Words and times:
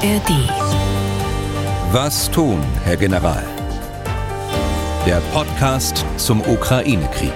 ARD. 0.00 0.30
Was 1.90 2.30
tun, 2.30 2.62
Herr 2.84 2.96
General? 2.96 3.42
Der 5.04 5.20
Podcast 5.32 6.04
zum 6.16 6.40
Ukraine-Krieg. 6.40 7.32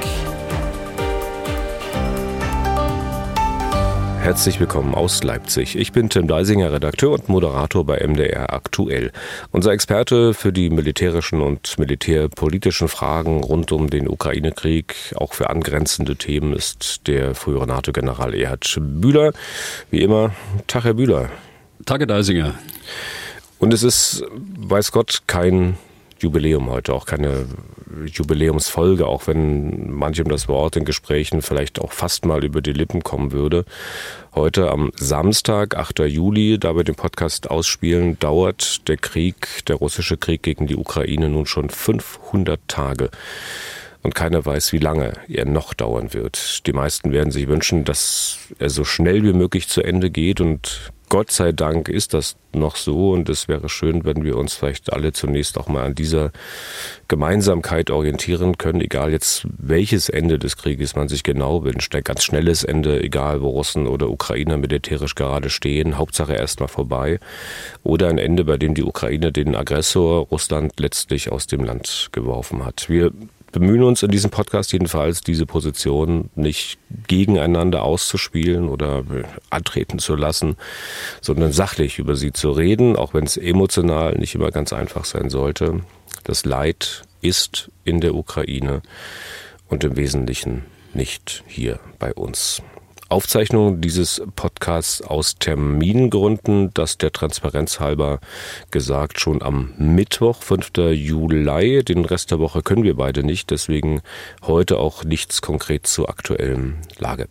Herzlich 4.20 4.60
willkommen 4.60 4.94
aus 4.94 5.24
Leipzig. 5.24 5.74
Ich 5.74 5.90
bin 5.90 6.08
Tim 6.08 6.28
Deisinger, 6.28 6.72
Redakteur 6.72 7.10
und 7.10 7.28
Moderator 7.28 7.84
bei 7.84 7.98
MDR 8.06 8.52
Aktuell. 8.52 9.10
Unser 9.50 9.72
Experte 9.72 10.32
für 10.32 10.52
die 10.52 10.70
militärischen 10.70 11.40
und 11.40 11.80
militärpolitischen 11.80 12.86
Fragen 12.86 13.42
rund 13.42 13.72
um 13.72 13.90
den 13.90 14.08
Ukraine-Krieg, 14.08 14.94
auch 15.16 15.34
für 15.34 15.50
angrenzende 15.50 16.14
Themen, 16.14 16.52
ist 16.52 17.08
der 17.08 17.34
frühere 17.34 17.66
NATO-General 17.66 18.32
Erhard 18.32 18.78
Bühler. 18.80 19.32
Wie 19.90 20.02
immer, 20.02 20.30
Tag, 20.68 20.84
Herr 20.84 20.94
Bühler. 20.94 21.28
Tage 21.84 22.06
Deisinger. 22.06 22.54
Und 23.58 23.72
es 23.72 23.82
ist, 23.82 24.24
weiß 24.30 24.92
Gott, 24.92 25.22
kein 25.26 25.76
Jubiläum 26.20 26.70
heute, 26.70 26.94
auch 26.94 27.06
keine 27.06 27.46
Jubiläumsfolge, 28.06 29.06
auch 29.06 29.26
wenn 29.26 29.90
manchem 29.90 30.28
das 30.28 30.48
Wort 30.48 30.76
in 30.76 30.84
Gesprächen 30.84 31.42
vielleicht 31.42 31.80
auch 31.80 31.92
fast 31.92 32.24
mal 32.24 32.44
über 32.44 32.62
die 32.62 32.72
Lippen 32.72 33.02
kommen 33.02 33.32
würde. 33.32 33.64
Heute 34.34 34.70
am 34.70 34.92
Samstag, 34.96 35.76
8. 35.76 36.00
Juli, 36.00 36.58
da 36.58 36.76
wir 36.76 36.84
den 36.84 36.94
Podcast 36.94 37.50
ausspielen, 37.50 38.18
dauert 38.18 38.88
der 38.88 38.96
Krieg, 38.96 39.64
der 39.66 39.76
russische 39.76 40.16
Krieg 40.16 40.42
gegen 40.42 40.66
die 40.66 40.76
Ukraine 40.76 41.28
nun 41.28 41.46
schon 41.46 41.68
500 41.68 42.60
Tage 42.68 43.10
und 44.02 44.14
keiner 44.14 44.44
weiß, 44.44 44.72
wie 44.72 44.78
lange 44.78 45.12
er 45.28 45.44
noch 45.44 45.74
dauern 45.74 46.12
wird. 46.12 46.66
Die 46.66 46.72
meisten 46.72 47.12
werden 47.12 47.30
sich 47.30 47.48
wünschen, 47.48 47.84
dass 47.84 48.38
er 48.58 48.70
so 48.70 48.84
schnell 48.84 49.22
wie 49.22 49.32
möglich 49.32 49.68
zu 49.68 49.82
Ende 49.82 50.10
geht 50.10 50.40
und 50.40 50.92
Gott 51.12 51.30
sei 51.30 51.52
Dank 51.52 51.90
ist 51.90 52.14
das 52.14 52.36
noch 52.54 52.74
so 52.74 53.10
und 53.12 53.28
es 53.28 53.46
wäre 53.46 53.68
schön, 53.68 54.06
wenn 54.06 54.24
wir 54.24 54.38
uns 54.38 54.54
vielleicht 54.54 54.94
alle 54.94 55.12
zunächst 55.12 55.58
auch 55.58 55.68
mal 55.68 55.84
an 55.84 55.94
dieser 55.94 56.32
Gemeinsamkeit 57.06 57.90
orientieren 57.90 58.56
können, 58.56 58.80
egal 58.80 59.12
jetzt 59.12 59.46
welches 59.58 60.08
Ende 60.08 60.38
des 60.38 60.56
Krieges 60.56 60.96
man 60.96 61.08
sich 61.08 61.22
genau 61.22 61.64
wünscht. 61.64 61.94
Ein 61.94 62.04
ganz 62.04 62.24
schnelles 62.24 62.64
Ende, 62.64 62.98
egal 63.02 63.42
wo 63.42 63.50
Russen 63.50 63.86
oder 63.86 64.08
Ukrainer 64.08 64.56
militärisch 64.56 65.14
gerade 65.14 65.50
stehen, 65.50 65.98
Hauptsache 65.98 66.32
erstmal 66.32 66.70
vorbei. 66.70 67.20
Oder 67.82 68.08
ein 68.08 68.16
Ende, 68.16 68.46
bei 68.46 68.56
dem 68.56 68.72
die 68.72 68.82
Ukraine 68.82 69.32
den 69.32 69.54
Aggressor 69.54 70.28
Russland 70.28 70.80
letztlich 70.80 71.30
aus 71.30 71.46
dem 71.46 71.62
Land 71.62 72.08
geworfen 72.12 72.64
hat. 72.64 72.88
Wir 72.88 73.12
bemühen 73.52 73.82
uns 73.82 74.02
in 74.02 74.10
diesem 74.10 74.30
Podcast 74.30 74.72
jedenfalls, 74.72 75.20
diese 75.20 75.46
Position 75.46 76.30
nicht 76.34 76.78
gegeneinander 77.06 77.82
auszuspielen 77.82 78.68
oder 78.68 79.04
antreten 79.50 79.98
zu 79.98 80.16
lassen, 80.16 80.56
sondern 81.20 81.52
sachlich 81.52 81.98
über 81.98 82.16
sie 82.16 82.32
zu 82.32 82.50
reden, 82.50 82.96
auch 82.96 83.14
wenn 83.14 83.24
es 83.24 83.36
emotional 83.36 84.14
nicht 84.14 84.34
immer 84.34 84.50
ganz 84.50 84.72
einfach 84.72 85.04
sein 85.04 85.30
sollte. 85.30 85.80
Das 86.24 86.44
Leid 86.44 87.02
ist 87.20 87.70
in 87.84 88.00
der 88.00 88.14
Ukraine 88.14 88.82
und 89.68 89.84
im 89.84 89.96
Wesentlichen 89.96 90.64
nicht 90.94 91.44
hier 91.46 91.78
bei 91.98 92.12
uns. 92.12 92.62
Aufzeichnung 93.12 93.82
dieses 93.82 94.22
Podcasts 94.36 95.02
aus 95.02 95.34
Termingründen, 95.34 96.72
das 96.72 96.96
der 96.96 97.12
Transparenz 97.12 97.78
halber 97.78 98.20
gesagt, 98.70 99.20
schon 99.20 99.42
am 99.42 99.74
Mittwoch, 99.76 100.42
5. 100.42 100.70
Juli. 100.92 101.84
Den 101.84 102.06
Rest 102.06 102.30
der 102.30 102.38
Woche 102.38 102.62
können 102.62 102.84
wir 102.84 102.96
beide 102.96 103.22
nicht, 103.22 103.50
deswegen 103.50 104.00
heute 104.46 104.78
auch 104.78 105.04
nichts 105.04 105.42
konkret 105.42 105.86
zur 105.86 106.08
aktuellen 106.08 106.78
Lage. 106.98 107.28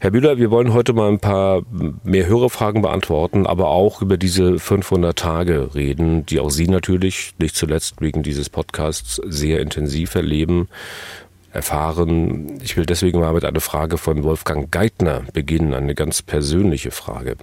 Herr 0.00 0.10
Bühler, 0.10 0.36
wir 0.36 0.50
wollen 0.50 0.74
heute 0.74 0.92
mal 0.92 1.08
ein 1.08 1.20
paar 1.20 1.62
mehr 2.04 2.26
Hörerfragen 2.26 2.82
beantworten, 2.82 3.46
aber 3.46 3.68
auch 3.68 4.02
über 4.02 4.18
diese 4.18 4.58
500 4.58 5.18
Tage 5.18 5.74
reden, 5.74 6.26
die 6.26 6.40
auch 6.40 6.50
Sie 6.50 6.68
natürlich, 6.68 7.34
nicht 7.38 7.56
zuletzt 7.56 8.00
wegen 8.00 8.22
dieses 8.22 8.50
Podcasts, 8.50 9.20
sehr 9.26 9.60
intensiv 9.60 10.14
erleben 10.14 10.68
erfahren. 11.52 12.60
Ich 12.62 12.76
will 12.76 12.86
deswegen 12.86 13.20
mal 13.20 13.32
mit 13.32 13.44
einer 13.44 13.60
Frage 13.60 13.98
von 13.98 14.22
Wolfgang 14.22 14.70
Geithner 14.70 15.24
beginnen, 15.32 15.74
eine 15.74 15.94
ganz 15.94 16.22
persönliche 16.22 16.90
Frage. 16.90 17.36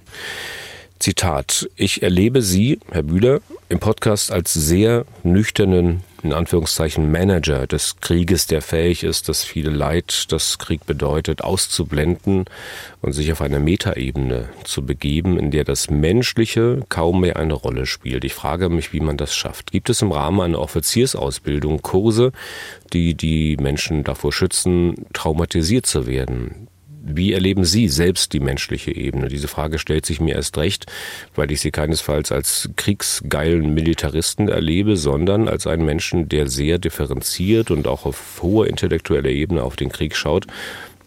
Zitat, 1.00 1.70
ich 1.76 2.04
erlebe 2.04 2.42
Sie, 2.42 2.80
Herr 2.92 3.04
Bühler, 3.04 3.42
im 3.70 3.80
Podcast 3.80 4.32
als 4.32 4.54
sehr 4.54 5.06
nüchternen, 5.24 6.04
in 6.26 6.34
Anführungszeichen, 6.34 7.12
Manager 7.12 7.68
des 7.68 7.98
Krieges, 8.02 8.48
der 8.48 8.62
fähig 8.62 9.04
ist, 9.04 9.30
das 9.30 9.44
viele 9.44 9.70
Leid, 9.70 10.32
das 10.32 10.58
Krieg 10.58 10.86
bedeutet, 10.86 11.44
auszublenden 11.44 12.46
und 13.02 13.14
sich 13.14 13.32
auf 13.32 13.42
eine 13.42 13.60
Metaebene 13.60 14.50
zu 14.64 14.86
begeben, 14.86 15.38
in 15.38 15.52
der 15.52 15.64
das 15.64 15.90
Menschliche 15.90 16.82
kaum 16.90 17.22
mehr 17.22 17.38
eine 17.38 17.54
Rolle 17.54 17.86
spielt. 17.86 18.24
Ich 18.24 18.34
frage 18.34 18.70
mich, 18.70 18.92
wie 18.92 19.00
man 19.00 19.18
das 19.18 19.36
schafft. 19.36 19.72
Gibt 19.72 19.90
es 19.90 20.02
im 20.02 20.12
Rahmen 20.12 20.42
einer 20.42 20.60
Offiziersausbildung 20.60 21.82
Kurse, 21.82 22.32
die 22.92 23.14
die 23.14 23.58
Menschen 23.58 24.04
davor 24.04 24.34
schützen, 24.34 25.06
traumatisiert 25.14 25.86
zu 25.86 26.08
werden? 26.08 26.68
Wie 27.08 27.34
erleben 27.34 27.66
Sie 27.66 27.88
selbst 27.88 28.34
die 28.34 28.40
menschliche 28.40 28.92
Ebene? 28.92 29.28
Diese 29.28 29.48
Frage 29.48 29.78
stellt 29.78 30.08
sich 30.08 30.20
mir 30.20 30.36
erst 30.36 30.58
recht, 30.58 30.88
weil 31.36 31.52
ich 31.52 31.62
Sie 31.62 31.70
keinesfalls 31.70 32.32
als 32.32 32.70
kriegsgeilen 32.78 33.76
Militaristen 33.76 34.50
erlebe, 34.50 34.98
sondern 34.98 35.48
als 35.48 35.68
einen 35.68 35.86
Menschen, 35.86 36.30
der 36.30 36.48
sehr 36.48 36.80
differenziert 36.80 37.70
und 37.70 37.88
auch 37.88 38.08
auf 38.08 38.40
hoher 38.42 38.66
intellektueller 38.66 39.30
Ebene 39.30 39.62
auf 39.62 39.76
den 39.76 39.90
Krieg 39.90 40.16
schaut. 40.16 40.48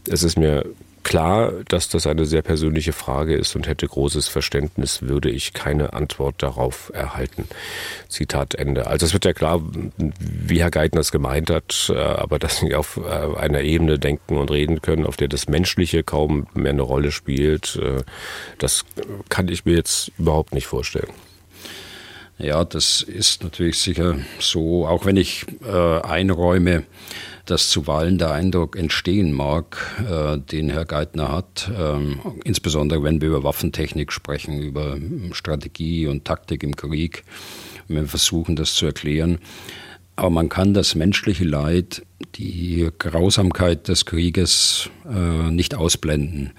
Es 0.09 0.23
ist 0.23 0.39
mir 0.39 0.65
klar, 1.03 1.53
dass 1.69 1.89
das 1.89 2.07
eine 2.07 2.27
sehr 2.27 2.43
persönliche 2.43 2.93
Frage 2.93 3.35
ist 3.35 3.57
und 3.57 3.67
hätte 3.67 3.87
großes 3.87 4.29
Verständnis, 4.29 5.03
würde 5.03 5.31
ich 5.31 5.53
keine 5.53 5.93
Antwort 5.93 6.43
darauf 6.43 6.91
erhalten. 6.95 7.49
Zitat 8.09 8.55
Ende. 8.55 8.87
Also 8.87 9.07
es 9.07 9.13
wird 9.13 9.25
ja 9.25 9.33
klar, 9.33 9.61
wie 9.97 10.61
Herr 10.61 10.71
Geithner 10.71 11.01
es 11.01 11.13
gemeint 11.13 11.51
hat, 11.51 11.91
äh, 11.95 11.99
aber 11.99 12.39
dass 12.39 12.59
Sie 12.59 12.75
auf 12.75 12.99
äh, 12.99 13.39
einer 13.39 13.61
Ebene 13.61 13.99
denken 13.99 14.37
und 14.37 14.51
reden 14.51 14.83
können, 14.83 15.07
auf 15.07 15.17
der 15.17 15.29
das 15.29 15.49
Menschliche 15.49 16.03
kaum 16.03 16.47
mehr 16.55 16.73
eine 16.73 16.83
Rolle 16.83 17.13
spielt, 17.13 17.77
äh, 17.77 18.03
das 18.59 18.85
kann 19.29 19.49
ich 19.49 19.65
mir 19.65 19.75
jetzt 19.75 20.13
überhaupt 20.19 20.55
nicht 20.55 20.67
vorstellen. 20.67 21.11
Ja, 22.39 22.65
das 22.65 23.03
ist 23.03 23.43
natürlich 23.43 23.79
sicher 23.79 24.17
so, 24.39 24.87
auch 24.87 25.05
wenn 25.05 25.17
ich 25.17 25.45
äh, 25.67 26.01
einräume, 26.01 26.85
dass 27.51 27.71
zuweilen 27.71 28.19
der 28.19 28.33
Eindruck 28.33 28.77
entstehen 28.77 29.33
mag, 29.33 29.77
äh, 30.09 30.39
den 30.39 30.69
Herr 30.69 30.85
Geithner 30.85 31.33
hat, 31.33 31.71
ähm, 31.77 32.21
insbesondere 32.45 33.03
wenn 33.03 33.21
wir 33.21 33.29
über 33.29 33.45
Waffentechnik 33.45 34.13
sprechen, 34.13 34.61
über 34.61 34.99
Strategie 35.33 36.07
und 36.07 36.25
Taktik 36.25 36.63
im 36.63 36.77
Krieg, 36.77 37.25
wenn 37.89 38.03
wir 38.03 38.09
versuchen, 38.09 38.57
das 38.57 38.75
zu 38.75 38.87
erklären. 38.87 39.39
Aber 40.17 40.31
man 40.31 40.49
kann 40.49 40.75
das 40.75 40.95
menschliche 40.95 41.45
Leid, 41.45 42.03
die 42.35 42.89
Grausamkeit 42.99 43.89
des 43.89 44.05
Krieges 44.05 44.91
äh, 45.09 45.51
nicht 45.51 45.75
ausblenden. 45.75 46.53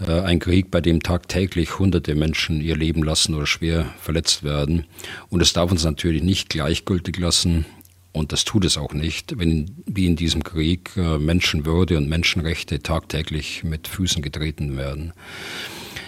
Äh, 0.00 0.20
ein 0.20 0.38
Krieg, 0.38 0.70
bei 0.70 0.80
dem 0.80 1.02
tagtäglich 1.02 1.78
hunderte 1.78 2.14
Menschen 2.14 2.60
ihr 2.60 2.76
Leben 2.76 3.02
lassen 3.02 3.34
oder 3.34 3.46
schwer 3.46 3.86
verletzt 4.00 4.42
werden. 4.42 4.84
Und 5.28 5.40
es 5.40 5.52
darf 5.52 5.70
uns 5.70 5.84
natürlich 5.84 6.22
nicht 6.22 6.48
gleichgültig 6.48 7.18
lassen, 7.18 7.66
und 8.12 8.32
das 8.32 8.44
tut 8.44 8.64
es 8.64 8.78
auch 8.78 8.94
nicht, 8.94 9.38
wenn 9.38 9.70
wie 9.86 10.06
in 10.06 10.16
diesem 10.16 10.42
Krieg 10.42 10.90
äh, 10.96 11.18
Menschenwürde 11.18 11.96
und 11.96 12.08
Menschenrechte 12.08 12.82
tagtäglich 12.82 13.64
mit 13.64 13.86
Füßen 13.86 14.22
getreten 14.22 14.76
werden. 14.76 15.12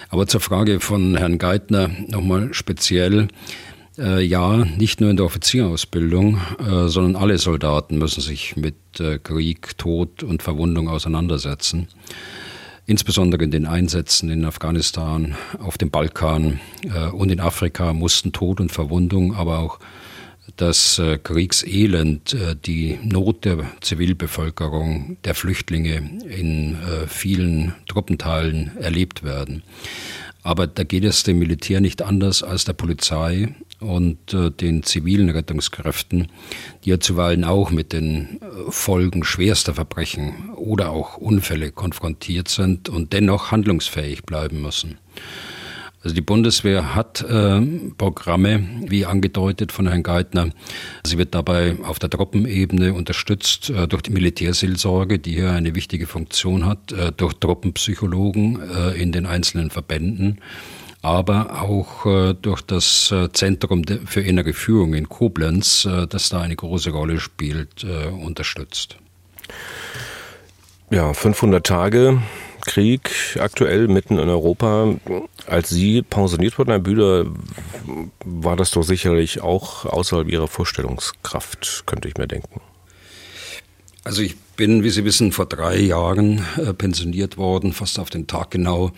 Aber 0.09 0.27
zur 0.27 0.41
Frage 0.41 0.81
von 0.81 1.16
Herrn 1.16 1.38
Geithner 1.38 1.91
nochmal 2.09 2.53
speziell. 2.53 3.28
Äh, 3.99 4.22
ja, 4.22 4.65
nicht 4.65 5.00
nur 5.00 5.11
in 5.11 5.16
der 5.16 5.27
Offizierausbildung, 5.27 6.41
äh, 6.59 6.88
sondern 6.88 7.16
alle 7.21 7.38
Soldaten 7.38 7.99
müssen 7.99 8.21
sich 8.21 8.56
mit 8.56 8.75
Krieg, 9.22 9.78
Tod 9.78 10.25
und 10.25 10.43
Verwundung 10.43 10.88
auseinandersetzen. 10.88 11.87
Insbesondere 12.87 13.44
in 13.44 13.53
den 13.53 13.67
Einsätzen 13.67 14.31
in 14.31 14.44
Afghanistan, 14.44 15.37
auf 15.61 15.79
dem 15.79 15.91
Balkan 15.91 16.58
und 17.12 17.31
in 17.31 17.38
Afrika 17.38 17.93
mussten 17.93 18.32
Tod 18.32 18.61
und 18.61 18.73
Verwundung, 18.73 19.37
aber 19.37 19.61
auch 19.61 19.79
das 20.56 20.99
äh, 20.99 21.19
Kriegselend, 21.19 22.35
äh, 22.35 22.56
die 22.56 22.99
Not 23.02 23.44
der 23.44 23.64
Zivilbevölkerung, 23.81 25.17
der 25.25 25.35
Flüchtlinge 25.35 25.97
in 26.29 26.75
äh, 26.75 27.06
vielen 27.06 27.75
Truppenteilen 27.88 28.76
erlebt 28.79 29.23
werden. 29.23 29.62
Aber 30.43 30.67
da 30.67 30.85
geht 30.85 31.05
es 31.05 31.23
dem 31.23 31.38
Militär 31.38 31.81
nicht 31.81 32.02
anders 32.02 32.43
als 32.43 32.64
der 32.64 32.73
Polizei 32.73 33.55
und 33.79 34.19
den 34.32 34.82
zivilen 34.82 35.29
Rettungskräften, 35.29 36.29
die 36.85 36.91
ja 36.91 37.00
zuweilen 37.00 37.44
auch 37.44 37.70
mit 37.70 37.93
den 37.93 38.41
Folgen 38.70 39.23
schwerster 39.23 39.75
Verbrechen 39.75 40.50
oder 40.56 40.93
auch 40.93 41.19
Unfälle 41.19 41.73
konfrontiert 41.73 42.49
sind 42.49 42.88
und 42.88 43.12
dennoch 43.12 43.50
handlungsfähig 43.50 44.23
bleiben 44.23 44.62
müssen. 44.62 44.96
Also 46.02 46.14
die 46.14 46.23
Bundeswehr 46.23 46.94
hat 46.94 47.20
äh, 47.20 47.61
Programme, 47.99 48.67
wie 48.87 49.05
angedeutet 49.05 49.70
von 49.70 49.87
Herrn 49.87 50.02
Geithner. 50.02 50.49
Sie 51.05 51.19
wird 51.19 51.35
dabei 51.35 51.76
auf 51.82 51.99
der 51.99 52.08
Truppenebene 52.08 52.94
unterstützt 52.94 53.69
äh, 53.69 53.87
durch 53.87 54.02
die 54.02 54.12
Militärseelsorge, 54.12 55.19
die 55.19 55.35
hier 55.35 55.50
eine 55.50 55.75
wichtige 55.75 56.06
Funktion 56.06 56.64
hat, 56.64 56.93
äh, 56.93 57.12
durch 57.14 57.35
Truppenpsychologen 57.35 58.61
äh, 58.62 58.91
in 58.93 59.12
den 59.12 59.26
einzelnen 59.26 59.69
Verbänden, 59.70 60.41
aber 61.02 61.61
auch 61.61 62.06
äh, 62.06 62.35
durch 62.35 62.62
das 62.62 63.11
äh, 63.11 63.31
Zentrum 63.32 63.82
für 64.06 64.23
innere 64.23 64.55
Führung 64.55 64.94
in 64.94 65.06
Koblenz, 65.06 65.87
das 66.08 66.31
da 66.31 66.41
eine 66.41 66.56
große 66.56 66.91
Rolle 66.91 67.20
spielt, 67.20 67.85
unterstützt. 67.85 68.96
Ja, 70.91 71.12
500 71.12 71.64
Tage 71.64 72.23
Krieg 72.70 73.11
aktuell 73.40 73.88
mitten 73.88 74.20
in 74.20 74.28
Europa. 74.28 74.94
Als 75.46 75.70
Sie 75.70 76.02
pensioniert 76.02 76.56
wurden, 76.56 76.70
Herr 76.70 76.78
Bühler, 76.78 77.26
war 78.25 78.55
das 78.55 78.70
doch 78.70 78.84
sicherlich 78.84 79.40
auch 79.40 79.87
außerhalb 79.87 80.28
Ihrer 80.28 80.46
Vorstellungskraft, 80.46 81.82
könnte 81.87 82.06
ich 82.06 82.17
mir 82.17 82.28
denken. 82.28 82.61
Also 84.05 84.22
ich 84.22 84.37
bin, 84.60 84.84
wie 84.84 84.90
Sie 84.90 85.06
wissen, 85.06 85.32
vor 85.32 85.46
drei 85.46 85.78
Jahren 85.80 86.44
äh, 86.58 86.74
pensioniert 86.74 87.38
worden, 87.38 87.72
fast 87.72 87.98
auf 87.98 88.10
den 88.10 88.26
Tag 88.26 88.50
genau. 88.50 88.92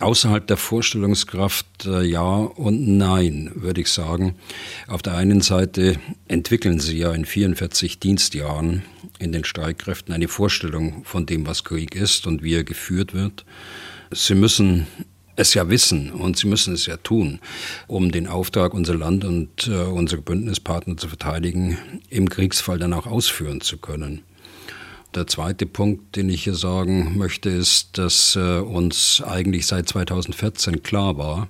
Außerhalb 0.00 0.46
der 0.46 0.58
Vorstellungskraft 0.58 1.86
äh, 1.86 2.02
ja 2.02 2.36
und 2.36 2.98
nein, 2.98 3.50
würde 3.54 3.80
ich 3.80 3.88
sagen. 3.88 4.34
Auf 4.86 5.00
der 5.00 5.14
einen 5.14 5.40
Seite 5.40 5.98
entwickeln 6.26 6.78
Sie 6.78 6.98
ja 6.98 7.14
in 7.14 7.24
44 7.24 8.00
Dienstjahren 8.00 8.82
in 9.18 9.32
den 9.32 9.44
Streitkräften 9.44 10.12
eine 10.12 10.28
Vorstellung 10.28 11.06
von 11.06 11.24
dem, 11.24 11.46
was 11.46 11.64
Krieg 11.64 11.94
ist 11.94 12.26
und 12.26 12.42
wie 12.42 12.56
er 12.56 12.64
geführt 12.64 13.14
wird. 13.14 13.46
Sie 14.10 14.34
müssen 14.34 14.86
es 15.36 15.54
ja 15.54 15.70
wissen 15.70 16.10
und 16.10 16.36
sie 16.36 16.48
müssen 16.48 16.74
es 16.74 16.84
ja 16.84 16.98
tun, 16.98 17.38
um 17.86 18.12
den 18.12 18.26
Auftrag, 18.26 18.74
unser 18.74 18.94
Land 18.94 19.24
und 19.24 19.68
äh, 19.68 19.84
unsere 19.84 20.20
Bündnispartner 20.20 20.98
zu 20.98 21.08
verteidigen, 21.08 21.78
im 22.10 22.28
Kriegsfall 22.28 22.78
dann 22.78 22.92
auch 22.92 23.06
ausführen 23.06 23.62
zu 23.62 23.78
können. 23.78 24.22
Der 25.14 25.26
zweite 25.26 25.64
Punkt, 25.64 26.16
den 26.16 26.28
ich 26.28 26.44
hier 26.44 26.54
sagen 26.54 27.16
möchte, 27.16 27.48
ist, 27.48 27.96
dass 27.96 28.36
äh, 28.36 28.58
uns 28.58 29.22
eigentlich 29.26 29.66
seit 29.66 29.88
2014 29.88 30.82
klar 30.82 31.16
war, 31.16 31.48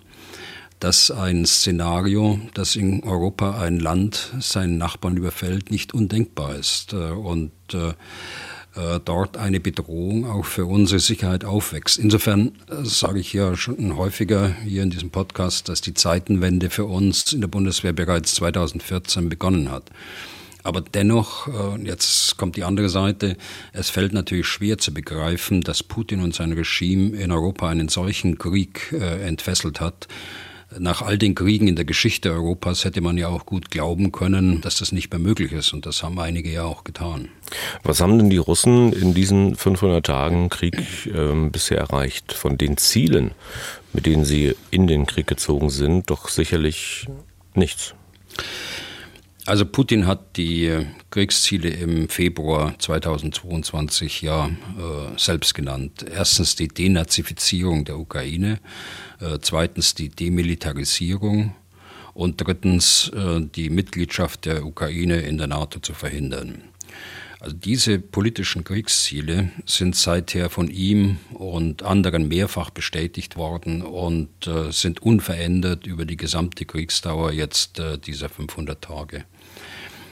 dass 0.78 1.10
ein 1.10 1.44
Szenario, 1.44 2.40
dass 2.55 2.76
in 2.76 3.02
Europa 3.02 3.60
ein 3.60 3.81
Land 3.81 4.32
seinen 4.38 4.78
Nachbarn 4.78 5.16
überfällt, 5.16 5.72
nicht 5.72 5.93
undenkbar 5.93 6.55
ist 6.55 6.93
äh, 6.93 7.10
und 7.10 7.50
äh, 7.72 7.94
dort 9.05 9.37
eine 9.37 9.58
Bedrohung 9.58 10.31
auch 10.31 10.44
für 10.44 10.64
unsere 10.66 11.00
Sicherheit 11.00 11.44
aufwächst. 11.44 11.99
Insofern 11.99 12.52
sage 12.84 13.19
ich 13.19 13.32
ja 13.32 13.56
schon 13.56 13.96
häufiger 13.96 14.55
hier 14.64 14.84
in 14.84 14.90
diesem 14.90 15.10
Podcast, 15.10 15.69
dass 15.69 15.81
die 15.81 15.94
Zeitenwende 15.94 16.70
für 16.70 16.84
uns 16.84 17.32
in 17.32 17.40
der 17.40 17.49
Bundeswehr 17.49 17.93
bereits 17.93 18.37
2014 18.37 19.28
begonnen 19.28 19.72
hat. 19.72 19.90
Aber 20.62 20.81
dennoch, 20.81 21.49
äh, 21.49 21.82
jetzt 21.84 22.37
kommt 22.37 22.56
die 22.56 22.64
andere 22.64 22.88
Seite, 22.88 23.37
es 23.72 23.90
fällt 23.90 24.12
natürlich 24.12 24.46
schwer 24.46 24.78
zu 24.78 24.93
begreifen, 24.93 25.62
dass 25.62 25.82
Putin 25.82 26.20
und 26.20 26.34
sein 26.34 26.52
Regime 26.52 27.16
in 27.16 27.32
Europa 27.32 27.69
einen 27.69 27.88
solchen 27.88 28.38
Krieg 28.38 28.93
äh, 28.93 29.26
entfesselt 29.26 29.81
hat. 29.81 30.08
Nach 30.78 31.00
all 31.00 31.16
den 31.16 31.34
Kriegen 31.34 31.66
in 31.66 31.76
der 31.76 31.87
Geschichte 31.87 32.31
Europas 32.31 32.84
hätte 32.84 33.00
man 33.00 33.16
ja 33.16 33.28
auch 33.28 33.46
gut 33.46 33.70
glauben 33.70 34.12
können, 34.12 34.60
dass 34.60 34.76
das 34.76 34.93
nicht 34.93 35.10
mehr 35.10 35.19
möglich 35.19 35.52
ist. 35.52 35.72
Und 35.72 35.87
das 35.87 36.02
haben 36.02 36.19
einige 36.19 36.52
ja 36.52 36.64
auch 36.64 36.84
getan. 36.84 37.28
Was 37.84 38.02
haben 38.02 38.19
denn 38.19 38.28
die 38.28 38.37
Russen 38.37 38.93
in 38.93 39.14
diesen 39.14 39.56
500 39.56 40.05
Tagen 40.05 40.50
Krieg 40.50 40.76
äh, 41.06 41.49
bisher 41.49 41.78
erreicht? 41.78 42.34
Von 42.34 42.58
den 42.58 42.76
Zielen, 42.76 43.31
mit 43.94 44.05
denen 44.05 44.26
sie 44.26 44.55
in 44.70 44.87
den 44.87 45.06
Krieg 45.06 45.26
gezogen 45.26 45.70
sind, 45.70 46.10
doch 46.10 46.28
sicherlich 46.28 47.06
nichts. 47.55 47.94
Also 49.49 49.65
Putin 49.65 50.06
hat 50.06 50.37
die 50.37 50.67
äh, 50.67 50.85
Kriegsziele 51.11 51.71
im 51.71 52.11
Februar 52.11 52.79
2022 52.79 54.21
ja 54.21 54.49
äh, 54.49 54.50
selbst 55.19 55.55
genannt. 55.55 56.05
Erstens 56.06 56.55
die 56.55 56.69
Denazifizierung 56.69 57.87
der 57.87 57.99
Ukraine, 57.99 58.61
äh, 59.23 59.39
zweitens 59.41 59.95
die 59.95 60.11
Demilitarisierung 60.11 61.55
und 62.12 62.47
drittens 62.47 63.11
äh, 63.15 63.41
die 63.41 63.71
Mitgliedschaft 63.71 64.45
der 64.45 64.67
Ukraine 64.67 65.21
in 65.23 65.39
der 65.39 65.47
NATO 65.47 65.81
zu 65.81 65.94
verhindern. 65.94 66.65
Also 67.41 67.56
diese 67.56 68.01
politischen 68.01 68.65
Kriegsziele 68.65 69.53
sind 69.65 69.94
seither 69.94 70.51
von 70.51 70.69
ihm 70.69 71.19
und 71.33 71.85
anderen 71.85 72.27
mehrfach 72.27 72.69
bestätigt 72.69 73.37
worden 73.37 73.81
und 73.81 74.47
äh, 74.47 74.73
sind 74.73 75.01
unverändert 75.01 75.87
über 75.87 76.05
die 76.05 76.17
gesamte 76.17 76.67
Kriegsdauer 76.67 77.31
jetzt 77.33 77.79
äh, 77.79 77.97
dieser 77.97 78.29
500 78.29 78.83
Tage. 78.83 79.25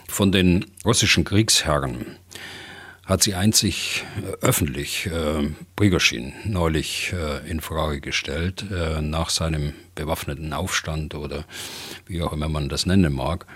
Von 0.08 0.32
den 0.32 0.66
russischen 0.84 1.24
Kriegsherren 1.24 2.16
hat 3.04 3.22
sie 3.22 3.34
einzig 3.34 4.04
äh, 4.20 4.44
öffentlich 4.44 5.06
äh, 5.06 5.48
Prigozhin 5.76 6.32
neulich 6.44 7.12
äh, 7.12 7.48
in 7.48 7.60
Frage 7.60 8.00
gestellt, 8.00 8.64
äh, 8.70 9.00
nach 9.00 9.30
seinem 9.30 9.74
bewaffneten 9.94 10.52
Aufstand 10.52 11.14
oder 11.14 11.44
wie 12.06 12.22
auch 12.22 12.32
immer 12.32 12.48
man 12.48 12.68
das 12.68 12.84
nennen 12.84 13.12
mag 13.12 13.46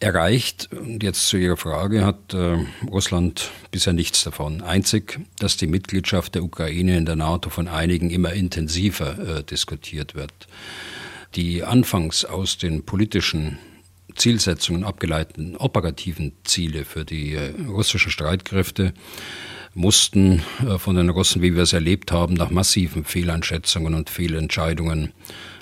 erreicht. 0.00 0.68
Und 0.72 1.02
jetzt 1.02 1.26
zu 1.28 1.36
Ihrer 1.36 1.56
Frage 1.56 2.04
hat 2.04 2.34
äh, 2.34 2.58
Russland 2.88 3.50
bisher 3.70 3.92
nichts 3.92 4.24
davon. 4.24 4.62
Einzig, 4.62 5.20
dass 5.38 5.56
die 5.56 5.66
Mitgliedschaft 5.66 6.34
der 6.34 6.44
Ukraine 6.44 6.96
in 6.96 7.06
der 7.06 7.16
NATO 7.16 7.50
von 7.50 7.68
einigen 7.68 8.10
immer 8.10 8.32
intensiver 8.32 9.38
äh, 9.38 9.42
diskutiert 9.42 10.14
wird. 10.14 10.32
Die 11.36 11.64
anfangs 11.64 12.24
aus 12.24 12.58
den 12.58 12.84
politischen 12.84 13.58
Zielsetzungen 14.14 14.84
abgeleiteten 14.84 15.56
operativen 15.56 16.32
Ziele 16.44 16.84
für 16.84 17.04
die 17.04 17.34
äh, 17.34 17.52
russischen 17.68 18.10
Streitkräfte 18.10 18.94
mussten 19.74 20.42
äh, 20.66 20.78
von 20.78 20.96
den 20.96 21.10
Russen, 21.10 21.42
wie 21.42 21.54
wir 21.54 21.62
es 21.62 21.72
erlebt 21.72 22.12
haben, 22.12 22.34
nach 22.34 22.50
massiven 22.50 23.04
Fehleinschätzungen 23.04 23.94
und 23.94 24.10
Fehlentscheidungen 24.10 25.12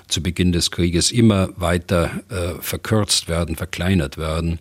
zu 0.07 0.21
Beginn 0.21 0.51
des 0.51 0.69
Krieges 0.69 1.11
immer 1.11 1.49
weiter 1.55 2.11
äh, 2.29 2.61
verkürzt 2.61 3.27
werden, 3.27 3.55
verkleinert 3.55 4.17
werden. 4.17 4.59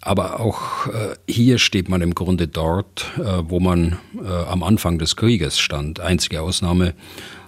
Aber 0.00 0.38
auch 0.40 0.86
hier 1.26 1.56
steht 1.56 1.88
man 1.88 2.02
im 2.02 2.14
Grunde 2.14 2.46
dort, 2.46 3.10
wo 3.16 3.58
man 3.58 3.98
am 4.22 4.62
Anfang 4.62 4.98
des 4.98 5.16
Krieges 5.16 5.58
stand. 5.58 5.98
Einzige 5.98 6.42
Ausnahme 6.42 6.92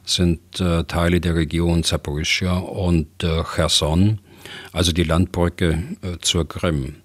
sind 0.06 0.41
Teile 0.53 1.20
der 1.20 1.35
Region 1.35 1.85
Zaporizhia 1.85 2.56
und 2.56 3.08
Cherson, 3.55 4.20
also 4.72 4.93
die 4.93 5.04
Landbrücke 5.04 5.82
zur 6.20 6.48
Krim. 6.48 6.96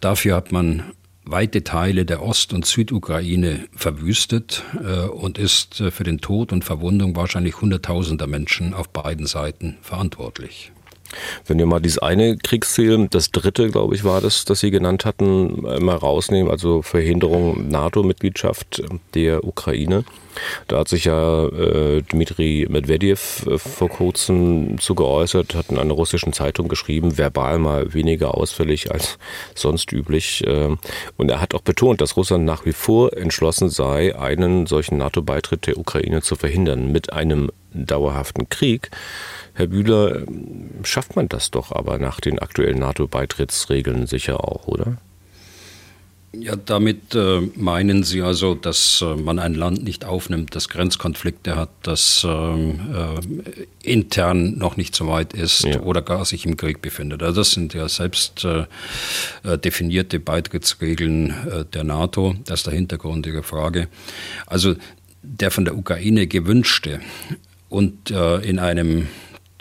Dafür 0.00 0.36
hat 0.36 0.50
man 0.52 0.92
weite 1.24 1.62
Teile 1.62 2.04
der 2.04 2.22
Ost- 2.22 2.52
und 2.52 2.66
Südukraine 2.66 3.68
verwüstet 3.74 4.64
äh, 4.82 5.06
und 5.06 5.38
ist 5.38 5.80
äh, 5.80 5.90
für 5.90 6.04
den 6.04 6.20
Tod 6.20 6.52
und 6.52 6.64
Verwundung 6.64 7.14
wahrscheinlich 7.14 7.60
Hunderttausender 7.60 8.26
Menschen 8.26 8.74
auf 8.74 8.88
beiden 8.88 9.26
Seiten 9.26 9.76
verantwortlich. 9.82 10.72
Wenn 11.46 11.58
wir 11.58 11.66
mal 11.66 11.80
dieses 11.80 11.98
eine 11.98 12.36
Kriegsziel, 12.36 13.08
das 13.08 13.30
dritte, 13.30 13.70
glaube 13.70 13.94
ich, 13.94 14.04
war 14.04 14.20
das, 14.20 14.44
das 14.44 14.60
Sie 14.60 14.70
genannt 14.70 15.04
hatten, 15.04 15.62
mal 15.62 15.96
rausnehmen, 15.96 16.50
also 16.50 16.82
Verhinderung 16.82 17.68
NATO-Mitgliedschaft 17.68 18.82
der 19.14 19.44
Ukraine. 19.44 20.04
Da 20.68 20.78
hat 20.78 20.88
sich 20.88 21.04
ja 21.04 21.46
äh, 21.46 22.02
Dmitri 22.02 22.66
Medvedev 22.68 23.46
äh, 23.46 23.58
vor 23.58 23.88
kurzem 23.88 24.78
zu 24.78 24.94
geäußert, 24.94 25.54
hat 25.54 25.70
in 25.70 25.78
einer 25.78 25.94
russischen 25.94 26.32
Zeitung 26.32 26.68
geschrieben, 26.68 27.18
verbal 27.18 27.58
mal 27.58 27.92
weniger 27.92 28.36
ausfällig 28.36 28.92
als 28.92 29.18
sonst 29.54 29.92
üblich. 29.92 30.46
Äh, 30.46 30.76
und 31.16 31.30
er 31.30 31.40
hat 31.40 31.54
auch 31.54 31.62
betont, 31.62 32.00
dass 32.00 32.16
Russland 32.16 32.44
nach 32.44 32.64
wie 32.64 32.72
vor 32.72 33.16
entschlossen 33.16 33.70
sei, 33.70 34.16
einen 34.16 34.66
solchen 34.66 34.98
NATO-Beitritt 34.98 35.66
der 35.66 35.78
Ukraine 35.78 36.22
zu 36.22 36.36
verhindern 36.36 36.92
mit 36.92 37.12
einem 37.12 37.50
dauerhaften 37.72 38.48
Krieg. 38.48 38.90
Herr 39.60 39.66
Bühler, 39.66 40.22
schafft 40.84 41.16
man 41.16 41.28
das 41.28 41.50
doch 41.50 41.70
aber 41.70 41.98
nach 41.98 42.18
den 42.18 42.38
aktuellen 42.38 42.78
NATO-Beitrittsregeln 42.78 44.06
sicher 44.06 44.42
auch, 44.42 44.66
oder? 44.66 44.96
Ja, 46.32 46.56
damit 46.56 47.14
äh, 47.14 47.40
meinen 47.56 48.02
Sie 48.02 48.22
also, 48.22 48.54
dass 48.54 49.02
äh, 49.02 49.16
man 49.16 49.38
ein 49.38 49.54
Land 49.54 49.82
nicht 49.82 50.06
aufnimmt, 50.06 50.54
das 50.56 50.70
Grenzkonflikte 50.70 51.56
hat, 51.56 51.68
das 51.82 52.24
ähm, 52.26 52.80
äh, 52.94 53.66
intern 53.82 54.56
noch 54.56 54.78
nicht 54.78 54.94
so 54.94 55.08
weit 55.08 55.34
ist 55.34 55.64
ja. 55.64 55.80
oder 55.80 56.00
gar 56.00 56.24
sich 56.24 56.46
im 56.46 56.56
Krieg 56.56 56.80
befindet. 56.80 57.22
Also 57.22 57.42
das 57.42 57.50
sind 57.50 57.74
ja 57.74 57.86
selbst 57.86 58.46
äh, 58.46 58.64
äh, 59.42 59.58
definierte 59.58 60.20
Beitrittsregeln 60.20 61.30
äh, 61.50 61.64
der 61.66 61.84
NATO. 61.84 62.34
Das 62.46 62.60
ist 62.60 62.66
der 62.66 62.74
Hintergrund 62.74 63.26
Ihrer 63.26 63.42
Frage. 63.42 63.88
Also 64.46 64.76
der 65.22 65.50
von 65.50 65.66
der 65.66 65.76
Ukraine 65.76 66.26
gewünschte 66.26 67.00
und 67.68 68.10
in 68.10 68.58
einem 68.58 69.06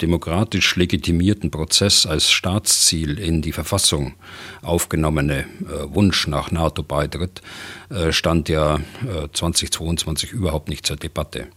demokratisch 0.01 0.75
legitimierten 0.75 1.51
Prozess 1.51 2.05
als 2.05 2.31
Staatsziel 2.31 3.19
in 3.19 3.41
die 3.41 3.51
Verfassung 3.51 4.13
aufgenommene 4.61 5.39
äh, 5.39 5.45
Wunsch 5.93 6.27
nach 6.27 6.51
NATO-Beitritt 6.51 7.41
äh, 7.89 8.11
stand 8.11 8.49
ja 8.49 8.75
äh, 8.75 9.27
2022 9.31 10.31
überhaupt 10.31 10.69
nicht 10.69 10.85
zur 10.85 10.95
Debatte. 10.95 11.47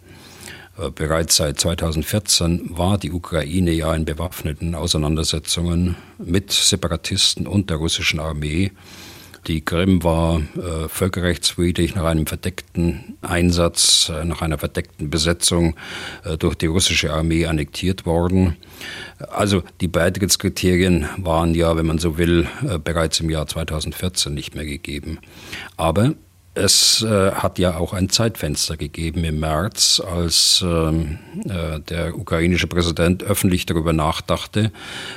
Äh, 0.78 0.90
bereits 0.90 1.36
seit 1.36 1.60
2014 1.60 2.70
war 2.76 2.98
die 2.98 3.12
Ukraine 3.12 3.72
ja 3.72 3.94
in 3.94 4.04
bewaffneten 4.04 4.74
Auseinandersetzungen 4.74 5.96
mit 6.18 6.52
Separatisten 6.52 7.46
und 7.46 7.70
der 7.70 7.76
russischen 7.76 8.20
Armee. 8.20 8.72
Die 9.48 9.60
Krim 9.60 10.04
war 10.04 10.38
äh, 10.38 10.88
völkerrechtswidrig 10.88 11.96
nach 11.96 12.04
einem 12.04 12.26
verdeckten 12.26 13.18
Einsatz, 13.22 14.08
äh, 14.14 14.24
nach 14.24 14.40
einer 14.40 14.58
verdeckten 14.58 15.10
Besetzung 15.10 15.74
äh, 16.24 16.38
durch 16.38 16.54
die 16.54 16.66
russische 16.66 17.12
Armee 17.12 17.46
annektiert 17.46 18.06
worden. 18.06 18.56
Also 19.18 19.64
die 19.80 19.88
Beitrittskriterien 19.88 21.08
waren 21.16 21.54
ja, 21.56 21.76
wenn 21.76 21.86
man 21.86 21.98
so 21.98 22.18
will, 22.18 22.46
äh, 22.68 22.78
bereits 22.78 23.18
im 23.18 23.30
Jahr 23.30 23.48
2014 23.48 24.32
nicht 24.32 24.54
mehr 24.54 24.64
gegeben. 24.64 25.18
Aber 25.76 26.14
es 26.54 27.02
äh, 27.02 27.32
hat 27.32 27.58
ja 27.58 27.78
auch 27.78 27.94
ein 27.94 28.10
Zeitfenster 28.10 28.76
gegeben 28.76 29.24
im 29.24 29.40
März, 29.40 30.02
als 30.04 30.62
ähm, 30.62 31.18
äh, 31.48 31.80
der 31.80 32.18
ukrainische 32.18 32.66
Präsident 32.66 33.22
öffentlich 33.22 33.64
darüber 33.64 33.94
nachdachte, 33.94 34.70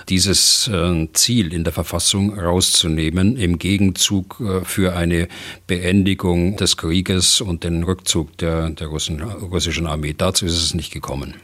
dieses 0.08 0.70
äh, 0.70 1.08
Ziel 1.12 1.54
in 1.54 1.66
der 1.66 1.74
Verfassung 1.74 2.40
rauszunehmen, 2.40 3.36
im 3.36 3.60
Gegenzug 3.60 4.40
äh, 4.40 4.64
für 4.64 4.96
eine 4.96 5.28
Beendigung 5.68 6.56
des 6.56 6.78
Krieges 6.78 7.42
und 7.42 7.66
den 7.66 7.84
Rückzug 7.84 8.38
der, 8.38 8.70
der 8.70 8.88
Russen, 8.88 9.22
russischen 9.22 9.88
Armee. 9.88 10.16
Dazu 10.18 10.46
ist 10.46 10.62
es 10.62 10.74
nicht 10.74 10.94
gekommen. 10.94 11.36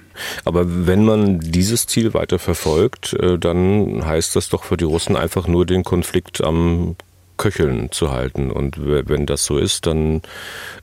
Aber 0.45 0.88
wenn 0.88 1.03
man 1.03 1.39
dieses 1.39 1.88
Ziel 1.88 2.13
weiter 2.13 2.39
verfolgt, 2.39 3.13
äh, 3.13 3.38
dann 3.38 4.05
heißt 4.05 4.38
das 4.38 4.48
doch 4.48 4.63
für 4.63 4.77
die 4.77 4.86
Russen 4.86 5.17
einfach 5.17 5.48
nur 5.48 5.65
den 5.65 5.83
Konflikt 5.83 6.41
am 6.41 6.95
Köcheln 7.41 7.91
zu 7.91 8.12
halten. 8.12 8.51
Und 8.51 8.75
wenn 8.79 9.25
das 9.25 9.45
so 9.45 9.57
ist, 9.57 9.88
dann 9.88 10.21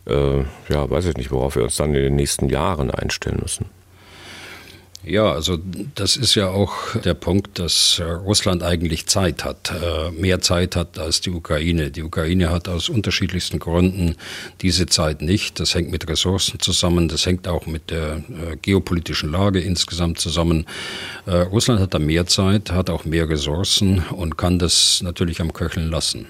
äh, 0.06 0.40
ja, 0.68 0.90
weiß 0.90 1.06
ich 1.06 1.16
nicht, 1.16 1.30
worauf 1.30 1.54
wir 1.54 1.62
uns 1.62 1.76
dann 1.76 1.94
in 1.94 2.02
den 2.02 2.16
nächsten 2.16 2.48
Jahren 2.48 2.90
einstellen 2.90 3.38
müssen. 3.40 3.66
Ja, 5.04 5.32
also 5.32 5.58
das 5.94 6.16
ist 6.16 6.34
ja 6.34 6.48
auch 6.48 6.96
der 6.96 7.14
Punkt, 7.14 7.58
dass 7.58 8.02
Russland 8.24 8.62
eigentlich 8.62 9.06
Zeit 9.06 9.44
hat, 9.44 9.70
äh, 9.70 10.10
mehr 10.10 10.40
Zeit 10.40 10.74
hat 10.74 10.98
als 10.98 11.20
die 11.20 11.30
Ukraine. 11.30 11.90
Die 11.90 12.02
Ukraine 12.02 12.50
hat 12.50 12.68
aus 12.68 12.88
unterschiedlichsten 12.88 13.58
Gründen 13.58 14.16
diese 14.60 14.86
Zeit 14.86 15.22
nicht. 15.22 15.60
Das 15.60 15.74
hängt 15.74 15.90
mit 15.90 16.08
Ressourcen 16.10 16.58
zusammen, 16.60 17.08
das 17.08 17.24
hängt 17.24 17.46
auch 17.46 17.66
mit 17.66 17.90
der 17.90 18.16
äh, 18.16 18.56
geopolitischen 18.60 19.30
Lage 19.30 19.60
insgesamt 19.60 20.18
zusammen. 20.18 20.66
Äh, 21.26 21.36
Russland 21.36 21.80
hat 21.80 21.94
da 21.94 22.00
mehr 22.00 22.26
Zeit, 22.26 22.72
hat 22.72 22.90
auch 22.90 23.04
mehr 23.04 23.28
Ressourcen 23.28 24.04
und 24.10 24.36
kann 24.36 24.58
das 24.58 25.00
natürlich 25.02 25.40
am 25.40 25.54
Köcheln 25.54 25.90
lassen. 25.90 26.26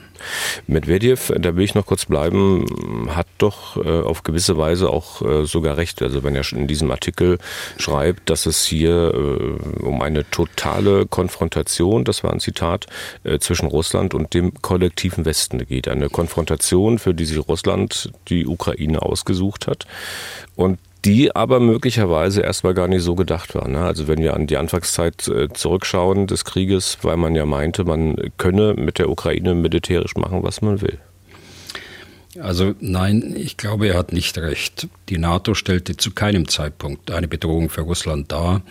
Medvedev, 0.67 1.33
da 1.39 1.57
will 1.57 1.65
ich 1.65 1.75
noch 1.75 1.87
kurz 1.87 2.07
bleiben, 2.07 3.09
hat 3.15 3.27
doch 3.39 3.77
äh, 3.77 4.01
auf 4.01 4.23
gewisse 4.23 4.57
Weise 4.57 4.91
auch 4.91 5.23
äh, 5.23 5.45
sogar 5.45 5.77
recht. 5.77 6.03
Also 6.03 6.23
wenn 6.23 6.35
er 6.35 6.45
in 6.53 6.67
diesem 6.67 6.91
Artikel 6.91 7.39
schreibt, 7.79 8.31
dass 8.31 8.47
es 8.47 8.65
hier 8.65 9.15
äh, 9.15 9.83
um 9.83 10.03
eine 10.03 10.29
totale 10.31 11.07
Konfrontation, 11.07 12.05
das 12.05 12.25
war 12.25 12.33
ein 12.33 12.41
Zitat, 12.41 12.87
äh, 13.25 13.39
zwischen 13.39 13.67
Russland 13.67 14.15
und 14.15 14.35
dem 14.35 14.55
kollektiven 14.63 15.25
Westen 15.25 15.65
geht. 15.67 15.89
Eine 15.89 16.09
Konfrontation, 16.09 16.99
für 16.99 17.15
die 17.15 17.25
sich 17.25 17.39
Russland 17.49 18.11
die 18.29 18.47
Ukraine 18.47 19.03
ausgesucht 19.03 19.67
hat. 19.67 19.87
Und 20.57 20.79
die 21.05 21.35
aber 21.35 21.61
möglicherweise 21.61 22.43
erstmal 22.43 22.75
gar 22.75 22.89
nicht 22.89 23.03
so 23.03 23.15
gedacht 23.15 23.55
war. 23.55 23.69
Ne? 23.69 23.81
Also 23.81 24.09
wenn 24.09 24.19
wir 24.19 24.35
an 24.35 24.47
die 24.47 24.57
Anfangszeit 24.57 25.29
äh, 25.29 25.49
zurückschauen 25.53 26.27
des 26.27 26.45
Krieges, 26.45 26.99
weil 27.03 27.17
man 27.17 27.35
ja 27.35 27.47
meinte, 27.47 27.85
man 27.85 28.17
könne 28.37 28.75
mit 28.75 28.99
der 28.99 29.09
Ukraine 29.09 29.55
militärisch 29.55 30.17
machen, 30.17 30.43
was 30.43 30.61
man 30.61 30.81
will. 30.81 30.99
Also 32.41 32.75
nein, 32.81 33.35
ich 33.37 33.57
glaube, 33.57 33.89
er 33.89 33.99
hat 33.99 34.13
nicht 34.13 34.37
recht. 34.39 34.89
Die 35.09 35.19
NATO 35.19 35.55
stellte 35.55 35.97
zu 35.97 36.13
keinem 36.13 36.47
Zeitpunkt 36.47 37.11
eine 37.11 37.27
Bedrohung 37.27 37.71
für 37.71 37.81
Russland 37.81 38.31
dar. 38.31 38.63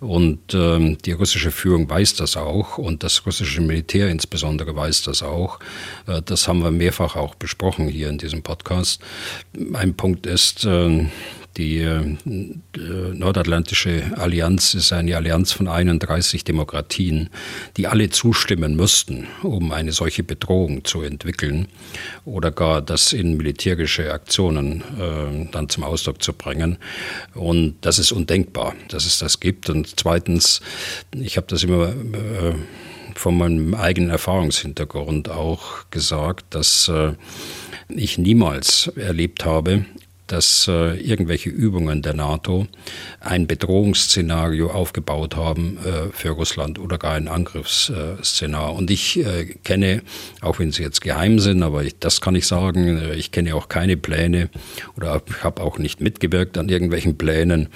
Und 0.00 0.52
ähm, 0.52 0.98
die 0.98 1.12
russische 1.12 1.50
Führung 1.50 1.88
weiß 1.88 2.16
das 2.16 2.36
auch 2.36 2.76
und 2.76 3.02
das 3.02 3.24
russische 3.24 3.60
Militär 3.60 4.08
insbesondere 4.08 4.74
weiß 4.74 5.02
das 5.04 5.22
auch. 5.22 5.60
Äh, 6.06 6.22
das 6.22 6.48
haben 6.48 6.62
wir 6.62 6.70
mehrfach 6.70 7.16
auch 7.16 7.34
besprochen 7.34 7.88
hier 7.88 8.08
in 8.08 8.18
diesem 8.18 8.42
Podcast. 8.42 9.00
Ein 9.72 9.94
Punkt 9.94 10.26
ist, 10.26 10.64
äh, 10.64 11.06
die 11.56 11.78
äh, 11.78 12.16
Nordatlantische 12.76 14.12
Allianz 14.16 14.74
ist 14.74 14.92
eine 14.92 15.16
Allianz 15.16 15.52
von 15.52 15.68
31 15.68 16.44
Demokratien, 16.44 17.30
die 17.76 17.86
alle 17.86 18.10
zustimmen 18.10 18.76
müssten, 18.76 19.26
um 19.42 19.72
eine 19.72 19.92
solche 19.92 20.24
Bedrohung 20.24 20.84
zu 20.84 21.02
entwickeln 21.02 21.68
oder 22.24 22.50
gar 22.50 22.82
das 22.82 23.12
in 23.12 23.36
militärische 23.36 24.12
Aktionen 24.12 24.82
äh, 24.98 25.48
dann 25.52 25.68
zum 25.68 25.84
Ausdruck 25.84 26.22
zu 26.22 26.32
bringen. 26.32 26.78
Und 27.34 27.76
das 27.82 27.98
ist 27.98 28.12
undenkbar, 28.12 28.74
dass 28.88 29.06
es 29.06 29.18
das 29.18 29.40
gibt. 29.40 29.70
Und 29.70 29.98
zweitens, 29.98 30.60
ich 31.14 31.36
habe 31.36 31.46
das 31.48 31.62
immer 31.62 31.88
äh, 31.88 32.54
von 33.14 33.36
meinem 33.38 33.74
eigenen 33.74 34.10
Erfahrungshintergrund 34.10 35.28
auch 35.28 35.88
gesagt, 35.90 36.46
dass 36.50 36.88
äh, 36.88 37.12
ich 37.88 38.18
niemals 38.18 38.88
erlebt 38.96 39.44
habe, 39.44 39.84
dass 40.26 40.68
äh, 40.68 40.96
irgendwelche 41.00 41.50
Übungen 41.50 42.00
der 42.00 42.14
NATO 42.14 42.66
ein 43.20 43.46
Bedrohungsszenario 43.46 44.70
aufgebaut 44.70 45.36
haben 45.36 45.78
äh, 45.84 46.12
für 46.12 46.30
Russland 46.30 46.78
oder 46.78 46.96
gar 46.96 47.14
ein 47.14 47.28
Angriffsszenario. 47.28 48.74
Und 48.74 48.90
ich 48.90 49.18
äh, 49.18 49.44
kenne, 49.64 50.02
auch 50.40 50.58
wenn 50.58 50.72
sie 50.72 50.82
jetzt 50.82 51.02
geheim 51.02 51.38
sind, 51.40 51.62
aber 51.62 51.84
ich, 51.84 51.98
das 51.98 52.20
kann 52.20 52.36
ich 52.36 52.46
sagen, 52.46 53.12
ich 53.14 53.32
kenne 53.32 53.54
auch 53.54 53.68
keine 53.68 53.96
Pläne 53.96 54.48
oder 54.96 55.22
habe 55.42 55.62
auch 55.62 55.78
nicht 55.78 56.00
mitgewirkt 56.00 56.56
an 56.56 56.68
irgendwelchen 56.68 57.18
Plänen, 57.18 57.68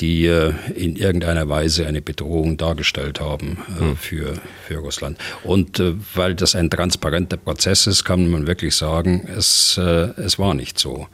die 0.00 0.26
äh, 0.26 0.52
in 0.74 0.96
irgendeiner 0.96 1.48
Weise 1.48 1.86
eine 1.86 2.02
Bedrohung 2.02 2.56
dargestellt 2.56 3.20
haben 3.20 3.58
äh, 3.78 3.80
hm. 3.80 3.96
für, 3.96 4.34
für 4.66 4.78
Russland. 4.78 5.18
Und 5.44 5.78
äh, 5.78 5.94
weil 6.14 6.34
das 6.34 6.56
ein 6.56 6.70
transparenter 6.70 7.36
Prozess 7.36 7.86
ist, 7.86 8.04
kann 8.04 8.28
man 8.28 8.46
wirklich 8.46 8.74
sagen, 8.74 9.28
es, 9.36 9.78
es 9.78 10.38
war 10.38 10.54
nicht 10.54 10.78
so. 10.78 11.06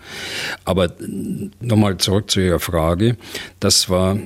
Aber 0.64 0.77
nochmal 1.60 1.98
zurück 1.98 2.30
zu 2.30 2.40
Ihrer 2.40 2.60
Frage. 2.60 3.16
Das 3.60 3.90
war 3.90 4.18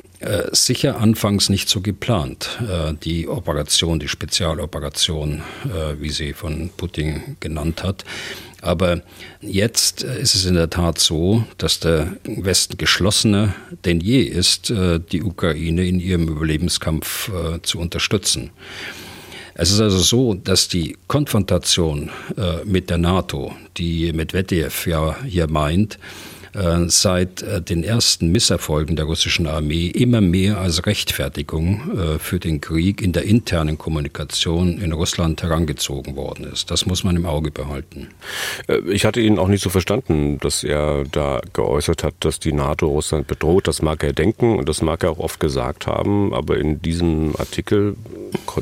sicher 0.53 1.01
anfangs 1.01 1.49
nicht 1.49 1.69
so 1.69 1.81
geplant, 1.81 2.59
die 3.03 3.27
Operation, 3.29 3.99
die 3.99 4.07
Spezialoperation, 4.07 5.43
wie 5.99 6.11
sie 6.11 6.33
von 6.33 6.71
Putin 6.77 7.37
genannt 7.41 7.83
hat. 7.83 8.05
Aber 8.63 9.03
jetzt 9.41 10.05
äh, 10.05 10.21
ist 10.21 10.37
es 10.37 10.47
in 10.47 10.55
der 10.55 10.71
Tat 10.71 10.99
so, 10.99 11.45
dass 11.59 11.81
der 11.81 12.17
Westen 12.25 12.79
geschlossener 12.79 13.55
denn 13.85 14.01
je 14.01 14.23
ist, 14.23 14.71
äh, 14.71 15.01
die 15.01 15.23
Ukraine 15.23 15.85
in 15.85 15.99
ihrem 15.99 16.29
Überlebenskampf 16.29 17.29
äh, 17.29 17.61
zu 17.63 17.81
unterstützen. 17.81 18.51
Es 19.55 19.71
ist 19.71 19.81
also 19.81 19.99
so, 19.99 20.33
dass 20.33 20.69
die 20.69 20.97
Konfrontation 21.09 22.11
mit 22.65 22.89
der 22.89 22.97
NATO, 22.97 23.55
die 23.77 24.11
Medvedev 24.15 24.87
ja 24.87 25.15
hier 25.25 25.47
meint, 25.47 25.97
äh, 25.97 26.32
seit 26.89 27.43
äh, 27.43 27.63
den 27.63 27.83
ersten 27.83 28.31
Misserfolgen 28.31 28.95
der 28.97 29.07
russischen 29.07 29.47
Armee 29.47 29.87
immer 29.87 30.21
mehr 30.21 30.59
als 30.59 30.85
Rechtfertigung 30.85 31.99
äh, 31.99 32.19
für 32.19 32.39
den 32.39 32.61
Krieg 32.61 33.01
in 33.01 33.13
der 33.13 33.25
internen 33.25 33.79
Kommunikation 33.79 34.79
in 34.79 34.93
Russland 34.93 35.43
herangezogen 35.43 36.15
worden 36.15 36.45
ist. 36.45 36.71
Das 36.71 36.85
muss 36.85 37.05
man 37.05 37.17
im 37.17 37.25
Auge 37.25 37.51
behalten. 37.51 38.09
Ich 38.91 39.07
hatte 39.07 39.21
ihn 39.21 39.39
auch 39.39 39.49
nicht 39.49 39.63
so 39.63 39.71
verstanden, 39.71 40.39
dass 40.41 40.63
er 40.63 41.05
da 41.11 41.41
geäußert 41.55 42.05
hat, 42.05 42.15
dass 42.21 42.39
die 42.39 42.53
NATO 42.53 42.87
Russland 42.87 43.27
bedroht. 43.27 43.67
Das 43.67 43.81
mag 43.81 44.03
er 44.05 44.13
denken 44.13 44.59
und 44.59 44.69
das 44.69 44.83
mag 44.83 45.03
er 45.05 45.13
auch 45.13 45.19
oft 45.19 45.41
gesagt 45.41 45.87
haben, 45.87 46.35
aber 46.35 46.59
in 46.59 46.83
diesem 46.83 47.35
Artikel 47.39 47.97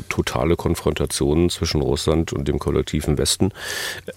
totale 0.07 0.55
Konfrontationen 0.55 1.49
zwischen 1.49 1.81
Russland 1.81 2.31
und 2.31 2.47
dem 2.47 2.59
kollektiven 2.59 3.17
Westen 3.17 3.51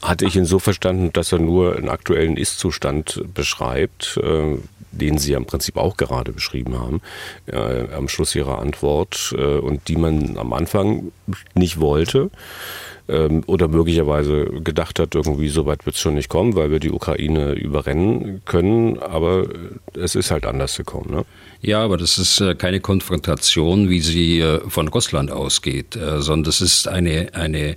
hatte 0.00 0.26
ich 0.26 0.36
ihn 0.36 0.44
so 0.44 0.58
verstanden, 0.58 1.12
dass 1.12 1.32
er 1.32 1.38
nur 1.40 1.76
einen 1.76 1.88
aktuellen 1.88 2.36
Ist-Zustand 2.36 3.22
beschreibt 3.34 3.63
beschreibt, 3.64 4.18
äh, 4.22 4.58
den 4.92 5.18
Sie 5.18 5.32
ja 5.32 5.38
im 5.38 5.46
Prinzip 5.46 5.76
auch 5.76 5.96
gerade 5.96 6.32
beschrieben 6.32 6.78
haben, 6.78 7.00
äh, 7.46 7.92
am 7.92 8.08
Schluss 8.08 8.34
Ihrer 8.34 8.60
Antwort 8.60 9.34
äh, 9.36 9.58
und 9.58 9.88
die 9.88 9.96
man 9.96 10.36
am 10.36 10.52
Anfang 10.52 11.12
nicht 11.54 11.80
wollte 11.80 12.30
oder 13.06 13.68
möglicherweise 13.68 14.46
gedacht 14.46 14.98
hat, 14.98 15.14
irgendwie 15.14 15.48
so 15.48 15.66
weit 15.66 15.84
wird 15.84 15.96
es 15.96 16.00
schon 16.00 16.14
nicht 16.14 16.30
kommen, 16.30 16.56
weil 16.56 16.70
wir 16.70 16.80
die 16.80 16.90
Ukraine 16.90 17.52
überrennen 17.52 18.40
können, 18.46 18.98
aber 18.98 19.46
es 19.92 20.14
ist 20.14 20.30
halt 20.30 20.46
anders 20.46 20.76
gekommen. 20.76 21.10
Ne? 21.10 21.24
Ja, 21.64 21.82
aber 21.82 21.96
das 21.96 22.18
ist 22.18 22.42
äh, 22.42 22.54
keine 22.54 22.80
Konfrontation, 22.80 23.88
wie 23.88 24.00
sie 24.00 24.40
äh, 24.40 24.60
von 24.68 24.86
Russland 24.88 25.30
ausgeht, 25.30 25.96
äh, 25.96 26.20
sondern 26.20 26.44
das 26.44 26.60
ist 26.60 26.88
eine, 26.88 27.28
eine 27.32 27.76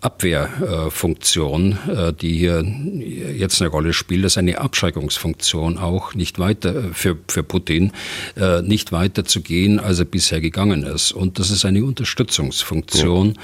Abwehrfunktion, 0.00 1.78
die 2.20 2.38
hier 2.38 2.64
jetzt 3.36 3.60
eine 3.62 3.70
Rolle 3.70 3.92
spielt. 3.92 4.24
Das 4.24 4.32
ist 4.32 4.38
eine 4.38 4.58
Abschreckungsfunktion 4.58 5.78
auch 5.78 6.14
nicht 6.14 6.40
weiter 6.40 6.90
für, 6.92 7.16
für 7.28 7.44
Putin 7.44 7.92
nicht 8.62 8.90
weiter 8.90 9.24
zu 9.24 9.42
gehen, 9.42 9.78
als 9.78 10.00
er 10.00 10.06
bisher 10.06 10.40
gegangen 10.40 10.82
ist. 10.82 11.12
Und 11.12 11.38
das 11.38 11.52
ist 11.52 11.64
eine 11.64 11.84
Unterstützungsfunktion 11.84 13.38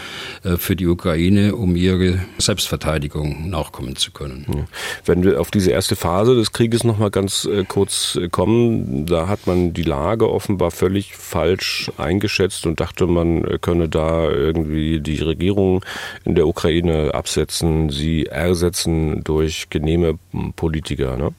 ja. 0.45 0.48
Für 0.57 0.77
die 0.77 0.87
Ukraine, 0.87 1.55
um 1.55 1.77
ihre 1.77 2.21
Selbstverteidigung 2.39 3.51
nachkommen 3.51 3.97
zu 3.97 4.13
können. 4.13 4.67
Wenn 5.05 5.23
wir 5.23 5.41
auf 5.41 5.51
diese 5.51 5.71
erste 5.71 5.97
Phase 5.97 6.35
des 6.35 6.53
Krieges 6.53 6.85
noch 6.85 6.99
mal 6.99 7.11
ganz 7.11 7.49
kurz 7.69 8.19
kommen, 8.31 9.07
da 9.07 9.29
hat 9.29 9.47
man 9.47 9.73
die 9.73 9.83
Lage 9.83 10.31
offenbar 10.31 10.71
völlig 10.71 11.15
falsch 11.17 11.91
eingeschätzt 11.99 12.67
und 12.67 12.81
dachte, 12.81 13.07
man 13.07 13.61
könne 13.61 13.89
da 13.89 14.31
irgendwie 14.31 15.01
die 15.01 15.19
Regierung 15.19 15.85
in 16.25 16.35
der 16.35 16.47
Ukraine 16.47 17.15
absetzen, 17.15 17.91
sie 17.91 18.27
ersetzen 18.27 19.23
durch 19.25 19.71
genehme 19.71 20.19
Politiker. 20.57 21.17
Ne? 21.17 21.33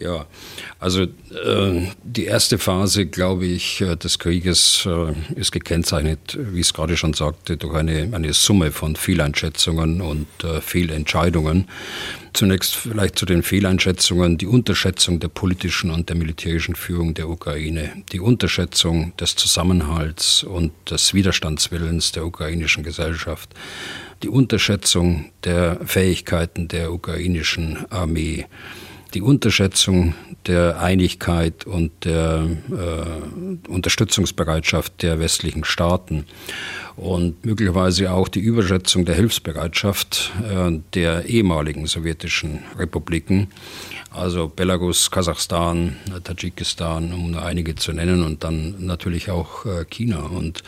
Ja, 0.00 0.26
also 0.78 1.02
äh, 1.02 1.88
die 2.04 2.26
erste 2.26 2.58
Phase, 2.58 3.06
glaube 3.06 3.46
ich, 3.46 3.80
äh, 3.80 3.96
des 3.96 4.20
Krieges 4.20 4.86
äh, 4.86 5.12
ist 5.34 5.50
gekennzeichnet, 5.50 6.38
wie 6.38 6.60
es 6.60 6.72
gerade 6.72 6.96
schon 6.96 7.14
sagte, 7.14 7.56
durch 7.56 7.74
eine, 7.74 8.08
eine 8.12 8.32
Summe 8.32 8.70
von 8.70 8.94
Fehleinschätzungen 8.94 10.00
und 10.00 10.28
äh, 10.44 10.60
Fehlentscheidungen. 10.60 11.66
Zunächst 12.32 12.76
vielleicht 12.76 13.18
zu 13.18 13.26
den 13.26 13.42
Fehleinschätzungen, 13.42 14.38
die 14.38 14.46
Unterschätzung 14.46 15.18
der 15.18 15.28
politischen 15.28 15.90
und 15.90 16.08
der 16.08 16.16
militärischen 16.16 16.76
Führung 16.76 17.14
der 17.14 17.28
Ukraine, 17.28 17.90
die 18.12 18.20
Unterschätzung 18.20 19.16
des 19.16 19.34
Zusammenhalts 19.34 20.44
und 20.44 20.72
des 20.88 21.12
Widerstandswillens 21.12 22.12
der 22.12 22.24
ukrainischen 22.24 22.84
Gesellschaft, 22.84 23.50
die 24.22 24.28
Unterschätzung 24.28 25.30
der 25.42 25.80
Fähigkeiten 25.84 26.68
der 26.68 26.92
ukrainischen 26.92 27.90
Armee 27.90 28.46
die 29.14 29.22
Unterschätzung 29.22 30.14
der 30.46 30.80
Einigkeit 30.80 31.66
und 31.66 31.90
der 32.04 32.48
äh, 32.70 33.68
Unterstützungsbereitschaft 33.68 35.02
der 35.02 35.18
westlichen 35.18 35.64
Staaten 35.64 36.24
und 36.96 37.44
möglicherweise 37.44 38.12
auch 38.12 38.28
die 38.28 38.40
Überschätzung 38.40 39.04
der 39.04 39.14
Hilfsbereitschaft 39.14 40.32
äh, 40.42 40.78
der 40.94 41.26
ehemaligen 41.26 41.86
sowjetischen 41.86 42.60
Republiken 42.78 43.48
also 44.10 44.48
Belarus, 44.48 45.10
Kasachstan, 45.10 45.96
Tadschikistan, 46.24 47.12
um 47.12 47.32
nur 47.32 47.44
einige 47.44 47.74
zu 47.74 47.92
nennen 47.92 48.24
und 48.24 48.42
dann 48.42 48.74
natürlich 48.78 49.30
auch 49.30 49.66
äh, 49.66 49.84
China. 49.84 50.20
Und 50.20 50.62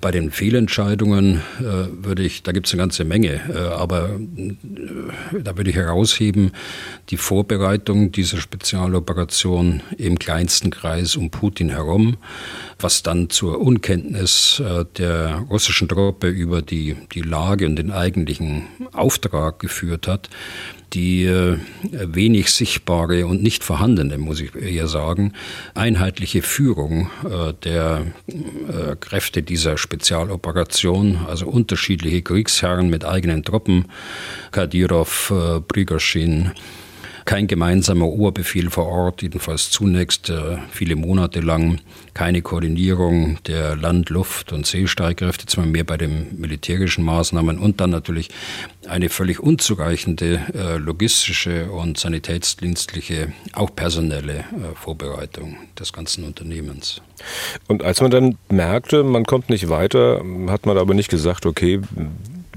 bei 0.00 0.10
den 0.10 0.30
Fehlentscheidungen 0.30 1.42
äh, 1.60 1.62
würde 1.90 2.24
ich, 2.24 2.42
da 2.42 2.52
gibt 2.52 2.66
es 2.66 2.72
eine 2.72 2.82
ganze 2.82 3.04
Menge, 3.04 3.40
äh, 3.48 3.58
aber 3.74 4.10
da 5.32 5.56
würde 5.56 5.70
ich 5.70 5.76
herausheben, 5.76 6.52
die 7.10 7.16
Vorbereitung 7.16 8.10
dieser 8.10 8.38
Spezialoperation 8.38 9.82
im 9.96 10.18
kleinsten 10.18 10.70
Kreis 10.70 11.16
um 11.16 11.30
Putin 11.30 11.70
herum, 11.70 12.16
was 12.78 13.02
dann 13.02 13.30
zur 13.30 13.60
Unkenntnis 13.60 14.62
der 14.96 15.44
russischen 15.50 15.88
Truppe 15.88 16.28
über 16.28 16.62
die, 16.62 16.96
die 17.12 17.20
Lage 17.20 17.66
und 17.66 17.76
den 17.76 17.90
eigentlichen 17.90 18.66
Auftrag 18.92 19.58
geführt 19.60 20.08
hat 20.08 20.28
die 20.92 21.24
äh, 21.24 21.58
wenig 21.90 22.50
sichtbare 22.50 23.26
und 23.26 23.42
nicht 23.42 23.64
vorhandene, 23.64 24.18
muss 24.18 24.40
ich 24.40 24.54
eher 24.54 24.88
sagen, 24.88 25.32
einheitliche 25.74 26.42
Führung 26.42 27.10
äh, 27.24 27.54
der 27.64 28.06
äh, 28.26 28.96
Kräfte 28.96 29.42
dieser 29.42 29.78
Spezialoperation, 29.78 31.18
also 31.26 31.46
unterschiedliche 31.46 32.22
Kriegsherren 32.22 32.90
mit 32.90 33.04
eigenen 33.04 33.42
Truppen, 33.42 33.86
Kadyrov, 34.50 35.32
Prigozhin, 35.68 36.52
kein 37.24 37.46
gemeinsamer 37.46 38.06
Oberbefehl 38.06 38.70
vor 38.70 38.86
Ort, 38.86 39.22
jedenfalls 39.22 39.70
zunächst 39.70 40.30
äh, 40.30 40.58
viele 40.70 40.96
Monate 40.96 41.40
lang 41.40 41.80
keine 42.14 42.42
Koordinierung 42.42 43.38
der 43.46 43.76
Land-, 43.76 44.10
Luft- 44.10 44.52
und 44.52 44.66
Seestreitkräfte, 44.66 45.46
zwar 45.46 45.66
mehr 45.66 45.84
bei 45.84 45.96
den 45.96 46.40
militärischen 46.40 47.04
Maßnahmen 47.04 47.58
und 47.58 47.80
dann 47.80 47.90
natürlich 47.90 48.28
eine 48.88 49.08
völlig 49.08 49.40
unzureichende 49.40 50.40
äh, 50.54 50.76
logistische 50.76 51.70
und 51.70 51.98
sanitätsdienstliche, 51.98 53.32
auch 53.52 53.74
personelle 53.74 54.40
äh, 54.40 54.74
Vorbereitung 54.74 55.56
des 55.78 55.92
ganzen 55.92 56.24
Unternehmens. 56.24 57.00
Und 57.68 57.82
als 57.82 58.00
man 58.00 58.10
dann 58.10 58.38
merkte, 58.50 59.04
man 59.04 59.24
kommt 59.24 59.48
nicht 59.48 59.68
weiter, 59.68 60.22
hat 60.48 60.66
man 60.66 60.76
aber 60.76 60.94
nicht 60.94 61.08
gesagt, 61.08 61.46
okay, 61.46 61.80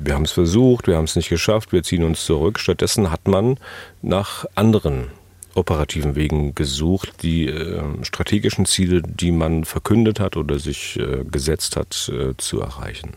wir 0.05 0.13
haben 0.13 0.25
es 0.25 0.31
versucht, 0.31 0.88
wir 0.88 0.97
haben 0.97 1.05
es 1.05 1.15
nicht 1.15 1.29
geschafft, 1.29 1.71
wir 1.71 1.83
ziehen 1.83 2.03
uns 2.03 2.25
zurück. 2.25 2.59
Stattdessen 2.59 3.12
hat 3.12 3.27
man 3.27 3.57
nach 4.01 4.45
anderen 4.55 5.07
operativen 5.55 6.15
Wegen 6.15 6.53
gesucht, 6.53 7.24
die 7.24 7.47
äh, 7.47 7.81
strategischen 8.03 8.65
Ziele, 8.65 9.01
die 9.01 9.31
man 9.31 9.63
verkündet 9.65 10.19
hat 10.19 10.38
oder 10.38 10.59
sich 10.59 11.00
äh, 11.00 11.24
gesetzt 11.24 11.75
hat, 11.75 12.11
äh, 12.13 12.35
zu 12.37 12.59
erreichen. 12.59 13.13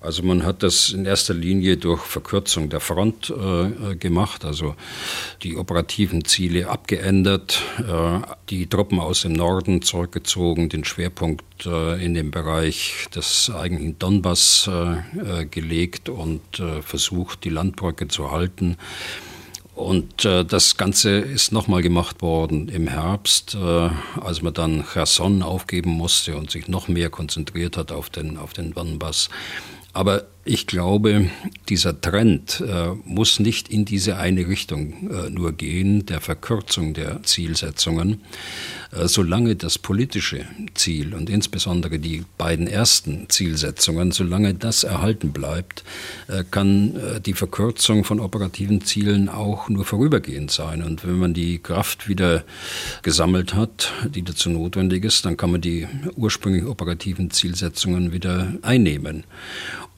Also 0.00 0.22
man 0.22 0.44
hat 0.44 0.62
das 0.62 0.90
in 0.90 1.06
erster 1.06 1.34
Linie 1.34 1.76
durch 1.76 2.02
Verkürzung 2.02 2.68
der 2.68 2.78
Front 2.78 3.30
äh, 3.30 3.96
gemacht, 3.96 4.44
also 4.44 4.76
die 5.42 5.56
operativen 5.56 6.24
Ziele 6.24 6.68
abgeändert, 6.68 7.60
äh, 7.78 8.20
die 8.48 8.68
Truppen 8.68 9.00
aus 9.00 9.22
dem 9.22 9.32
Norden 9.32 9.82
zurückgezogen, 9.82 10.68
den 10.68 10.84
Schwerpunkt 10.84 11.66
äh, 11.66 12.04
in 12.04 12.14
den 12.14 12.30
Bereich 12.30 13.08
des 13.12 13.50
eigentlichen 13.50 13.98
Donbass 13.98 14.70
äh, 14.72 15.40
äh, 15.40 15.46
gelegt 15.46 16.08
und 16.08 16.60
äh, 16.60 16.80
versucht, 16.80 17.42
die 17.42 17.50
Landbrücke 17.50 18.06
zu 18.06 18.30
halten. 18.30 18.76
Und 19.74 20.24
äh, 20.24 20.44
das 20.44 20.76
Ganze 20.76 21.18
ist 21.18 21.52
nochmal 21.52 21.82
gemacht 21.82 22.22
worden 22.22 22.68
im 22.68 22.88
Herbst, 22.88 23.54
äh, 23.54 23.90
als 24.20 24.42
man 24.42 24.54
dann 24.54 24.84
Cherson 24.92 25.42
aufgeben 25.42 25.90
musste 25.90 26.36
und 26.36 26.50
sich 26.50 26.66
noch 26.66 26.88
mehr 26.88 27.10
konzentriert 27.10 27.76
hat 27.76 27.92
auf 27.92 28.10
den, 28.10 28.38
auf 28.38 28.52
den 28.52 28.74
Donbass. 28.74 29.28
Aber 29.98 30.26
ich 30.44 30.68
glaube, 30.68 31.28
dieser 31.68 32.00
Trend 32.00 32.62
äh, 32.66 32.90
muss 33.04 33.40
nicht 33.40 33.68
in 33.68 33.84
diese 33.84 34.16
eine 34.16 34.46
Richtung 34.46 35.10
äh, 35.10 35.28
nur 35.28 35.52
gehen, 35.52 36.06
der 36.06 36.20
Verkürzung 36.20 36.94
der 36.94 37.24
Zielsetzungen. 37.24 38.22
Äh, 38.90 39.08
solange 39.08 39.56
das 39.56 39.76
politische 39.76 40.46
Ziel 40.74 41.14
und 41.14 41.28
insbesondere 41.28 41.98
die 41.98 42.24
beiden 42.38 42.66
ersten 42.66 43.28
Zielsetzungen, 43.28 44.12
solange 44.12 44.54
das 44.54 44.84
erhalten 44.84 45.32
bleibt, 45.32 45.84
äh, 46.28 46.44
kann 46.50 46.96
äh, 46.96 47.20
die 47.20 47.34
Verkürzung 47.34 48.04
von 48.04 48.20
operativen 48.20 48.80
Zielen 48.80 49.28
auch 49.28 49.68
nur 49.68 49.84
vorübergehend 49.84 50.50
sein. 50.50 50.82
Und 50.82 51.06
wenn 51.06 51.18
man 51.18 51.34
die 51.34 51.58
Kraft 51.58 52.08
wieder 52.08 52.44
gesammelt 53.02 53.52
hat, 53.54 53.92
die 54.14 54.22
dazu 54.22 54.48
notwendig 54.48 55.04
ist, 55.04 55.26
dann 55.26 55.36
kann 55.36 55.50
man 55.50 55.60
die 55.60 55.86
ursprünglich 56.16 56.64
operativen 56.64 57.30
Zielsetzungen 57.30 58.12
wieder 58.12 58.54
einnehmen. 58.62 59.24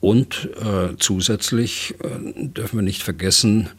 Und 0.01 0.49
äh, 0.59 0.97
zusätzlich 0.97 1.95
äh, 2.03 2.47
dürfen 2.47 2.79
wir 2.79 2.83
nicht 2.83 3.03
vergessen, 3.03 3.69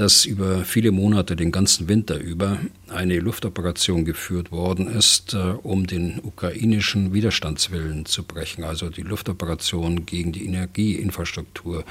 dass 0.00 0.24
über 0.24 0.64
viele 0.64 0.92
Monate, 0.92 1.36
den 1.36 1.52
ganzen 1.52 1.88
Winter 1.88 2.18
über, 2.18 2.58
eine 2.88 3.18
Luftoperation 3.18 4.04
geführt 4.04 4.50
worden 4.50 4.86
ist, 4.88 5.34
äh, 5.34 5.38
um 5.62 5.86
den 5.86 6.20
ukrainischen 6.22 7.12
Widerstandswillen 7.12 8.06
zu 8.06 8.24
brechen. 8.24 8.64
Also 8.64 8.88
die 8.88 9.02
Luftoperation 9.02 10.06
gegen 10.06 10.32
die 10.32 10.46
Energieinfrastruktur 10.46 11.84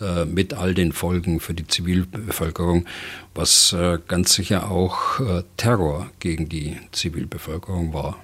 äh, 0.00 0.24
mit 0.26 0.52
all 0.52 0.74
den 0.74 0.92
Folgen 0.92 1.40
für 1.40 1.54
die 1.54 1.66
Zivilbevölkerung, 1.66 2.86
was 3.34 3.72
äh, 3.72 3.98
ganz 4.06 4.34
sicher 4.34 4.70
auch 4.70 5.20
äh, 5.20 5.44
Terror 5.56 6.10
gegen 6.20 6.48
die 6.48 6.76
Zivilbevölkerung 6.92 7.94
war. 7.94 8.18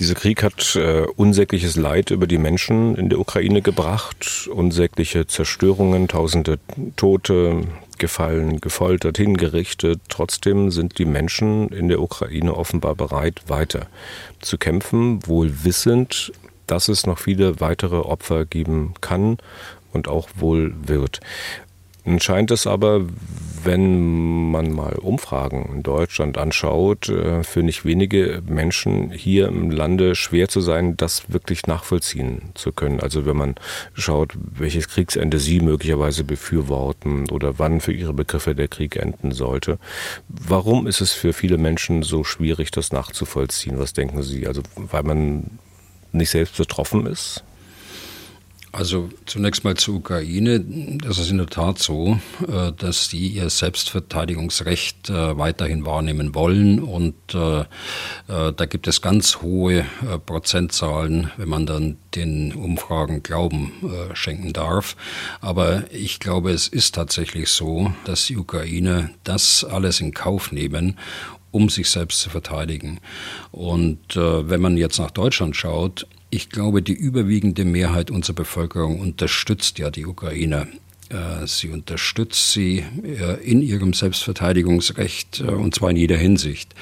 Dieser 0.00 0.14
Krieg 0.14 0.42
hat 0.42 0.74
äh, 0.74 1.02
unsägliches 1.16 1.76
Leid 1.76 2.10
über 2.10 2.26
die 2.26 2.38
Menschen 2.38 2.96
in 2.96 3.10
der 3.10 3.20
Ukraine 3.20 3.60
gebracht, 3.60 4.48
unsägliche 4.52 5.26
Zerstörungen, 5.26 6.08
tausende 6.08 6.58
Tote, 6.96 7.66
gefallen, 7.98 8.60
gefoltert, 8.60 9.18
hingerichtet. 9.18 10.00
Trotzdem 10.08 10.70
sind 10.70 10.98
die 10.98 11.04
Menschen 11.04 11.68
in 11.68 11.88
der 11.88 12.00
Ukraine 12.00 12.56
offenbar 12.56 12.94
bereit, 12.94 13.42
weiter 13.48 13.86
zu 14.40 14.56
kämpfen, 14.56 15.26
wohl 15.26 15.64
wissend, 15.64 16.32
dass 16.66 16.88
es 16.88 17.06
noch 17.06 17.18
viele 17.18 17.60
weitere 17.60 17.96
Opfer 17.96 18.46
geben 18.46 18.94
kann 19.02 19.36
und 19.92 20.08
auch 20.08 20.28
wohl 20.34 20.74
wird. 20.86 21.20
Nun 22.04 22.18
scheint 22.18 22.50
es 22.50 22.66
aber, 22.66 23.02
wenn 23.64 24.50
man 24.50 24.72
mal 24.72 24.94
Umfragen 24.94 25.70
in 25.74 25.82
Deutschland 25.82 26.38
anschaut, 26.38 27.08
äh, 27.08 27.42
für 27.42 27.62
nicht 27.62 27.84
wenige 27.84 28.42
Menschen 28.46 29.10
hier 29.10 29.48
im 29.48 29.70
Lande 29.70 30.14
schwer 30.14 30.48
zu 30.48 30.60
sein, 30.60 30.96
das 30.96 31.32
wirklich 31.32 31.66
nachvollziehen 31.66 32.50
zu 32.54 32.72
können. 32.72 33.00
Also 33.00 33.26
wenn 33.26 33.36
man 33.36 33.54
schaut, 33.94 34.34
welches 34.36 34.88
Kriegsende 34.88 35.38
Sie 35.38 35.60
möglicherweise 35.60 36.24
befürworten 36.24 37.28
oder 37.30 37.58
wann 37.58 37.80
für 37.80 37.92
Ihre 37.92 38.12
Begriffe 38.12 38.54
der 38.54 38.68
Krieg 38.68 38.96
enden 38.96 39.32
sollte. 39.32 39.78
Warum 40.28 40.86
ist 40.86 41.00
es 41.00 41.12
für 41.12 41.32
viele 41.32 41.58
Menschen 41.58 42.02
so 42.02 42.24
schwierig, 42.24 42.70
das 42.70 42.92
nachzuvollziehen? 42.92 43.78
Was 43.78 43.92
denken 43.92 44.22
Sie? 44.22 44.46
Also 44.46 44.62
weil 44.76 45.02
man 45.02 45.58
nicht 46.12 46.30
selbst 46.30 46.56
betroffen 46.56 47.06
ist? 47.06 47.44
Also 48.74 49.10
zunächst 49.26 49.64
mal 49.64 49.76
zur 49.76 49.96
Ukraine. 49.96 50.60
Das 50.60 51.18
ist 51.18 51.30
in 51.30 51.36
der 51.36 51.46
Tat 51.46 51.78
so, 51.78 52.18
äh, 52.48 52.72
dass 52.72 53.08
die 53.08 53.28
ihr 53.28 53.50
Selbstverteidigungsrecht 53.50 55.10
äh, 55.10 55.36
weiterhin 55.36 55.84
wahrnehmen 55.84 56.34
wollen. 56.34 56.82
Und 56.82 57.14
äh, 57.34 57.64
da 58.26 58.66
gibt 58.66 58.88
es 58.88 59.02
ganz 59.02 59.42
hohe 59.42 59.84
Prozentzahlen, 60.24 61.30
wenn 61.36 61.48
man 61.50 61.66
dann 61.66 61.98
den 62.14 62.54
Umfragen 62.54 63.22
Glauben 63.22 63.72
schenken 64.14 64.52
darf. 64.52 64.96
Aber 65.40 65.84
ich 65.92 66.18
glaube, 66.20 66.50
es 66.50 66.68
ist 66.68 66.94
tatsächlich 66.94 67.48
so, 67.50 67.92
dass 68.04 68.26
die 68.26 68.36
Ukrainer 68.36 69.10
das 69.24 69.64
alles 69.64 70.00
in 70.00 70.14
Kauf 70.14 70.52
nehmen, 70.52 70.98
um 71.50 71.68
sich 71.68 71.90
selbst 71.90 72.20
zu 72.20 72.30
verteidigen. 72.30 73.00
Und 73.50 74.16
wenn 74.16 74.60
man 74.60 74.76
jetzt 74.76 74.98
nach 74.98 75.10
Deutschland 75.10 75.56
schaut, 75.56 76.06
ich 76.32 76.48
glaube, 76.48 76.80
die 76.80 76.94
überwiegende 76.94 77.66
Mehrheit 77.66 78.10
unserer 78.10 78.36
Bevölkerung 78.36 79.00
unterstützt 79.00 79.78
ja 79.78 79.90
die 79.90 80.06
Ukrainer. 80.06 80.66
Äh, 81.10 81.46
sie 81.46 81.68
unterstützt 81.68 82.52
sie 82.52 82.78
äh, 83.04 83.34
in 83.44 83.60
ihrem 83.60 83.92
Selbstverteidigungsrecht 83.92 85.40
äh, 85.40 85.50
und 85.50 85.74
zwar 85.74 85.90
in 85.90 85.96
jeder 85.96 86.16
Hinsicht. 86.16 86.74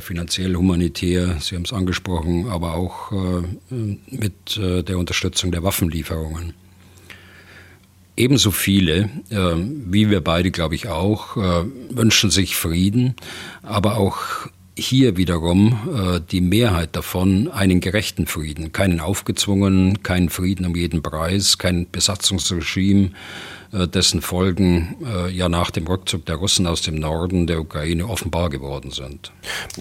Finanziell, 0.00 0.56
humanitär, 0.56 1.36
Sie 1.40 1.54
haben 1.54 1.62
es 1.62 1.72
angesprochen, 1.72 2.48
aber 2.48 2.74
auch 2.74 3.12
mit 3.70 4.56
der 4.58 4.98
Unterstützung 4.98 5.52
der 5.52 5.62
Waffenlieferungen. 5.62 6.54
Ebenso 8.16 8.50
viele, 8.50 9.10
wie 9.30 10.10
wir 10.10 10.22
beide, 10.22 10.50
glaube 10.50 10.74
ich, 10.74 10.88
auch, 10.88 11.36
wünschen 11.36 12.32
sich 12.32 12.56
Frieden, 12.56 13.14
aber 13.62 13.98
auch 13.98 14.48
hier 14.78 15.16
wiederum 15.16 15.78
äh, 16.16 16.20
die 16.30 16.40
Mehrheit 16.40 16.90
davon 16.92 17.48
einen 17.48 17.80
gerechten 17.80 18.26
Frieden, 18.26 18.72
keinen 18.72 19.00
aufgezwungenen, 19.00 20.02
keinen 20.02 20.28
Frieden 20.28 20.66
um 20.66 20.76
jeden 20.76 21.02
Preis, 21.02 21.56
kein 21.56 21.86
Besatzungsregime, 21.90 23.10
äh, 23.72 23.88
dessen 23.88 24.20
Folgen 24.20 24.96
äh, 25.04 25.30
ja 25.30 25.48
nach 25.48 25.70
dem 25.70 25.86
Rückzug 25.86 26.26
der 26.26 26.36
Russen 26.36 26.66
aus 26.66 26.82
dem 26.82 26.96
Norden 26.96 27.46
der 27.46 27.60
Ukraine 27.60 28.06
offenbar 28.06 28.50
geworden 28.50 28.90
sind. 28.90 29.32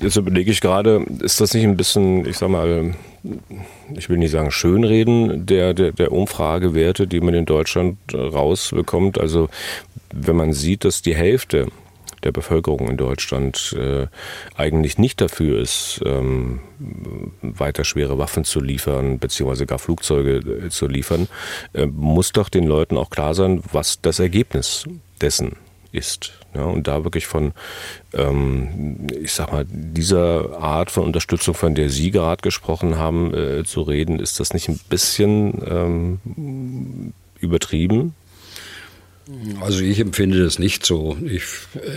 Jetzt 0.02 0.16
überlege 0.16 0.50
ich 0.50 0.62
gerade, 0.62 1.06
ist 1.20 1.42
das 1.42 1.54
nicht 1.54 1.66
ein 1.66 1.78
bisschen, 1.78 2.26
ich 2.26 2.38
sag 2.38 2.50
mal, 2.50 2.96
ich 3.96 4.10
will 4.10 4.18
nicht 4.18 4.32
sagen 4.32 4.52
Schönreden 4.52 5.46
der, 5.46 5.74
der, 5.74 5.92
der 5.92 6.12
Umfragewerte, 6.14 7.06
die 7.06 7.20
man 7.20 7.34
in 7.34 7.46
Deutschland 7.46 7.98
rausbekommt? 8.14 9.20
Also 9.20 9.50
wenn 10.14 10.38
man 10.38 10.54
sieht, 10.54 10.86
dass 10.86 11.02
die 11.02 11.16
Hälfte 11.16 11.68
der 12.26 12.32
Bevölkerung 12.32 12.90
in 12.90 12.98
Deutschland 12.98 13.76
äh, 13.80 14.08
eigentlich 14.56 14.98
nicht 14.98 15.22
dafür 15.22 15.60
ist, 15.60 16.02
ähm, 16.06 16.60
weiter 17.42 17.86
schwere 17.86 18.18
Waffen 18.18 18.44
zu 18.44 18.60
liefern, 18.60 19.20
beziehungsweise 19.20 19.66
gar 19.66 19.80
Flugzeuge 19.80 20.66
äh, 20.66 20.70
zu 20.70 20.88
liefern, 20.88 21.28
äh, 21.74 21.86
muss 21.86 22.34
doch 22.34 22.50
den 22.50 22.66
Leuten 22.66 22.98
auch 22.98 23.10
klar 23.10 23.34
sein, 23.34 23.62
was 23.72 24.02
das 24.02 24.20
Ergebnis 24.20 24.86
dessen 25.22 25.56
ist. 25.92 26.34
Ja, 26.54 26.64
und 26.64 26.88
da 26.88 27.04
wirklich 27.04 27.28
von, 27.28 27.54
ähm, 28.14 29.08
ich 29.22 29.34
sag 29.34 29.52
mal, 29.52 29.66
dieser 29.70 30.58
Art 30.60 30.90
von 30.90 31.04
Unterstützung, 31.04 31.54
von 31.54 31.76
der 31.76 31.90
Sie 31.90 32.12
gerade 32.12 32.42
gesprochen 32.42 32.98
haben, 32.98 33.34
äh, 33.34 33.64
zu 33.64 33.82
reden, 33.82 34.20
ist 34.20 34.40
das 34.40 34.54
nicht 34.54 34.68
ein 34.70 34.80
bisschen 34.90 35.62
ähm, 35.68 37.14
übertrieben? 37.40 38.16
Also 39.60 39.82
ich 39.82 40.00
empfinde 40.00 40.44
das 40.44 40.60
nicht 40.60 40.86
so. 40.86 41.18
Ich 41.26 41.44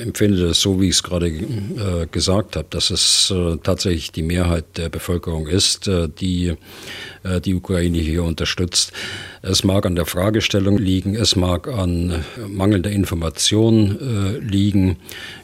empfinde 0.03 0.49
das 0.49 0.63
so, 0.63 0.81
wie 0.81 0.89
ich 0.89 0.95
es 0.95 1.03
gerade 1.03 1.29
äh, 1.29 2.07
gesagt 2.11 2.57
habe, 2.57 2.67
dass 2.71 2.89
es 2.89 3.31
äh, 3.31 3.59
tatsächlich 3.63 4.13
die 4.13 4.23
Mehrheit 4.23 4.65
der 4.79 4.89
Bevölkerung 4.89 5.47
ist, 5.47 5.89
äh, 5.89 6.09
die 6.09 6.57
äh, 7.25 7.41
die 7.41 7.55
Ukraine 7.55 7.99
hier 7.99 8.25
unterstützt. 8.25 8.93
Es 9.41 9.63
mag 9.63 9.87
an 9.87 9.95
der 9.95 10.07
Fragestellung 10.07 10.79
liegen, 10.79 11.15
es 11.15 11.37
mag 11.37 11.69
an 11.69 12.11
äh, 12.11 12.49
mangelnder 12.49 12.91
Information 12.91 13.99
äh, 14.01 14.39
liegen 14.39 14.97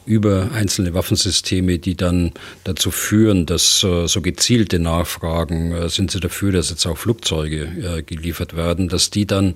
über 0.07 0.51
einzelne 0.53 0.93
Waffensysteme, 0.93 1.79
die 1.79 1.97
dann 1.97 2.33
dazu 2.65 2.91
führen, 2.91 3.47
dass 3.47 3.81
so 3.81 4.21
gezielte 4.21 4.79
Nachfragen, 4.79 5.89
sind 5.89 6.11
Sie 6.11 6.21
dafür, 6.21 6.53
dass 6.53 6.69
jetzt 6.69 6.85
auch 6.85 6.99
Flugzeuge 6.99 8.03
geliefert 8.05 8.55
werden, 8.55 8.91
dass 8.91 9.09
die 9.09 9.27
dann 9.27 9.55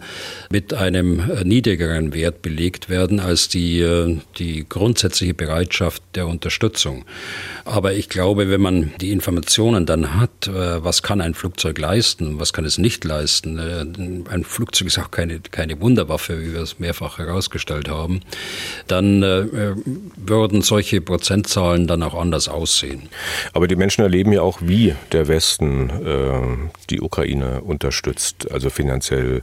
mit 0.51 0.73
einem 0.73 1.23
niedrigeren 1.45 2.15
Wert 2.15 2.41
belegt 2.41 2.89
werden 2.89 3.21
als 3.21 3.51
die, 3.51 4.17
die 4.39 4.65
grundsätzliche 4.67 5.35
Bereitschaft 5.35 6.03
der 6.15 6.27
Unterstützung. 6.27 7.05
Aber 7.67 7.93
ich 7.93 8.09
glaube, 8.09 8.49
wenn 8.49 8.63
man 8.63 8.93
die 9.03 9.13
Informationen 9.13 9.85
dann 9.85 10.19
hat, 10.19 10.51
was 10.51 11.03
kann 11.03 11.21
ein 11.21 11.35
Flugzeug 11.35 11.79
leisten, 11.79 12.41
was 12.41 12.55
kann 12.55 12.65
es 12.65 12.79
nicht 12.79 13.05
leisten, 13.05 14.25
ein 14.29 14.45
Flugzeug 14.45 14.89
ist 14.89 14.99
auch 14.99 15.11
keine, 15.11 15.41
keine 15.41 15.81
Wunderwaffe, 15.81 16.41
wie 16.41 16.53
wir 16.53 16.61
es 16.61 16.79
mehrfach 16.79 17.19
herausgestellt 17.19 17.89
haben, 17.89 18.21
dann 18.87 19.23
äh, 19.23 19.75
würden 20.17 20.63
solche 20.63 21.01
Prozentzahlen 21.01 21.87
dann 21.87 22.03
auch 22.03 22.15
anders 22.15 22.49
aussehen. 22.49 23.09
Aber 23.53 23.69
die 23.69 23.77
Menschen 23.77 24.03
erleben 24.03 24.33
ja 24.33 24.43
auch, 24.43 24.59
wie 24.63 24.95
der 25.13 25.29
Westen 25.29 25.91
äh, 25.91 26.69
die 26.91 27.01
Ukraine 27.01 27.63
unterstützt, 27.63 28.51
also 28.51 28.71
finanziell 28.71 29.43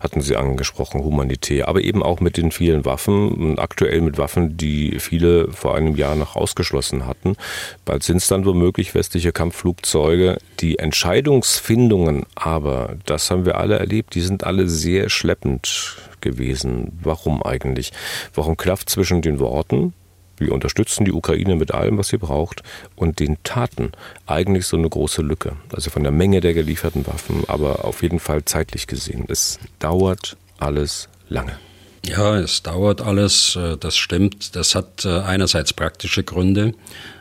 hatten 0.00 0.20
Sie 0.20 0.36
angesprochen, 0.36 1.02
humanitär, 1.02 1.68
aber 1.68 1.82
eben 1.82 2.02
auch 2.02 2.20
mit 2.20 2.36
den 2.36 2.52
vielen 2.52 2.84
Waffen, 2.84 3.58
aktuell 3.58 4.00
mit 4.00 4.18
Waffen, 4.18 4.56
die 4.56 4.98
viele 4.98 5.50
vor 5.50 5.74
einem 5.74 5.96
Jahr 5.96 6.14
noch 6.14 6.36
ausgeschlossen 6.36 7.06
hatten. 7.06 7.36
Bald 7.84 8.02
sind 8.02 8.18
es 8.18 8.28
dann 8.28 8.44
womöglich 8.44 8.94
westliche 8.94 9.32
Kampfflugzeuge. 9.32 10.38
Die 10.60 10.78
Entscheidungsfindungen 10.78 12.24
aber, 12.34 12.96
das 13.06 13.30
haben 13.30 13.46
wir 13.46 13.58
alle 13.58 13.78
erlebt, 13.78 14.14
die 14.16 14.22
sind 14.22 14.44
alle 14.44 14.68
sehr 14.68 15.10
schleppend 15.10 15.96
gewesen. 16.22 16.98
Warum 17.02 17.42
eigentlich? 17.42 17.92
Warum 18.34 18.56
klafft 18.56 18.88
zwischen 18.88 19.20
den 19.20 19.38
Worten, 19.38 19.92
wir 20.38 20.52
unterstützen 20.52 21.04
die 21.04 21.12
Ukraine 21.12 21.54
mit 21.56 21.72
allem, 21.72 21.98
was 21.98 22.08
sie 22.08 22.16
braucht, 22.16 22.62
und 22.94 23.20
den 23.20 23.36
Taten 23.42 23.92
eigentlich 24.26 24.66
so 24.66 24.76
eine 24.76 24.88
große 24.88 25.22
Lücke. 25.22 25.52
Also 25.72 25.90
von 25.90 26.02
der 26.02 26.12
Menge 26.12 26.40
der 26.40 26.54
gelieferten 26.54 27.06
Waffen, 27.06 27.44
aber 27.46 27.84
auf 27.84 28.02
jeden 28.02 28.20
Fall 28.20 28.44
zeitlich 28.44 28.86
gesehen. 28.86 29.24
Es 29.28 29.58
dauert 29.78 30.36
alles 30.58 31.08
lange. 31.28 31.58
Ja, 32.06 32.38
es 32.38 32.62
dauert 32.62 33.02
alles, 33.02 33.56
äh, 33.56 33.76
das 33.76 33.96
stimmt. 33.96 34.56
Das 34.56 34.74
hat 34.74 35.04
äh, 35.04 35.20
einerseits 35.20 35.72
praktische 35.72 36.22
Gründe, 36.22 36.72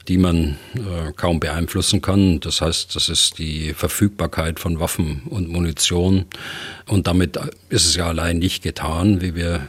die 0.07 0.17
man 0.17 0.57
äh, 0.75 1.11
kaum 1.15 1.39
beeinflussen 1.39 2.01
kann. 2.01 2.39
Das 2.39 2.61
heißt, 2.61 2.95
das 2.95 3.09
ist 3.09 3.37
die 3.37 3.73
Verfügbarkeit 3.73 4.59
von 4.59 4.79
Waffen 4.79 5.23
und 5.29 5.49
Munition. 5.49 6.25
Und 6.87 7.07
damit 7.07 7.37
ist 7.69 7.85
es 7.85 7.95
ja 7.95 8.07
allein 8.07 8.39
nicht 8.39 8.63
getan, 8.63 9.21
wie 9.21 9.35
wir 9.35 9.61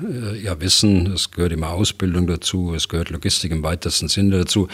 ja 0.42 0.60
wissen. 0.60 1.12
Es 1.12 1.30
gehört 1.30 1.52
immer 1.52 1.70
Ausbildung 1.70 2.26
dazu, 2.26 2.74
es 2.74 2.88
gehört 2.88 3.10
Logistik 3.10 3.52
im 3.52 3.62
weitesten 3.62 4.08
Sinne 4.08 4.38
dazu. 4.38 4.68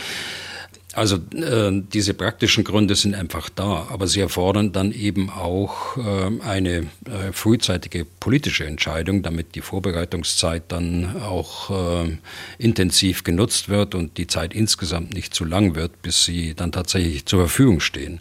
Also 0.94 1.16
äh, 1.16 1.82
diese 1.92 2.12
praktischen 2.12 2.64
Gründe 2.64 2.94
sind 2.96 3.14
einfach 3.14 3.48
da, 3.48 3.86
aber 3.90 4.06
sie 4.06 4.20
erfordern 4.20 4.72
dann 4.72 4.92
eben 4.92 5.30
auch 5.30 5.96
äh, 5.96 6.40
eine 6.44 6.70
äh, 7.06 7.32
frühzeitige 7.32 8.04
politische 8.04 8.66
Entscheidung, 8.66 9.22
damit 9.22 9.54
die 9.54 9.62
Vorbereitungszeit 9.62 10.64
dann 10.68 11.16
auch 11.22 11.70
äh, 11.70 12.18
intensiv 12.58 13.24
genutzt 13.24 13.70
wird 13.70 13.94
und 13.94 14.18
die 14.18 14.26
Zeit 14.26 14.52
insgesamt 14.52 15.14
nicht 15.14 15.34
zu 15.34 15.46
lang 15.46 15.74
wird, 15.74 16.02
bis 16.02 16.24
sie 16.24 16.54
dann 16.54 16.72
tatsächlich 16.72 17.24
zur 17.24 17.40
Verfügung 17.40 17.80
stehen. 17.80 18.20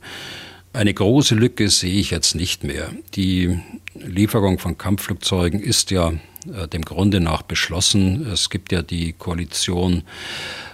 Eine 0.71 0.93
große 0.93 1.35
Lücke 1.35 1.69
sehe 1.69 1.99
ich 1.99 2.11
jetzt 2.11 2.35
nicht 2.35 2.63
mehr. 2.63 2.89
Die 3.15 3.59
Lieferung 3.95 4.57
von 4.57 4.77
Kampfflugzeugen 4.77 5.59
ist 5.59 5.91
ja 5.91 6.13
dem 6.45 6.83
Grunde 6.83 7.19
nach 7.19 7.41
beschlossen. 7.41 8.27
Es 8.31 8.49
gibt 8.49 8.71
ja 8.71 8.81
die 8.81 9.13
Koalition, 9.13 10.03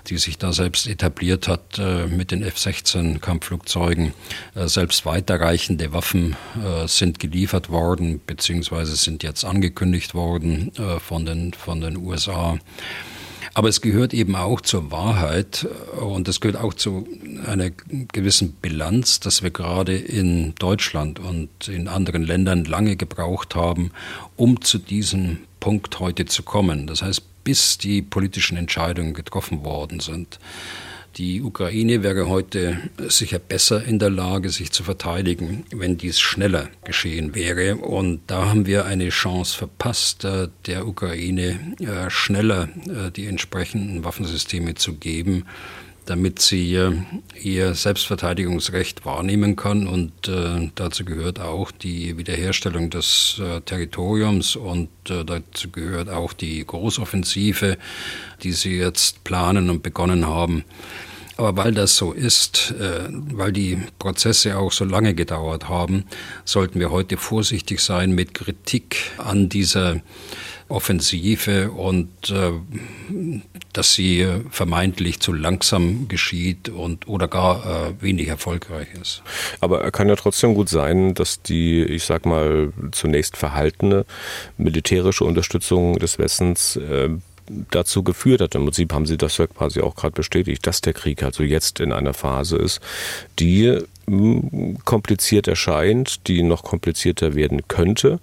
die 0.07 0.17
sich 0.17 0.37
da 0.37 0.53
selbst 0.53 0.87
etabliert 0.87 1.47
hat 1.47 1.79
äh, 1.79 2.07
mit 2.07 2.31
den 2.31 2.43
F-16 2.43 3.19
Kampfflugzeugen. 3.19 4.13
Äh, 4.55 4.67
selbst 4.67 5.05
weiterreichende 5.05 5.93
Waffen 5.93 6.35
sind 6.85 7.19
geliefert 7.19 7.69
worden, 7.69 8.21
beziehungsweise 8.25 8.95
sind 8.95 9.23
jetzt 9.23 9.45
angekündigt 9.45 10.13
worden 10.13 10.71
von 10.99 11.25
den, 11.25 11.53
von 11.53 11.81
den 11.81 11.97
USA. 11.97 12.57
Aber 13.57 13.69
es 13.69 13.81
gehört 13.81 14.13
eben 14.13 14.35
auch 14.35 14.61
zur 14.61 14.91
Wahrheit 14.91 15.67
und 15.99 16.27
es 16.27 16.41
gehört 16.41 16.61
auch 16.61 16.75
zu 16.75 17.07
einer 17.43 17.71
gewissen 17.71 18.53
Bilanz, 18.53 19.19
dass 19.19 19.41
wir 19.41 19.49
gerade 19.49 19.97
in 19.97 20.53
Deutschland 20.55 21.19
und 21.19 21.67
in 21.67 21.87
anderen 21.87 22.21
Ländern 22.21 22.65
lange 22.65 22.97
gebraucht 22.97 23.55
haben, 23.55 23.91
um 24.35 24.61
zu 24.61 24.77
diesem 24.77 25.39
Punkt 25.59 25.99
heute 25.99 26.25
zu 26.25 26.43
kommen. 26.43 26.87
Das 26.87 27.01
heißt, 27.01 27.21
bis 27.43 27.77
die 27.77 28.01
politischen 28.01 28.57
Entscheidungen 28.57 29.13
getroffen 29.13 29.63
worden 29.63 29.99
sind. 29.99 30.39
Die 31.17 31.41
Ukraine 31.41 32.03
wäre 32.03 32.29
heute 32.29 32.77
sicher 33.07 33.39
besser 33.39 33.83
in 33.83 33.97
der 33.97 34.11
Lage, 34.11 34.49
sich 34.49 34.71
zu 34.71 34.83
verteidigen, 34.83 35.65
wenn 35.71 35.97
dies 35.97 36.19
schneller 36.19 36.69
geschehen 36.83 37.33
wäre. 37.33 37.77
Und 37.77 38.21
da 38.27 38.49
haben 38.49 38.67
wir 38.67 38.85
eine 38.85 39.09
Chance 39.09 39.57
verpasst, 39.57 40.25
äh, 40.25 40.49
der 40.67 40.87
Ukraine 40.87 41.59
äh, 41.79 42.11
schneller 42.11 42.69
äh, 42.87 43.09
die 43.09 43.25
entsprechenden 43.25 44.03
Waffensysteme 44.03 44.75
zu 44.75 44.93
geben, 44.93 45.45
damit 46.07 46.39
sie 46.39 46.79
ihr 47.41 47.73
Selbstverteidigungsrecht 47.75 49.05
wahrnehmen 49.05 49.55
kann. 49.55 49.87
Und 49.87 50.31
dazu 50.75 51.05
gehört 51.05 51.39
auch 51.39 51.71
die 51.71 52.17
Wiederherstellung 52.17 52.89
des 52.89 53.41
Territoriums 53.65 54.55
und 54.55 54.89
dazu 55.03 55.69
gehört 55.71 56.09
auch 56.09 56.33
die 56.33 56.65
Großoffensive, 56.65 57.77
die 58.43 58.51
sie 58.51 58.77
jetzt 58.77 59.23
planen 59.23 59.69
und 59.69 59.83
begonnen 59.83 60.25
haben. 60.27 60.63
Aber 61.37 61.55
weil 61.55 61.73
das 61.73 61.95
so 61.95 62.13
ist, 62.13 62.73
äh, 62.79 63.07
weil 63.09 63.51
die 63.51 63.77
Prozesse 63.99 64.57
auch 64.57 64.71
so 64.71 64.85
lange 64.85 65.13
gedauert 65.13 65.69
haben, 65.69 66.05
sollten 66.45 66.79
wir 66.79 66.91
heute 66.91 67.17
vorsichtig 67.17 67.79
sein 67.79 68.11
mit 68.11 68.33
Kritik 68.33 69.11
an 69.17 69.47
dieser 69.47 70.01
Offensive 70.69 71.71
und 71.71 72.09
äh, 72.29 72.51
dass 73.71 73.93
sie 73.93 74.27
vermeintlich 74.49 75.19
zu 75.19 75.31
langsam 75.31 76.07
geschieht 76.07 76.69
und 76.69 77.07
oder 77.07 77.27
gar 77.27 77.65
äh, 77.65 78.01
wenig 78.01 78.27
erfolgreich 78.27 78.87
ist. 79.01 79.21
Aber 79.61 79.81
er 79.81 79.91
kann 79.91 80.09
ja 80.09 80.15
trotzdem 80.15 80.55
gut 80.55 80.67
sein, 80.67 81.13
dass 81.13 81.41
die, 81.41 81.83
ich 81.83 82.03
sag 82.03 82.25
mal, 82.25 82.73
zunächst 82.91 83.37
verhaltene 83.37 84.05
militärische 84.57 85.23
Unterstützung 85.23 85.99
des 85.99 86.19
Westens 86.19 86.75
äh, 86.75 87.09
dazu 87.71 88.03
geführt 88.03 88.41
hat. 88.41 88.55
Im 88.55 88.65
Prinzip 88.65 88.93
haben 88.93 89.05
Sie 89.05 89.17
das 89.17 89.37
ja 89.37 89.47
quasi 89.47 89.81
auch 89.81 89.95
gerade 89.95 90.13
bestätigt, 90.13 90.65
dass 90.67 90.81
der 90.81 90.93
Krieg 90.93 91.23
also 91.23 91.43
jetzt 91.43 91.79
in 91.79 91.91
einer 91.91 92.13
Phase 92.13 92.57
ist, 92.57 92.81
die 93.39 93.79
hm, 94.07 94.77
kompliziert 94.85 95.47
erscheint, 95.47 96.27
die 96.27 96.43
noch 96.43 96.63
komplizierter 96.63 97.35
werden 97.35 97.67
könnte. 97.67 98.19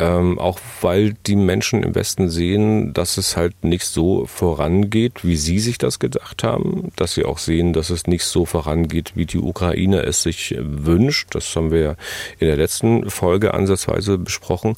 Ähm, 0.00 0.38
auch 0.38 0.60
weil 0.80 1.14
die 1.26 1.34
Menschen 1.34 1.82
im 1.82 1.94
Westen 1.94 2.30
sehen, 2.30 2.92
dass 2.94 3.18
es 3.18 3.36
halt 3.36 3.64
nicht 3.64 3.84
so 3.84 4.26
vorangeht, 4.26 5.24
wie 5.24 5.36
sie 5.36 5.58
sich 5.58 5.76
das 5.76 5.98
gedacht 5.98 6.44
haben, 6.44 6.92
dass 6.94 7.14
sie 7.14 7.24
auch 7.24 7.38
sehen, 7.38 7.72
dass 7.72 7.90
es 7.90 8.06
nicht 8.06 8.24
so 8.24 8.46
vorangeht, 8.46 9.12
wie 9.16 9.26
die 9.26 9.38
Ukraine 9.38 10.02
es 10.02 10.22
sich 10.22 10.54
wünscht. 10.58 11.34
Das 11.34 11.54
haben 11.56 11.72
wir 11.72 11.80
ja 11.80 11.94
in 12.38 12.46
der 12.46 12.56
letzten 12.56 13.10
Folge 13.10 13.54
ansatzweise 13.54 14.18
besprochen. 14.18 14.76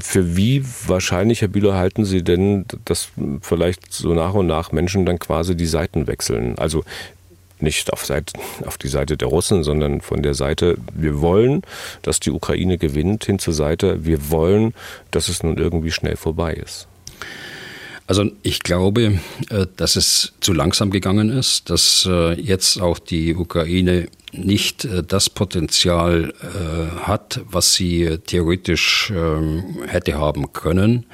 Für 0.00 0.36
wie 0.36 0.64
wahrscheinlich, 0.86 1.42
Herr 1.42 1.48
Bühler, 1.48 1.76
halten 1.76 2.04
Sie 2.04 2.24
denn, 2.24 2.64
dass 2.84 3.10
vielleicht 3.42 3.92
so 3.92 4.14
nach 4.14 4.34
und 4.34 4.48
nach 4.48 4.72
Menschen 4.72 5.06
dann 5.06 5.20
quasi 5.20 5.56
die 5.56 5.66
Seiten 5.66 6.08
wechseln? 6.08 6.58
Also 6.58 6.82
nicht 7.60 7.92
auf, 7.92 8.04
Seite, 8.04 8.32
auf 8.64 8.78
die 8.78 8.88
Seite 8.88 9.16
der 9.16 9.28
Russen, 9.28 9.64
sondern 9.64 10.00
von 10.00 10.22
der 10.22 10.34
Seite, 10.34 10.76
wir 10.94 11.20
wollen, 11.20 11.62
dass 12.02 12.20
die 12.20 12.30
Ukraine 12.30 12.78
gewinnt, 12.78 13.24
hin 13.24 13.38
zur 13.38 13.54
Seite, 13.54 14.04
wir 14.04 14.30
wollen, 14.30 14.74
dass 15.10 15.28
es 15.28 15.42
nun 15.42 15.56
irgendwie 15.56 15.90
schnell 15.90 16.16
vorbei 16.16 16.54
ist. 16.54 16.86
Also 18.06 18.30
ich 18.42 18.60
glaube, 18.60 19.20
äh, 19.50 19.66
dass 19.76 19.96
es 19.96 20.32
zu 20.40 20.52
langsam 20.52 20.90
gegangen 20.90 21.30
ist, 21.30 21.70
dass 21.70 22.06
äh, 22.08 22.40
jetzt 22.40 22.80
auch 22.80 22.98
die 22.98 23.34
Ukraine 23.34 24.08
nicht 24.32 24.84
äh, 24.84 25.02
das 25.02 25.30
Potenzial 25.30 26.32
äh, 26.42 27.00
hat, 27.00 27.40
was 27.48 27.74
sie 27.74 28.18
theoretisch 28.26 29.12
ähm, 29.14 29.78
hätte 29.86 30.18
haben 30.18 30.52
können. 30.52 31.06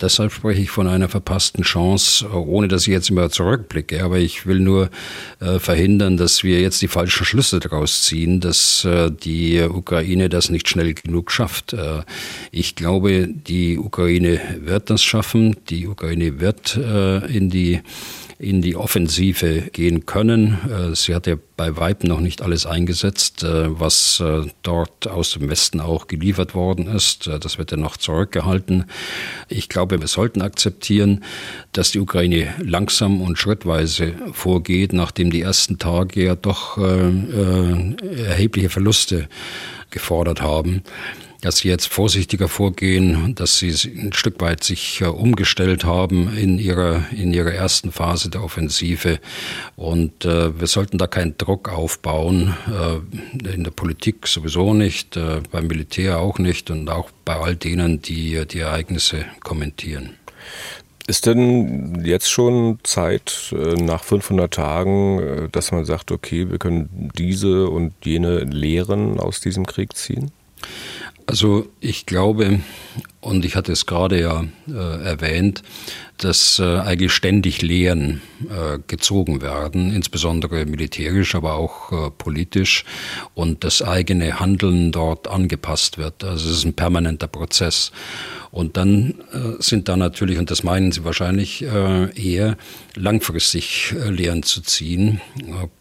Deshalb 0.00 0.32
spreche 0.32 0.62
ich 0.62 0.70
von 0.70 0.86
einer 0.86 1.08
verpassten 1.08 1.64
Chance, 1.64 2.28
ohne 2.30 2.68
dass 2.68 2.82
ich 2.82 2.92
jetzt 2.92 3.10
immer 3.10 3.30
zurückblicke. 3.30 4.04
Aber 4.04 4.18
ich 4.18 4.46
will 4.46 4.60
nur 4.60 4.90
äh, 5.40 5.58
verhindern, 5.58 6.16
dass 6.16 6.44
wir 6.44 6.60
jetzt 6.60 6.82
die 6.82 6.88
falschen 6.88 7.24
Schlüsse 7.24 7.60
daraus 7.60 8.02
ziehen, 8.02 8.40
dass 8.40 8.86
die 9.24 9.60
Ukraine 9.60 10.28
das 10.28 10.50
nicht 10.50 10.68
schnell 10.68 10.94
genug 10.94 11.30
schafft. 11.30 11.74
Ich 12.50 12.74
glaube, 12.74 13.28
die 13.28 13.78
Ukraine 13.78 14.40
wird 14.60 14.90
das 14.90 15.02
schaffen. 15.02 15.56
Die 15.68 15.86
Ukraine 15.86 16.40
wird 16.40 16.76
in 16.76 17.50
die 17.50 17.80
in 18.42 18.60
die 18.60 18.74
Offensive 18.74 19.70
gehen 19.72 20.04
können. 20.04 20.58
Äh, 20.68 20.96
sie 20.96 21.14
hat 21.14 21.26
ja 21.28 21.36
bei 21.56 21.76
Weib 21.76 22.02
noch 22.02 22.20
nicht 22.20 22.42
alles 22.42 22.66
eingesetzt, 22.66 23.44
äh, 23.44 23.78
was 23.78 24.18
äh, 24.20 24.42
dort 24.62 25.06
aus 25.06 25.34
dem 25.34 25.48
Westen 25.48 25.80
auch 25.80 26.08
geliefert 26.08 26.54
worden 26.54 26.88
ist. 26.88 27.28
Das 27.28 27.58
wird 27.58 27.70
ja 27.70 27.76
noch 27.76 27.96
zurückgehalten. 27.96 28.86
Ich 29.48 29.68
glaube, 29.68 30.00
wir 30.00 30.08
sollten 30.08 30.42
akzeptieren, 30.42 31.22
dass 31.72 31.92
die 31.92 32.00
Ukraine 32.00 32.52
langsam 32.58 33.20
und 33.20 33.38
schrittweise 33.38 34.14
vorgeht, 34.32 34.92
nachdem 34.92 35.30
die 35.30 35.42
ersten 35.42 35.78
Tage 35.78 36.24
ja 36.24 36.34
doch 36.34 36.78
erhebliche 36.78 38.70
Verluste 38.70 39.28
gefordert 39.90 40.42
haben 40.42 40.82
dass 41.42 41.58
sie 41.58 41.68
jetzt 41.68 41.88
vorsichtiger 41.88 42.48
vorgehen, 42.48 43.34
dass 43.34 43.58
sie 43.58 43.70
ein 43.90 44.12
Stück 44.12 44.40
weit 44.40 44.64
sich 44.64 45.00
äh, 45.02 45.06
umgestellt 45.06 45.84
haben 45.84 46.34
in 46.36 46.58
ihrer, 46.58 47.04
in 47.10 47.34
ihrer 47.34 47.52
ersten 47.52 47.92
Phase 47.92 48.30
der 48.30 48.42
Offensive. 48.42 49.18
Und 49.76 50.24
äh, 50.24 50.58
wir 50.58 50.68
sollten 50.68 50.98
da 50.98 51.06
keinen 51.06 51.36
Druck 51.36 51.68
aufbauen, 51.68 52.54
äh, 52.68 53.54
in 53.54 53.64
der 53.64 53.72
Politik 53.72 54.28
sowieso 54.28 54.72
nicht, 54.72 55.16
äh, 55.16 55.40
beim 55.50 55.66
Militär 55.66 56.20
auch 56.20 56.38
nicht 56.38 56.70
und 56.70 56.88
auch 56.88 57.10
bei 57.24 57.36
all 57.36 57.56
denen, 57.56 58.00
die 58.00 58.46
die 58.46 58.60
Ereignisse 58.60 59.24
kommentieren. 59.40 60.10
Ist 61.08 61.26
denn 61.26 62.04
jetzt 62.04 62.30
schon 62.30 62.78
Zeit 62.84 63.52
äh, 63.52 63.74
nach 63.74 64.04
500 64.04 64.54
Tagen, 64.54 65.18
äh, 65.18 65.48
dass 65.50 65.72
man 65.72 65.84
sagt, 65.84 66.12
okay, 66.12 66.48
wir 66.50 66.58
können 66.58 67.10
diese 67.18 67.68
und 67.68 67.94
jene 68.04 68.44
Lehren 68.44 69.18
aus 69.18 69.40
diesem 69.40 69.66
Krieg 69.66 69.96
ziehen? 69.96 70.30
Also 71.26 71.68
ich 71.80 72.06
glaube, 72.06 72.60
und 73.20 73.44
ich 73.44 73.54
hatte 73.54 73.72
es 73.72 73.86
gerade 73.86 74.20
ja 74.20 74.44
äh, 74.68 75.04
erwähnt, 75.04 75.62
dass 76.18 76.58
äh, 76.58 76.78
eigentlich 76.78 77.12
ständig 77.12 77.62
Lehren 77.62 78.20
äh, 78.48 78.78
gezogen 78.86 79.40
werden, 79.40 79.92
insbesondere 79.94 80.66
militärisch, 80.66 81.34
aber 81.34 81.54
auch 81.54 81.92
äh, 81.92 82.10
politisch, 82.10 82.84
und 83.34 83.64
das 83.64 83.82
eigene 83.82 84.40
Handeln 84.40 84.92
dort 84.92 85.28
angepasst 85.28 85.98
wird. 85.98 86.24
Also 86.24 86.50
es 86.50 86.58
ist 86.58 86.64
ein 86.64 86.74
permanenter 86.74 87.28
Prozess. 87.28 87.92
Und 88.50 88.76
dann 88.76 89.14
äh, 89.32 89.62
sind 89.62 89.88
da 89.88 89.96
natürlich, 89.96 90.38
und 90.38 90.50
das 90.50 90.62
meinen 90.62 90.92
Sie 90.92 91.04
wahrscheinlich, 91.04 91.62
äh, 91.62 92.10
eher 92.20 92.56
langfristig 92.94 93.94
Lehren 94.08 94.42
zu 94.42 94.60
ziehen. 94.60 95.20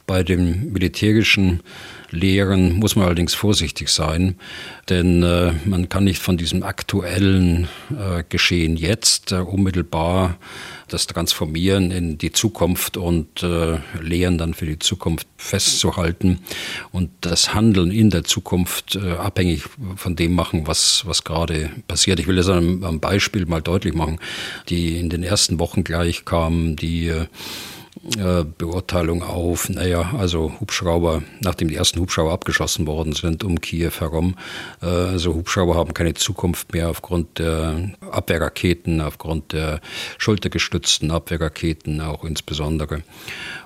bei 0.08 0.24
dem 0.24 0.72
militärischen 0.72 1.62
Lehren 2.12 2.74
muss 2.74 2.96
man 2.96 3.06
allerdings 3.06 3.34
vorsichtig 3.34 3.90
sein, 3.90 4.36
denn 4.90 5.24
äh, 5.24 5.54
man 5.66 5.90
kann 5.90 6.04
nicht 6.04 6.22
von 6.22 6.38
diesem 6.38 6.64
aktuellen 6.64 7.68
äh, 7.90 8.24
Geschehen 8.28 8.76
jetzt 8.76 9.32
äh, 9.32 9.36
unmittelbar 9.36 10.38
das 10.92 11.08
transformieren 11.08 11.92
in 11.92 12.18
die 12.18 12.32
Zukunft 12.32 12.98
und 12.98 13.44
äh, 13.44 13.78
Lehren 14.02 14.38
dann 14.38 14.54
für 14.54 14.66
die 14.66 14.80
Zukunft 14.80 15.26
festzuhalten 15.38 16.40
und 16.92 17.10
das 17.22 17.54
Handeln 17.54 17.92
in 17.92 18.10
der 18.10 18.24
Zukunft 18.24 18.96
äh, 18.96 19.14
abhängig 19.14 19.64
von 19.96 20.16
dem 20.16 20.34
machen, 20.34 20.68
was, 20.68 21.04
was 21.06 21.24
gerade 21.24 21.70
passiert. 21.88 22.20
Ich 22.20 22.28
will 22.28 22.36
das 22.36 22.50
am, 22.50 23.00
Beispiel 23.00 23.46
mal 23.46 23.62
deutlich 23.62 23.94
machen, 23.94 24.20
die 24.70 24.98
in 24.98 25.10
den 25.10 25.24
ersten 25.24 25.60
Wochen 25.60 25.84
gleich 25.84 26.26
kamen, 26.26 26.76
die 26.76 27.12
äh, 28.18 28.44
Beurteilung 28.44 29.22
auf, 29.22 29.70
naja, 29.70 30.14
also 30.18 30.52
Hubschrauber, 30.60 31.22
nachdem 31.40 31.68
die 31.68 31.76
ersten 31.76 32.00
Hubschrauber 32.00 32.32
abgeschossen 32.32 32.88
worden 32.88 33.14
sind 33.14 33.44
um 33.44 33.62
Kiew 33.62 33.92
herum, 34.00 34.38
äh, 34.82 34.88
also 34.88 35.36
Hubschrauber 35.36 35.76
haben 35.76 35.94
keine 35.94 36.16
Zukunft 36.16 36.74
mehr 36.74 36.90
aufgrund 36.90 37.38
der 37.38 37.92
Abwehrraketen, 38.10 39.02
aufgrund 39.02 39.54
der 39.54 39.82
schultergestützten 40.18 41.12
Abwehrraketen 41.12 42.02
auch 42.02 42.24
insbesondere 42.24 43.04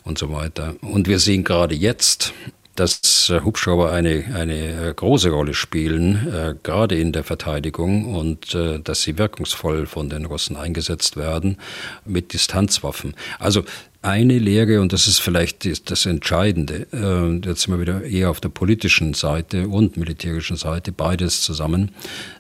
und 0.04 0.18
so 0.18 0.32
weiter. 0.32 0.76
Und 0.82 1.08
wir 1.08 1.20
sehen 1.20 1.46
gerade 1.46 1.76
jetzt, 1.76 2.34
dass 2.76 3.30
äh, 3.30 3.42
Hubschrauber 3.42 3.92
eine, 3.92 4.26
eine 4.36 4.94
große 4.94 5.30
Rolle 5.30 5.54
spielen, 5.54 6.28
äh, 6.28 6.56
gerade 6.62 6.96
in 6.96 7.12
der 7.12 7.24
Verteidigung 7.24 8.14
und 8.16 8.54
äh, 8.54 8.80
dass 8.80 9.02
sie 9.02 9.18
wirkungsvoll 9.18 9.86
von 9.86 10.10
den 10.10 10.26
Russen 10.26 10.58
eingesetzt 10.58 11.18
werden 11.18 11.58
mit 12.06 12.34
Distanzwaffen. 12.34 13.16
Also 13.40 13.64
eine 14.06 14.38
Lehre, 14.38 14.82
und 14.82 14.94
das 14.94 15.08
ist 15.08 15.20
vielleicht 15.20 15.90
das 15.90 16.06
Entscheidende, 16.06 16.88
äh, 16.94 17.48
jetzt 17.48 17.64
sind 17.64 17.74
wir 17.74 17.82
wieder 17.82 18.04
eher 18.04 18.30
auf 18.30 18.40
der 18.40 18.50
politischen 18.50 19.14
Seite 19.14 19.68
und 19.68 19.98
militärischen 19.98 20.58
Seite, 20.58 20.92
beides 20.92 21.42
zusammen, 21.42 21.92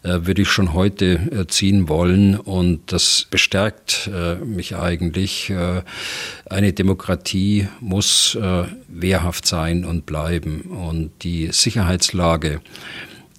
äh, 0.03 0.19
würde 0.21 0.43
ich 0.43 0.49
schon 0.49 0.73
heute 0.73 1.13
äh, 1.15 1.47
ziehen 1.47 1.89
wollen. 1.89 2.35
Und 2.39 2.91
das 2.91 3.27
bestärkt 3.29 4.09
mich 4.45 4.75
eigentlich. 4.75 5.51
Eine 6.49 6.73
Demokratie 6.73 7.67
muss 7.79 8.37
wehrhaft 8.87 9.45
sein 9.45 9.85
und 9.85 10.05
bleiben. 10.05 10.61
Und 10.61 11.11
die 11.23 11.49
Sicherheitslage 11.51 12.61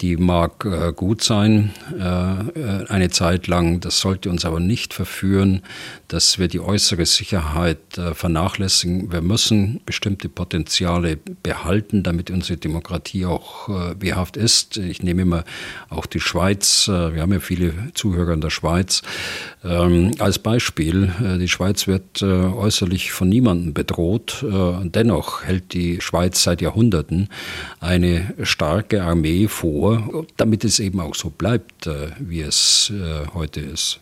die 0.01 0.17
mag 0.17 0.65
äh, 0.65 0.93
gut 0.93 1.23
sein, 1.23 1.71
äh, 1.99 2.03
äh, 2.03 2.87
eine 2.89 3.11
Zeit 3.11 3.47
lang. 3.47 3.81
Das 3.81 4.01
sollte 4.01 4.29
uns 4.29 4.45
aber 4.45 4.61
nicht 4.61 4.93
verführen, 4.93 5.63
dass 6.09 6.39
wir 6.39 6.49
die 6.49 6.61
äußere 6.61 7.07
Sicherheit 7.07 7.97
äh, 7.97 8.15
vernachlässigen. 8.15 9.11
Wir 9.11 9.23
müssen 9.23 9.81
bestimmte 9.87 10.29
Potenziale 10.29 11.19
behalten, 11.43 12.03
damit 12.03 12.31
unsere 12.31 12.59
Demokratie 12.59 13.25
auch 13.25 13.69
äh, 13.69 13.95
wehrhaft 13.99 14.37
ist. 14.37 14.77
Ich 14.77 15.03
nehme 15.03 15.23
immer 15.23 15.45
auch 15.89 16.07
die 16.07 16.21
Schweiz, 16.21 16.89
äh, 16.89 17.15
wir 17.15 17.23
haben 17.23 17.33
ja 17.33 17.41
viele 17.41 17.73
Zuhörer 17.95 18.35
in 18.35 18.41
der 18.43 18.51
Schweiz, 18.51 19.03
ähm, 19.65 20.13
als 20.19 20.39
Beispiel. 20.39 21.13
die 21.41 21.49
Schweiz 21.49 21.87
wird 21.87 22.23
äußerlich 22.23 23.13
von 23.13 23.29
niemandem 23.29 23.75
bedroht. 23.75 24.45
dennoch 24.83 25.45
hält 25.45 25.73
die 25.73 26.01
Schweiz 26.01 26.43
seit 26.43 26.61
Jahrhunderten 26.61 27.29
eine 27.81 28.35
starke 28.43 29.03
Armee 29.03 29.49
vor, 29.49 29.86
vor, 29.87 30.27
damit 30.37 30.65
es 30.65 30.79
eben 30.81 31.01
auch 31.01 31.15
so 31.15 31.31
bleibt, 31.31 31.87
äh, 31.87 32.09
wie 32.19 32.41
es 32.41 32.93
äh, 32.95 33.27
heute 33.35 33.61
ist. 33.61 34.01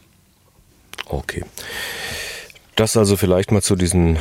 Okay. 1.07 1.45
Das 2.77 2.97
also 2.97 3.17
vielleicht 3.17 3.53
mal 3.53 3.63
zu 3.63 3.77
diesen 3.77 4.19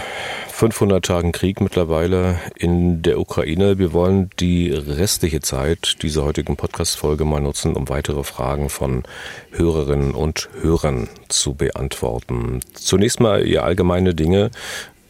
500 0.49 1.03
Tagen 1.03 1.31
Krieg 1.31 1.59
mittlerweile 1.61 2.39
in 2.55 3.01
der 3.01 3.19
Ukraine. 3.19 3.79
Wir 3.79 3.93
wollen 3.93 4.29
die 4.39 4.69
restliche 4.69 5.39
Zeit 5.39 6.03
dieser 6.03 6.23
heutigen 6.23 6.55
Podcast-Folge 6.55 7.25
mal 7.25 7.41
nutzen, 7.41 7.75
um 7.75 7.89
weitere 7.89 8.23
Fragen 8.23 8.69
von 8.69 9.03
Hörerinnen 9.51 10.11
und 10.11 10.49
Hörern 10.61 11.09
zu 11.29 11.55
beantworten. 11.55 12.59
Zunächst 12.73 13.19
mal 13.19 13.47
ihr 13.47 13.63
allgemeine 13.63 14.13
Dinge. 14.13 14.51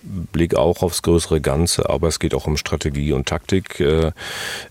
Blick 0.03 0.55
auch 0.55 0.83
aufs 0.83 1.01
größere 1.01 1.41
Ganze, 1.41 1.89
aber 1.89 2.07
es 2.07 2.19
geht 2.19 2.33
auch 2.33 2.47
um 2.47 2.57
Strategie 2.57 3.13
und 3.13 3.27
Taktik. 3.27 3.79
Äh, 3.79 4.11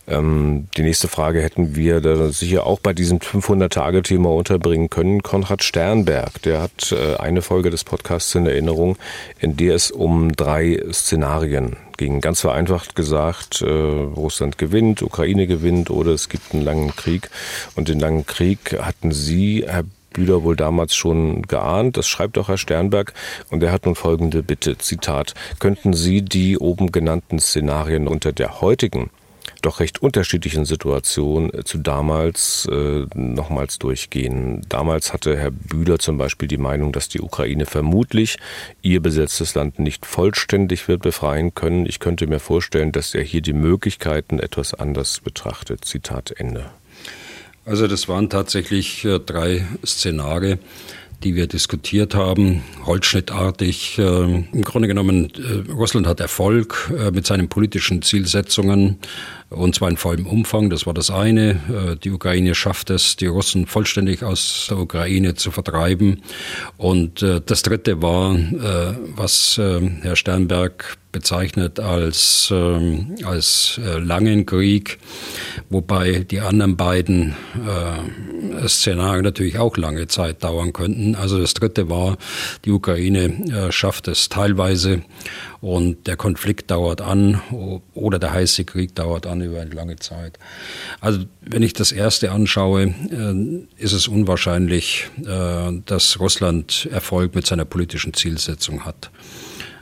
ähm, 0.06 0.68
die 0.76 0.82
nächste 0.82 1.08
Frage 1.08 1.40
hätten 1.42 1.74
wir 1.74 2.00
da 2.00 2.30
sicher 2.30 2.66
auch 2.66 2.80
bei 2.80 2.92
diesem 2.92 3.18
500-Tage-Thema 3.18 4.30
unterbringen 4.30 4.90
können. 4.90 5.22
Konrad 5.22 5.62
Sternberg, 5.62 6.42
der 6.42 6.62
hat 6.62 6.92
äh, 6.92 7.16
eine 7.16 7.42
Folge 7.42 7.70
des 7.70 7.84
Podcasts 7.84 8.34
in 8.34 8.46
Erinnerung, 8.46 8.96
in 9.40 9.56
der 9.56 9.74
es 9.74 9.90
um 9.90 10.32
drei 10.32 10.82
Szenarien 10.92 11.76
ging. 11.96 12.20
Ganz 12.20 12.40
vereinfacht 12.40 12.94
gesagt, 12.94 13.62
äh, 13.62 13.66
Russland 13.66 14.58
gewinnt, 14.58 15.02
Ukraine 15.02 15.46
gewinnt 15.46 15.90
oder 15.90 16.12
es 16.12 16.28
gibt 16.28 16.52
einen 16.52 16.64
langen 16.64 16.94
Krieg. 16.94 17.30
Und 17.74 17.88
den 17.88 18.00
langen 18.00 18.26
Krieg 18.26 18.78
hatten 18.80 19.12
Sie, 19.12 19.64
Herr 19.66 19.84
Bühler 20.12 20.42
wohl 20.42 20.56
damals 20.56 20.94
schon 20.94 21.42
geahnt. 21.42 21.96
Das 21.96 22.08
schreibt 22.08 22.38
auch 22.38 22.48
Herr 22.48 22.58
Sternberg. 22.58 23.12
Und 23.50 23.62
er 23.62 23.72
hat 23.72 23.86
nun 23.86 23.94
folgende 23.94 24.42
Bitte, 24.42 24.78
Zitat, 24.78 25.34
könnten 25.58 25.92
Sie 25.92 26.22
die 26.22 26.58
oben 26.58 26.92
genannten 26.92 27.38
Szenarien 27.38 28.08
unter 28.08 28.32
der 28.32 28.60
heutigen 28.60 29.10
doch 29.62 29.80
recht 29.80 30.02
unterschiedlichen 30.02 30.64
Situation 30.64 31.50
zu 31.64 31.78
damals 31.78 32.68
äh, 32.70 33.06
nochmals 33.14 33.78
durchgehen. 33.78 34.62
Damals 34.68 35.12
hatte 35.12 35.36
Herr 35.36 35.50
Bühler 35.50 35.98
zum 35.98 36.18
Beispiel 36.18 36.48
die 36.48 36.58
Meinung, 36.58 36.92
dass 36.92 37.08
die 37.08 37.20
Ukraine 37.20 37.64
vermutlich 37.64 38.36
ihr 38.82 39.00
besetztes 39.00 39.54
Land 39.54 39.78
nicht 39.78 40.04
vollständig 40.04 40.88
wird 40.88 41.02
befreien 41.02 41.54
können. 41.54 41.86
Ich 41.86 42.00
könnte 42.00 42.26
mir 42.26 42.40
vorstellen, 42.40 42.92
dass 42.92 43.14
er 43.14 43.22
hier 43.22 43.40
die 43.40 43.52
Möglichkeiten 43.52 44.38
etwas 44.38 44.74
anders 44.74 45.20
betrachtet. 45.20 45.84
Zitat 45.84 46.32
Ende. 46.32 46.70
Also 47.64 47.86
das 47.86 48.08
waren 48.08 48.28
tatsächlich 48.28 49.04
äh, 49.04 49.20
drei 49.20 49.64
Szenarien, 49.86 50.58
die 51.22 51.36
wir 51.36 51.46
diskutiert 51.46 52.14
haben, 52.14 52.62
holzschnittartig. 52.84 53.98
Äh, 53.98 54.02
Im 54.02 54.62
Grunde 54.62 54.88
genommen, 54.88 55.32
äh, 55.36 55.70
Russland 55.70 56.08
hat 56.08 56.18
Erfolg 56.18 56.92
mit 57.12 57.24
seinen 57.24 57.48
politischen 57.48 58.02
Zielsetzungen 58.02 58.98
und 59.54 59.74
zwar 59.74 59.90
in 59.90 59.96
vollem 59.96 60.26
Umfang. 60.26 60.70
Das 60.70 60.86
war 60.86 60.94
das 60.94 61.10
eine. 61.10 61.98
Die 62.02 62.10
Ukraine 62.10 62.54
schafft 62.54 62.90
es, 62.90 63.16
die 63.16 63.26
Russen 63.26 63.66
vollständig 63.66 64.22
aus 64.22 64.66
der 64.68 64.78
Ukraine 64.78 65.34
zu 65.34 65.50
vertreiben. 65.50 66.22
Und 66.76 67.22
das 67.22 67.62
dritte 67.62 68.02
war, 68.02 68.36
was 69.16 69.58
Herr 69.58 70.16
Sternberg 70.16 70.98
bezeichnet 71.12 71.78
als, 71.78 72.48
ähm, 72.50 73.14
als 73.24 73.78
äh, 73.84 73.98
langen 73.98 74.46
Krieg, 74.46 74.98
wobei 75.68 76.20
die 76.20 76.40
anderen 76.40 76.76
beiden 76.76 77.34
äh, 77.54 78.66
Szenarien 78.68 79.22
natürlich 79.22 79.58
auch 79.58 79.76
lange 79.76 80.08
Zeit 80.08 80.42
dauern 80.42 80.72
könnten. 80.72 81.14
Also 81.14 81.38
das 81.38 81.54
dritte 81.54 81.90
war, 81.90 82.16
die 82.64 82.70
Ukraine 82.70 83.24
äh, 83.24 83.70
schafft 83.70 84.08
es 84.08 84.30
teilweise 84.30 85.02
und 85.62 86.08
der 86.08 86.16
Konflikt 86.16 86.72
dauert 86.72 87.00
an 87.00 87.40
oder 87.94 88.18
der 88.18 88.32
heiße 88.32 88.64
Krieg 88.64 88.96
dauert 88.96 89.26
an 89.26 89.40
über 89.40 89.60
eine 89.60 89.70
lange 89.70 89.96
Zeit. 89.96 90.38
Also 91.00 91.20
wenn 91.40 91.62
ich 91.62 91.72
das 91.72 91.92
erste 91.92 92.32
anschaue, 92.32 92.82
äh, 92.86 93.82
ist 93.82 93.92
es 93.92 94.08
unwahrscheinlich, 94.08 95.08
äh, 95.24 95.72
dass 95.86 96.18
Russland 96.18 96.88
Erfolg 96.90 97.36
mit 97.36 97.46
seiner 97.46 97.64
politischen 97.64 98.12
Zielsetzung 98.12 98.84
hat. 98.84 99.10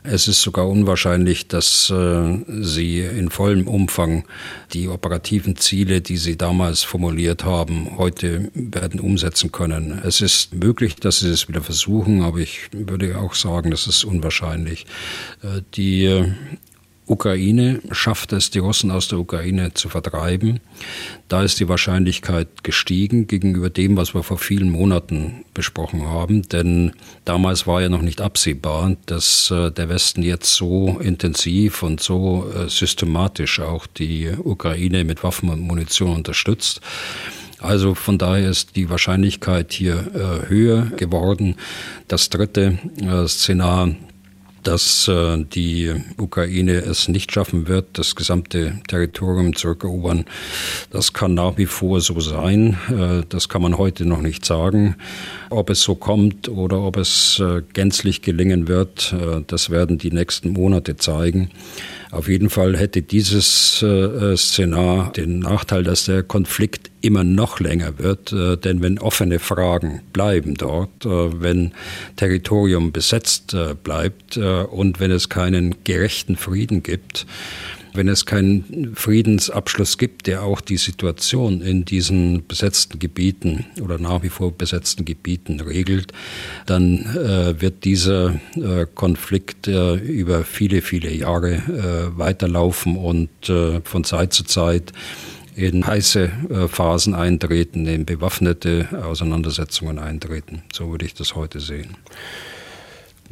Es 0.02 0.28
ist 0.28 0.40
sogar 0.40 0.68
unwahrscheinlich, 0.68 1.48
dass 1.48 1.90
äh, 1.90 2.38
sie 2.48 3.00
in 3.00 3.30
vollem 3.30 3.68
Umfang 3.68 4.24
die 4.72 4.88
operativen 4.88 5.56
Ziele, 5.56 6.00
die 6.00 6.16
sie 6.16 6.36
damals 6.36 6.82
formuliert 6.82 7.44
haben, 7.44 7.98
heute 7.98 8.50
werden 8.54 9.00
umsetzen 9.00 9.52
können. 9.52 10.00
Es 10.04 10.20
ist 10.20 10.54
möglich, 10.54 10.96
dass 10.96 11.20
sie 11.20 11.28
es 11.28 11.48
wieder 11.48 11.62
versuchen, 11.62 12.22
aber 12.22 12.38
ich 12.38 12.70
würde 12.72 13.18
auch 13.18 13.34
sagen, 13.34 13.70
das 13.70 13.86
ist 13.86 14.04
unwahrscheinlich. 14.04 14.86
Äh, 15.42 15.62
die 15.74 16.24
Ukraine 17.10 17.80
schafft 17.90 18.32
es, 18.32 18.50
die 18.50 18.60
Russen 18.60 18.92
aus 18.92 19.08
der 19.08 19.18
Ukraine 19.18 19.74
zu 19.74 19.88
vertreiben. 19.88 20.60
Da 21.26 21.42
ist 21.42 21.58
die 21.58 21.68
Wahrscheinlichkeit 21.68 22.62
gestiegen 22.62 23.26
gegenüber 23.26 23.68
dem, 23.68 23.96
was 23.96 24.14
wir 24.14 24.22
vor 24.22 24.38
vielen 24.38 24.70
Monaten 24.70 25.44
besprochen 25.52 26.06
haben. 26.06 26.42
Denn 26.42 26.92
damals 27.24 27.66
war 27.66 27.82
ja 27.82 27.88
noch 27.88 28.02
nicht 28.02 28.20
absehbar, 28.20 28.96
dass 29.06 29.50
äh, 29.50 29.72
der 29.72 29.88
Westen 29.88 30.22
jetzt 30.22 30.54
so 30.54 31.00
intensiv 31.00 31.82
und 31.82 32.00
so 32.00 32.48
äh, 32.54 32.68
systematisch 32.68 33.58
auch 33.58 33.88
die 33.88 34.30
Ukraine 34.44 35.02
mit 35.02 35.24
Waffen 35.24 35.48
und 35.48 35.60
Munition 35.60 36.14
unterstützt. 36.14 36.80
Also 37.58 37.96
von 37.96 38.18
daher 38.18 38.48
ist 38.48 38.76
die 38.76 38.88
Wahrscheinlichkeit 38.88 39.72
hier 39.72 39.96
äh, 40.14 40.48
höher 40.48 40.86
geworden. 40.96 41.56
Das 42.06 42.30
dritte 42.30 42.78
äh, 43.02 43.26
Szenar 43.26 43.96
dass 44.62 45.08
äh, 45.08 45.44
die 45.44 45.94
Ukraine 46.18 46.74
es 46.74 47.08
nicht 47.08 47.32
schaffen 47.32 47.68
wird, 47.68 47.86
das 47.94 48.14
gesamte 48.14 48.80
Territorium 48.88 49.54
zurückerobern. 49.54 50.24
Das 50.90 51.12
kann 51.12 51.34
nach 51.34 51.56
wie 51.56 51.66
vor 51.66 52.00
so 52.00 52.20
sein. 52.20 52.78
Äh, 52.88 53.24
das 53.28 53.48
kann 53.48 53.62
man 53.62 53.78
heute 53.78 54.04
noch 54.06 54.20
nicht 54.20 54.44
sagen. 54.44 54.96
Ob 55.50 55.70
es 55.70 55.82
so 55.82 55.94
kommt 55.94 56.48
oder 56.48 56.80
ob 56.80 56.96
es 56.96 57.40
äh, 57.40 57.62
gänzlich 57.72 58.22
gelingen 58.22 58.68
wird, 58.68 59.12
äh, 59.12 59.42
das 59.46 59.70
werden 59.70 59.98
die 59.98 60.10
nächsten 60.10 60.50
Monate 60.50 60.96
zeigen. 60.96 61.50
Auf 62.10 62.28
jeden 62.28 62.50
Fall 62.50 62.76
hätte 62.76 63.02
dieses 63.02 63.82
äh, 63.82 64.36
Szenar 64.36 65.12
den 65.12 65.38
Nachteil, 65.38 65.84
dass 65.84 66.06
der 66.06 66.24
Konflikt 66.24 66.90
immer 67.00 67.22
noch 67.22 67.60
länger 67.60 67.98
wird, 67.98 68.32
äh, 68.32 68.56
denn 68.56 68.82
wenn 68.82 68.98
offene 68.98 69.38
Fragen 69.38 70.02
bleiben 70.12 70.54
dort, 70.54 71.06
äh, 71.06 71.08
wenn 71.40 71.72
Territorium 72.16 72.90
besetzt 72.90 73.54
äh, 73.54 73.74
bleibt 73.80 74.36
äh, 74.36 74.62
und 74.62 74.98
wenn 74.98 75.12
es 75.12 75.28
keinen 75.28 75.84
gerechten 75.84 76.36
Frieden 76.36 76.82
gibt, 76.82 77.26
wenn 77.94 78.08
es 78.08 78.26
keinen 78.26 78.92
Friedensabschluss 78.94 79.98
gibt, 79.98 80.26
der 80.26 80.42
auch 80.42 80.60
die 80.60 80.76
Situation 80.76 81.60
in 81.60 81.84
diesen 81.84 82.46
besetzten 82.46 82.98
Gebieten 82.98 83.66
oder 83.82 83.98
nach 83.98 84.22
wie 84.22 84.28
vor 84.28 84.52
besetzten 84.52 85.04
Gebieten 85.04 85.60
regelt, 85.60 86.12
dann 86.66 87.04
äh, 87.16 87.60
wird 87.60 87.84
dieser 87.84 88.40
äh, 88.54 88.86
Konflikt 88.94 89.68
äh, 89.68 89.94
über 89.94 90.44
viele, 90.44 90.82
viele 90.82 91.12
Jahre 91.12 91.54
äh, 91.54 92.18
weiterlaufen 92.18 92.96
und 92.96 93.48
äh, 93.48 93.80
von 93.82 94.04
Zeit 94.04 94.32
zu 94.32 94.44
Zeit 94.44 94.92
in 95.56 95.86
heiße 95.86 96.30
äh, 96.48 96.68
Phasen 96.68 97.14
eintreten, 97.14 97.86
in 97.86 98.04
bewaffnete 98.06 98.88
Auseinandersetzungen 99.04 99.98
eintreten. 99.98 100.62
So 100.72 100.90
würde 100.90 101.04
ich 101.04 101.14
das 101.14 101.34
heute 101.34 101.60
sehen. 101.60 101.96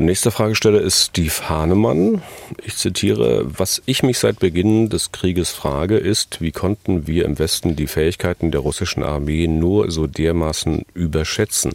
Nächster 0.01 0.31
Fragesteller 0.31 0.81
ist 0.81 1.07
Steve 1.07 1.49
Hahnemann. 1.49 2.23
Ich 2.63 2.77
zitiere, 2.77 3.45
was 3.59 3.83
ich 3.85 4.05
mich 4.05 4.21
seit 4.21 4.39
Beginn 4.39 4.91
des 4.91 5.11
Krieges 5.11 5.51
frage, 5.51 5.97
ist, 5.97 6.41
wie 6.41 6.53
konnten 6.53 7.09
wir 7.09 7.25
im 7.25 7.41
Westen 7.41 7.75
die 7.75 7.89
Fähigkeiten 7.89 8.53
der 8.53 8.61
russischen 8.61 9.03
Armee 9.03 9.49
nur 9.49 9.91
so 9.91 10.07
dermaßen 10.07 10.85
überschätzen? 10.95 11.73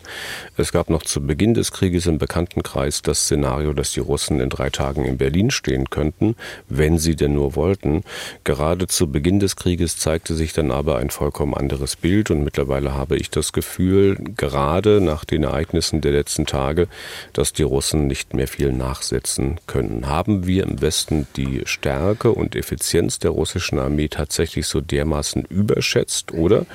Es 0.56 0.72
gab 0.72 0.90
noch 0.90 1.04
zu 1.04 1.28
Beginn 1.28 1.54
des 1.54 1.74
Krieges 1.74 2.06
im 2.06 2.18
Bekanntenkreis 2.18 3.02
das 3.02 3.24
Szenario, 3.24 3.74
dass 3.74 3.92
die 3.92 4.00
Russen 4.00 4.40
in 4.40 4.48
drei 4.48 4.70
Tagen 4.70 5.04
in 5.04 5.18
Berlin 5.18 5.52
stehen 5.52 5.90
könnten, 5.90 6.38
wenn 6.70 7.00
sie 7.00 7.18
denn 7.18 7.34
nur 7.34 7.58
wollten. 7.58 8.06
Gerade 8.46 8.88
zu 8.88 9.12
Beginn 9.12 9.42
des 9.42 9.58
Krieges 9.58 9.98
zeigte 9.98 10.34
sich 10.34 10.54
dann 10.54 10.72
aber 10.72 10.98
ein 10.98 11.10
vollkommen 11.10 11.56
anderes 11.56 11.98
Bild 11.98 12.32
und 12.32 12.46
mittlerweile 12.46 12.94
habe 12.94 13.18
ich 13.18 13.30
das 13.32 13.52
Gefühl, 13.52 14.16
gerade 14.38 15.02
nach 15.02 15.26
den 15.26 15.44
Ereignissen 15.44 16.00
der 16.00 16.14
letzten 16.14 16.46
Tage, 16.46 16.88
dass 17.34 17.52
die 17.52 17.64
Russen 17.64 18.13
nicht 18.14 18.36
mehr 18.36 18.48
viel 18.48 18.72
nachsetzen 18.72 19.60
können. 19.66 20.06
Haben 20.06 20.46
wir 20.46 20.66
im 20.66 20.82
Westen 20.82 21.26
die 21.36 21.64
Stärke 21.66 22.32
und 22.32 22.56
Effizienz 22.56 23.18
der 23.18 23.32
russischen 23.32 23.80
Armee 23.80 24.08
tatsächlich 24.08 24.68
so 24.68 24.82
dermaßen 24.82 25.46
überschätzt 25.46 26.32
oder 26.32 26.68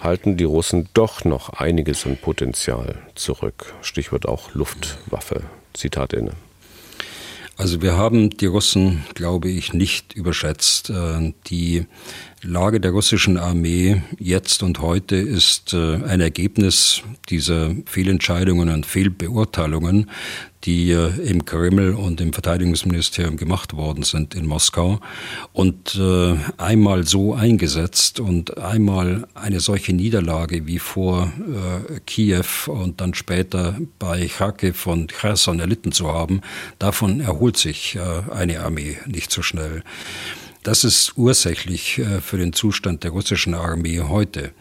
halten 0.00 0.36
die 0.36 0.42
Russen 0.42 0.88
doch 0.92 1.24
noch 1.24 1.50
einiges 1.50 2.04
an 2.04 2.16
Potenzial 2.16 2.96
zurück? 3.14 3.74
Stichwort 3.80 4.26
auch 4.26 4.54
Luftwaffe. 4.54 5.44
Zitat 5.72 6.14
Ende. 6.14 6.32
Also 7.56 7.80
wir 7.80 7.96
haben 7.96 8.30
die 8.30 8.46
Russen, 8.46 9.04
glaube 9.14 9.50
ich, 9.50 9.72
nicht 9.72 10.14
überschätzt. 10.14 10.90
Äh, 10.90 11.32
die 11.46 11.86
Lage 12.44 12.80
der 12.80 12.90
russischen 12.90 13.38
Armee 13.38 14.02
jetzt 14.18 14.64
und 14.64 14.80
heute 14.80 15.14
ist 15.14 15.74
äh, 15.74 16.02
ein 16.02 16.20
Ergebnis 16.20 17.02
dieser 17.28 17.70
Fehlentscheidungen 17.86 18.68
und 18.68 18.84
Fehlbeurteilungen, 18.84 20.10
die 20.64 20.90
äh, 20.90 21.10
im 21.20 21.44
Kreml 21.44 21.94
und 21.94 22.20
im 22.20 22.32
Verteidigungsministerium 22.32 23.36
gemacht 23.36 23.76
worden 23.76 24.02
sind 24.02 24.34
in 24.34 24.46
Moskau 24.46 24.98
und 25.52 25.94
äh, 25.94 26.34
einmal 26.58 27.06
so 27.06 27.32
eingesetzt 27.32 28.18
und 28.18 28.58
einmal 28.58 29.28
eine 29.34 29.60
solche 29.60 29.92
Niederlage 29.92 30.66
wie 30.66 30.80
vor 30.80 31.32
Kiew 32.06 32.66
und 32.66 33.00
dann 33.00 33.14
später 33.14 33.78
bei 34.00 34.26
Kharkiv 34.26 34.88
und 34.88 35.12
Cherson 35.12 35.60
erlitten 35.60 35.92
zu 35.92 36.08
haben, 36.08 36.40
davon 36.80 37.20
erholt 37.20 37.56
sich 37.56 37.98
eine 38.30 38.60
Armee 38.60 38.98
nicht 39.06 39.30
so 39.30 39.42
schnell. 39.42 39.84
Das 40.62 40.84
ist 40.84 41.14
ursächlich 41.16 41.98
äh, 41.98 42.20
für 42.20 42.38
den 42.38 42.52
Zustand 42.52 43.02
der 43.02 43.10
russischen 43.10 43.54
Armee 43.54 44.00
heute. 44.00 44.52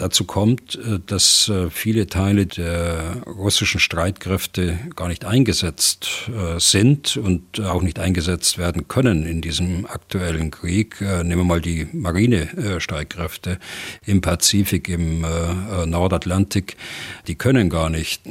Dazu 0.00 0.24
kommt, 0.24 0.76
äh, 0.76 0.98
dass 1.04 1.50
äh, 1.50 1.68
viele 1.68 2.06
Teile 2.06 2.46
der 2.46 3.22
russischen 3.26 3.80
Streitkräfte 3.80 4.78
gar 4.96 5.08
nicht 5.08 5.26
eingesetzt 5.26 6.30
äh, 6.34 6.58
sind 6.58 7.18
und 7.18 7.60
auch 7.60 7.82
nicht 7.82 7.98
eingesetzt 7.98 8.56
werden 8.56 8.88
können 8.88 9.26
in 9.26 9.42
diesem 9.42 9.84
aktuellen 9.84 10.50
Krieg. 10.50 11.02
Nehmen 11.02 11.40
wir 11.40 11.44
mal 11.44 11.60
die 11.60 11.86
Marinestreitkräfte 11.92 13.58
im 14.06 14.22
Pazifik, 14.22 14.88
im 14.88 15.24
Nordatlantik. 15.86 16.76
Die 17.26 17.34
können 17.34 17.68
gar 17.68 17.90
nicht 17.90 18.22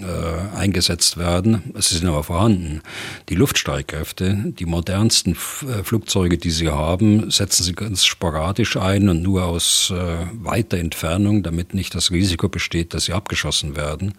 eingesetzt 0.56 1.18
werden. 1.18 1.74
Sie 1.78 1.98
sind 1.98 2.08
aber 2.08 2.24
vorhanden. 2.24 2.82
Die 3.30 3.36
Luftstreitkräfte, 3.36 4.38
die 4.46 4.66
modernsten 4.66 5.36
Flugzeuge, 5.36 6.38
die 6.38 6.52
sie 6.52 6.70
haben, 6.70 7.30
setzen 7.32 7.64
sie 7.64 7.74
ganz 7.74 8.06
sporadisch 8.06 8.78
ein 8.78 9.10
und 9.10 9.22
nur 9.22 9.46
aus 9.46 9.92
weiter 9.94 10.78
Entfernung, 10.78 11.44
damit 11.44 11.59
damit 11.60 11.74
nicht 11.74 11.94
das 11.94 12.12
Risiko 12.12 12.48
besteht, 12.48 12.94
dass 12.94 13.06
sie 13.06 13.14
abgeschossen 13.14 13.76
werden. 13.76 14.14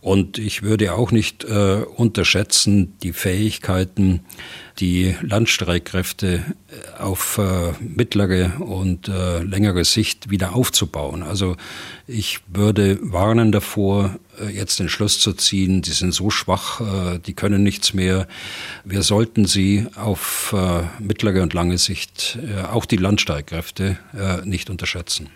Und 0.00 0.36
ich 0.38 0.64
würde 0.64 0.94
auch 0.94 1.12
nicht 1.12 1.44
äh, 1.44 1.84
unterschätzen 1.96 2.94
die 3.04 3.12
Fähigkeiten, 3.12 4.18
die 4.80 5.14
Landstreitkräfte 5.22 6.42
äh, 6.98 7.00
auf 7.00 7.38
äh, 7.38 7.72
mittlere 7.80 8.60
und 8.60 9.06
äh, 9.06 9.44
längere 9.44 9.84
Sicht 9.84 10.28
wieder 10.28 10.56
aufzubauen. 10.56 11.22
Also 11.22 11.56
ich 12.08 12.40
würde 12.48 12.98
warnen 13.00 13.52
davor, 13.52 14.18
äh, 14.40 14.48
jetzt 14.48 14.80
den 14.80 14.88
Schluss 14.88 15.20
zu 15.20 15.34
ziehen, 15.34 15.82
die 15.82 15.92
sind 15.92 16.12
so 16.12 16.30
schwach, 16.30 16.80
äh, 16.80 17.20
die 17.20 17.34
können 17.34 17.62
nichts 17.62 17.94
mehr. 17.94 18.26
Wir 18.84 19.04
sollten 19.04 19.44
sie 19.44 19.86
auf 19.94 20.52
mittlere 20.98 21.42
und 21.42 21.54
lange 21.54 21.78
Sicht, 21.78 22.38
auch 22.72 22.86
die 22.86 22.96
Landstreitkräfte, 22.96 23.98
nicht 24.44 24.68
unterschätzen. 24.68 25.28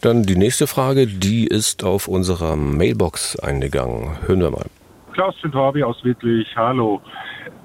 Dann 0.00 0.22
die 0.22 0.36
nächste 0.36 0.66
Frage, 0.66 1.06
die 1.06 1.46
ist 1.46 1.84
auf 1.84 2.08
unserer 2.08 2.56
Mailbox 2.56 3.38
eingegangen. 3.38 4.16
Hören 4.26 4.40
wir 4.40 4.50
mal. 4.50 4.64
Klaus 5.12 5.38
Schindwabi 5.38 5.82
aus 5.82 6.02
Wittlich, 6.04 6.48
hallo. 6.56 7.02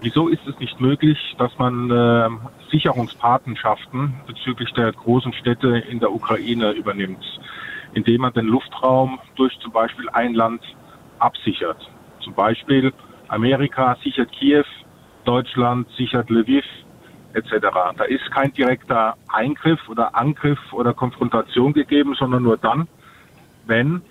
Wieso 0.02 0.28
ist 0.28 0.46
es 0.46 0.60
nicht 0.60 0.82
möglich, 0.82 1.18
dass 1.38 1.58
man 1.58 1.90
äh, 1.90 2.30
Sicherungspatenschaften 2.72 4.16
bezüglich 4.28 4.70
der 4.74 4.92
großen 4.92 5.32
Städte 5.32 5.78
in 5.90 6.00
der 6.02 6.12
Ukraine 6.12 6.72
übernimmt, 6.72 7.24
indem 7.94 8.22
man 8.22 8.34
den 8.34 8.48
Luftraum 8.48 9.18
durch 9.38 9.58
zum 9.60 9.72
Beispiel 9.72 10.10
ein 10.10 10.34
Land 10.34 10.62
absichert? 11.20 11.90
Zum 12.20 12.34
Beispiel 12.34 12.92
Amerika 13.30 13.96
sichert 14.04 14.32
Kiew, 14.34 14.66
Deutschland 15.24 15.88
sichert 15.96 16.30
Lviv, 16.30 16.66
etc. 17.36 17.68
Da 17.98 18.04
ist 18.06 18.30
kein 18.32 18.54
direkter 18.54 19.16
Eingriff 19.28 19.80
oder 19.90 20.16
Angriff 20.16 20.60
oder 20.72 20.94
Konfrontation 20.94 21.74
gegeben, 21.74 22.16
sondern 22.18 22.44
nur 22.44 22.58
dann, 22.58 22.88
wenn 23.68 24.02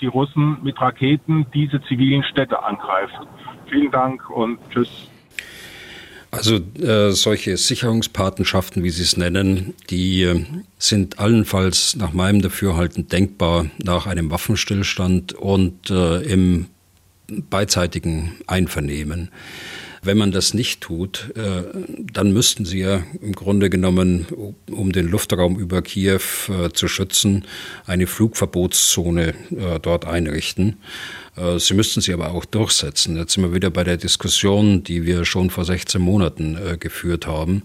die 0.00 0.06
Russen 0.06 0.58
mit 0.62 0.80
Raketen 0.80 1.46
diese 1.52 1.80
zivilen 1.82 2.22
Städte 2.22 2.62
angreifen. 2.62 3.26
Vielen 3.70 3.90
Dank 3.90 4.28
und 4.30 4.58
tschüss. 4.70 5.08
Also 6.30 6.56
äh, 6.56 7.10
solche 7.12 7.56
Sicherungspatenschaften, 7.56 8.84
wie 8.84 8.90
Sie 8.90 9.02
es 9.02 9.16
nennen, 9.16 9.74
die 9.88 10.22
äh, 10.22 10.44
sind 10.78 11.18
allenfalls 11.18 11.96
nach 11.96 12.12
meinem 12.12 12.42
Dafürhalten 12.42 13.08
denkbar 13.08 13.66
nach 13.82 14.06
einem 14.06 14.30
Waffenstillstand 14.30 15.32
und 15.32 15.90
äh, 15.90 16.20
im 16.20 16.66
beidseitigen 17.28 18.34
Einvernehmen. 18.46 19.30
Wenn 20.02 20.18
man 20.18 20.32
das 20.32 20.54
nicht 20.54 20.80
tut, 20.80 21.32
äh, 21.36 21.62
dann 22.12 22.32
müssten 22.32 22.64
sie 22.64 22.80
ja 22.80 23.02
im 23.20 23.32
Grunde 23.32 23.70
genommen, 23.70 24.26
um 24.70 24.92
den 24.92 25.08
Luftraum 25.08 25.58
über 25.58 25.82
Kiew 25.82 26.20
äh, 26.48 26.70
zu 26.72 26.88
schützen, 26.88 27.44
eine 27.86 28.06
Flugverbotszone 28.06 29.34
äh, 29.50 29.80
dort 29.80 30.04
einrichten. 30.04 30.76
Sie 31.58 31.74
müssten 31.74 32.00
sie 32.00 32.12
aber 32.12 32.32
auch 32.32 32.44
durchsetzen. 32.44 33.16
Jetzt 33.16 33.34
sind 33.34 33.44
wir 33.44 33.54
wieder 33.54 33.70
bei 33.70 33.84
der 33.84 33.96
Diskussion, 33.96 34.82
die 34.82 35.06
wir 35.06 35.24
schon 35.24 35.50
vor 35.50 35.64
16 35.64 36.02
Monaten 36.02 36.58
geführt 36.80 37.28
haben. 37.28 37.62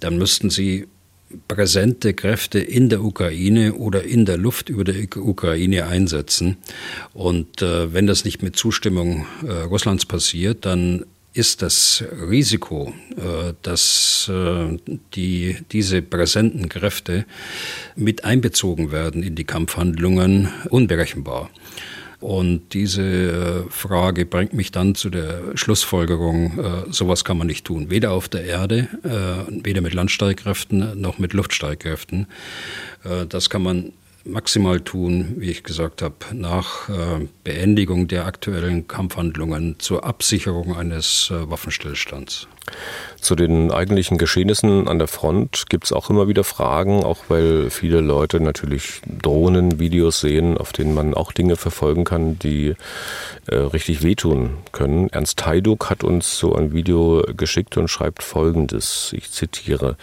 Dann 0.00 0.18
müssten 0.18 0.50
sie 0.50 0.88
präsente 1.46 2.14
Kräfte 2.14 2.58
in 2.58 2.88
der 2.88 3.02
Ukraine 3.02 3.74
oder 3.74 4.04
in 4.04 4.24
der 4.24 4.38
Luft 4.38 4.68
über 4.68 4.84
der 4.84 4.96
Ukraine 5.16 5.86
einsetzen. 5.86 6.56
Und 7.12 7.62
äh, 7.62 7.92
wenn 7.92 8.06
das 8.06 8.24
nicht 8.24 8.42
mit 8.42 8.56
Zustimmung 8.56 9.26
äh, 9.46 9.52
Russlands 9.52 10.06
passiert, 10.06 10.64
dann 10.64 11.04
ist 11.38 11.62
das 11.62 12.02
Risiko, 12.28 12.92
äh, 13.16 13.54
dass 13.62 14.28
äh, 14.28 14.76
die, 15.14 15.56
diese 15.70 16.02
präsenten 16.02 16.68
Kräfte 16.68 17.26
mit 17.94 18.24
einbezogen 18.24 18.90
werden 18.90 19.22
in 19.22 19.36
die 19.36 19.44
Kampfhandlungen, 19.44 20.48
unberechenbar. 20.68 21.48
Und 22.18 22.74
diese 22.74 23.02
äh, 23.02 23.70
Frage 23.70 24.26
bringt 24.26 24.52
mich 24.52 24.72
dann 24.72 24.96
zu 24.96 25.10
der 25.10 25.56
Schlussfolgerung, 25.56 26.84
sowas 26.90 27.24
kann 27.24 27.38
man 27.38 27.46
nicht 27.46 27.64
tun. 27.64 27.88
Weder 27.88 28.10
auf 28.10 28.28
der 28.28 28.42
Erde, 28.42 28.88
weder 29.48 29.80
mit 29.80 29.94
Landstreitkräften 29.94 31.00
noch 31.00 31.18
mit 31.18 31.32
Luftstreitkräften. 31.32 32.26
Das 33.28 33.48
kann 33.50 33.62
man 33.62 33.92
maximal 34.24 34.80
tun, 34.80 35.34
wie 35.36 35.50
ich 35.50 35.62
gesagt 35.62 36.02
habe, 36.02 36.16
nach 36.32 36.88
äh, 36.88 37.26
Beendigung 37.44 38.08
der 38.08 38.26
aktuellen 38.26 38.86
Kampfhandlungen 38.88 39.76
zur 39.78 40.04
Absicherung 40.04 40.76
eines 40.76 41.30
äh, 41.30 41.50
Waffenstillstands. 41.50 42.48
Zu 43.20 43.34
den 43.34 43.72
eigentlichen 43.72 44.16
Geschehnissen 44.16 44.86
an 44.86 44.98
der 44.98 45.08
Front 45.08 45.64
gibt 45.68 45.84
es 45.84 45.92
auch 45.92 46.08
immer 46.08 46.28
wieder 46.28 46.44
Fragen, 46.44 47.02
auch 47.02 47.18
weil 47.28 47.68
viele 47.68 48.00
Leute 48.00 48.38
natürlich 48.40 49.00
Drohnenvideos 49.06 50.20
sehen, 50.20 50.56
auf 50.56 50.72
denen 50.72 50.94
man 50.94 51.14
auch 51.14 51.32
Dinge 51.32 51.56
verfolgen 51.56 52.04
kann, 52.04 52.38
die 52.38 52.74
äh, 53.46 53.56
richtig 53.56 54.02
wehtun 54.02 54.58
können. 54.70 55.08
Ernst 55.10 55.44
Heiduk 55.44 55.90
hat 55.90 56.04
uns 56.04 56.38
so 56.38 56.54
ein 56.54 56.72
Video 56.72 57.24
geschickt 57.36 57.76
und 57.76 57.88
schreibt 57.88 58.22
Folgendes, 58.22 59.12
ich 59.16 59.32
zitiere, 59.32 59.96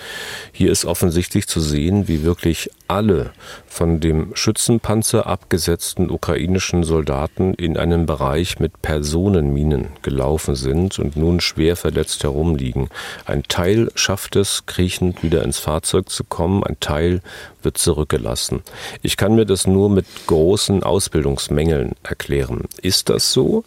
hier 0.52 0.72
ist 0.72 0.86
offensichtlich 0.86 1.48
zu 1.48 1.62
sehen, 1.62 2.08
wie 2.10 2.24
wirklich 2.24 2.70
alle 2.88 3.32
von 3.66 4.00
dem 4.00 4.36
Schützenpanzer 4.36 5.26
abgesetzten 5.26 6.10
ukrainischen 6.10 6.84
Soldaten 6.84 7.54
in 7.54 7.78
einen 7.78 8.06
Bereich 8.06 8.60
mit 8.60 8.82
Personenminen 8.82 9.88
gelaufen 10.02 10.56
sind 10.56 11.00
und 11.00 11.16
nun 11.16 11.40
schwer 11.40 11.76
verletzt 11.76 12.24
herumliegen. 12.56 12.90
Ein 13.26 13.44
Teil 13.44 13.92
schafft 13.96 14.36
es, 14.36 14.66
kriechend 14.66 15.24
wieder 15.24 15.44
ins 15.44 15.60
Fahrzeug 15.60 16.10
zu 16.10 16.24
kommen, 16.24 16.64
ein 16.64 16.80
Teil 16.80 17.22
wird 17.62 17.78
zurückgelassen. 17.78 18.62
Ich 19.02 19.18
kann 19.18 19.36
mir 19.36 19.46
das 19.46 19.68
nur 19.68 19.90
mit 19.90 20.06
großen 20.28 20.84
Ausbildungsmängeln 20.84 21.96
erklären. 22.04 22.62
Ist 22.82 23.10
das 23.10 23.32
so? 23.32 23.64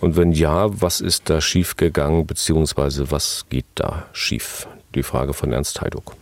Und 0.00 0.16
wenn 0.16 0.32
ja, 0.32 0.68
was 0.80 1.00
ist 1.00 1.30
da 1.30 1.40
schiefgegangen, 1.40 2.26
beziehungsweise 2.26 3.10
was 3.10 3.46
geht 3.50 3.66
da 3.74 4.06
schief? 4.12 4.66
Die 4.94 5.02
Frage 5.02 5.32
von 5.32 5.52
Ernst 5.52 5.80
Heiduk. 5.80 6.14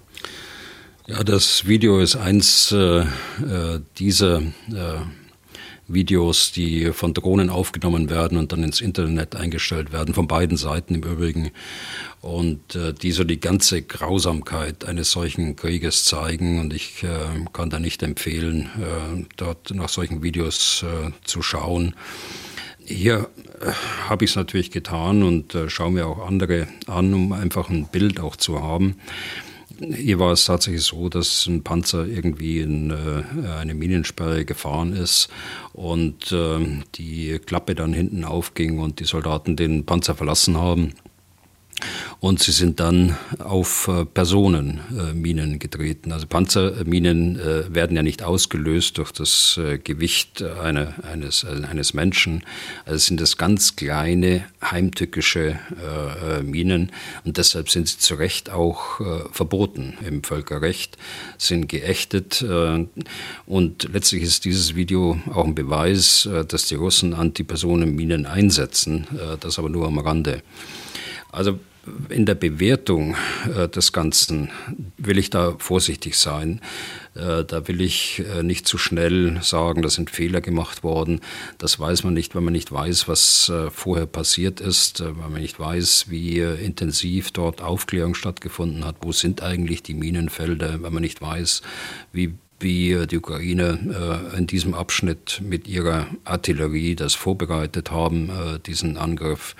Ja, 1.07 1.25
das 1.25 1.67
Video 1.67 1.99
ist 1.99 2.15
eins 2.15 2.71
äh, 2.71 3.01
äh 3.01 3.81
dieser 3.99 4.39
äh, 4.39 5.01
Videos, 5.93 6.53
die 6.53 6.93
von 6.93 7.15
Drohnen 7.15 7.51
aufgenommen 7.51 8.11
werden 8.11 8.39
und 8.39 8.53
dann 8.53 8.63
ins 8.63 8.81
Internet 8.81 9.37
eingestellt 9.37 9.93
werden, 9.93 10.15
von 10.15 10.27
beiden 10.27 10.57
Seiten 10.57 10.95
im 10.95 11.03
Übrigen. 11.03 11.51
Und 12.21 12.77
äh, 12.77 12.93
die 12.93 13.13
so 13.13 13.25
die 13.25 13.41
ganze 13.41 13.83
Grausamkeit 13.83 14.85
eines 14.85 15.11
solchen 15.11 15.57
Krieges 15.57 16.05
zeigen. 16.05 16.61
Und 16.61 16.73
ich 16.73 17.03
äh, 17.03 17.09
kann 17.53 17.71
da 17.71 17.79
nicht 17.79 18.03
empfehlen, 18.03 18.71
äh, 18.81 19.27
dort 19.37 19.75
nach 19.75 19.89
solchen 19.89 20.23
Videos 20.23 20.85
äh, 20.85 21.11
zu 21.25 21.43
schauen. 21.43 21.95
Hier 22.85 23.31
äh, 23.61 23.73
habe 24.09 24.25
ich 24.25 24.33
es 24.33 24.37
natürlich 24.37 24.71
getan 24.71 25.23
und 25.23 25.55
äh, 25.55 25.71
schaue 25.71 25.93
mir 25.93 26.07
auch 26.07 26.27
andere 26.27 26.67
an, 26.87 27.15
um 27.15 27.33
einfach 27.33 27.71
ein 27.71 27.87
Bild 27.87 28.21
auch 28.21 28.37
zu 28.37 28.63
haben. 28.63 28.97
Hier 29.81 30.19
war 30.19 30.33
es 30.33 30.45
tatsächlich 30.45 30.83
so, 30.83 31.09
dass 31.09 31.47
ein 31.47 31.63
Panzer 31.65 32.07
irgendwie 32.07 32.61
in 32.61 32.91
äh, 32.91 33.49
eine 33.49 33.73
Minensperre 33.73 34.45
gefahren 34.45 34.93
ist 34.93 35.31
und 35.73 36.33
äh, 36.33 36.83
die 36.97 37.39
Klappe 37.39 37.75
dann 37.75 37.95
hinten 37.95 38.25
aufging 38.25 38.79
und 38.79 39.01
die 39.01 39.05
Soldaten 39.05 39.57
den 39.57 39.87
Panzer 39.87 40.15
verlassen 40.15 40.59
haben. 40.59 40.93
Und 42.21 42.43
sie 42.43 42.53
sind 42.53 42.81
dann 42.81 43.17
auf 43.39 43.89
äh, 43.89 44.05
Personenminen 44.05 45.59
getreten. 45.59 46.13
Also 46.13 46.27
Panzerminen 46.27 47.41
äh, 47.41 47.75
werden 47.75 47.97
ja 47.97 48.03
nicht 48.03 48.23
ausgelöst 48.23 48.99
durch 48.99 49.11
das 49.13 49.59
äh, 49.59 49.79
Gewicht 49.79 50.43
einer, 50.43 50.95
eines, 51.03 51.45
eines 51.45 51.95
Menschen. 51.95 52.45
Also 52.85 52.99
sind 52.99 53.21
das 53.21 53.39
ganz 53.39 53.77
kleine, 53.77 54.45
heimtückische 54.63 55.59
Minen. 56.43 56.93
Und 57.25 57.39
deshalb 57.39 57.71
sind 57.71 57.89
sie 57.89 57.99
zu 57.99 58.15
Recht 58.15 58.51
auch 58.51 59.01
verboten 59.33 59.95
im 60.07 60.23
Völkerrecht, 60.23 60.99
sind 61.39 61.69
geächtet. 61.69 62.45
Und 63.47 63.89
letztlich 63.93 64.23
ist 64.23 64.45
dieses 64.45 64.75
Video 64.75 65.19
auch 65.33 65.45
ein 65.45 65.55
Beweis, 65.55 66.29
dass 66.49 66.67
die 66.67 66.75
Russen 66.75 67.15
Antipersonenminen 67.15 68.27
einsetzen. 68.27 69.07
Das 69.41 69.59
aber 69.59 69.69
nur 69.69 69.87
am 69.87 69.99
Rande. 69.99 70.43
Also 71.33 71.59
in 72.09 72.27
der 72.27 72.35
Bewertung 72.35 73.17
äh, 73.57 73.69
des 73.69 73.93
Ganzen 73.93 74.51
will 74.99 75.19
ich 75.19 75.31
da 75.31 75.55
vorsichtig 75.59 76.17
sein. 76.17 76.61
Äh, 77.15 77.45
da 77.45 77.67
will 77.69 77.81
ich 77.81 78.23
äh, 78.35 78.43
nicht 78.43 78.67
zu 78.67 78.79
schnell 78.79 79.39
sagen, 79.43 79.83
da 79.83 79.89
sind 79.89 80.11
Fehler 80.11 80.41
gemacht 80.41 80.83
worden. 80.83 81.21
Das 81.59 81.79
weiß 81.79 82.05
man 82.05 82.15
nicht, 82.15 82.35
wenn 82.35 82.45
man 82.45 82.53
nicht 82.53 82.71
weiß, 82.71 83.09
was 83.09 83.49
äh, 83.49 83.71
vorher 83.71 84.07
passiert 84.07 84.61
ist, 84.61 85.01
äh, 85.01 85.17
wenn 85.17 85.33
man 85.33 85.41
nicht 85.41 85.59
weiß, 85.59 86.07
wie 86.09 86.39
intensiv 86.39 87.31
dort 87.31 87.63
Aufklärung 87.63 88.15
stattgefunden 88.15 88.85
hat, 88.85 88.97
wo 89.01 89.13
sind 89.13 89.43
eigentlich 89.43 89.83
die 89.83 89.95
Minenfelder, 89.95 90.83
wenn 90.83 90.93
man 90.93 91.03
nicht 91.03 91.21
weiß, 91.21 91.63
wie 92.13 92.35
wie 92.63 93.07
die 93.07 93.17
Ukraine 93.17 94.29
äh, 94.35 94.37
in 94.37 94.47
diesem 94.47 94.75
Abschnitt 94.75 95.41
mit 95.43 95.67
ihrer 95.67 96.07
Artillerie 96.25 96.95
das 96.95 97.15
vorbereitet 97.15 97.91
haben, 97.91 98.29
äh, 98.29 98.59
diesen 98.59 98.99
Angriff. 98.99 99.57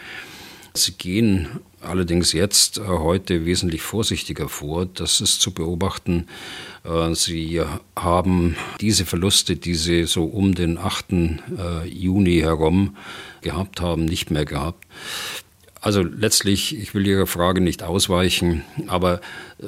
Sie 0.81 0.93
gehen 0.93 1.61
allerdings 1.81 2.33
jetzt 2.33 2.79
äh, 2.79 2.83
heute 2.83 3.45
wesentlich 3.45 3.83
vorsichtiger 3.83 4.49
vor. 4.49 4.87
Das 4.87 5.21
ist 5.21 5.41
zu 5.41 5.53
beobachten. 5.53 6.27
Äh, 6.85 7.15
sie 7.15 7.63
haben 7.97 8.57
diese 8.81 9.05
Verluste, 9.05 9.57
die 9.57 9.75
Sie 9.75 10.05
so 10.05 10.25
um 10.25 10.55
den 10.55 10.79
8. 10.79 11.13
Äh, 11.13 11.89
Juni 11.89 12.41
herum 12.41 12.97
gehabt 13.43 13.81
haben, 13.81 14.05
nicht 14.05 14.31
mehr 14.31 14.45
gehabt. 14.45 14.87
Also 15.83 16.03
letztlich, 16.03 16.77
ich 16.77 16.95
will 16.95 17.07
Ihrer 17.07 17.27
Frage 17.27 17.63
nicht 17.63 17.83
ausweichen, 17.83 18.65
aber 18.87 19.21
äh, 19.61 19.65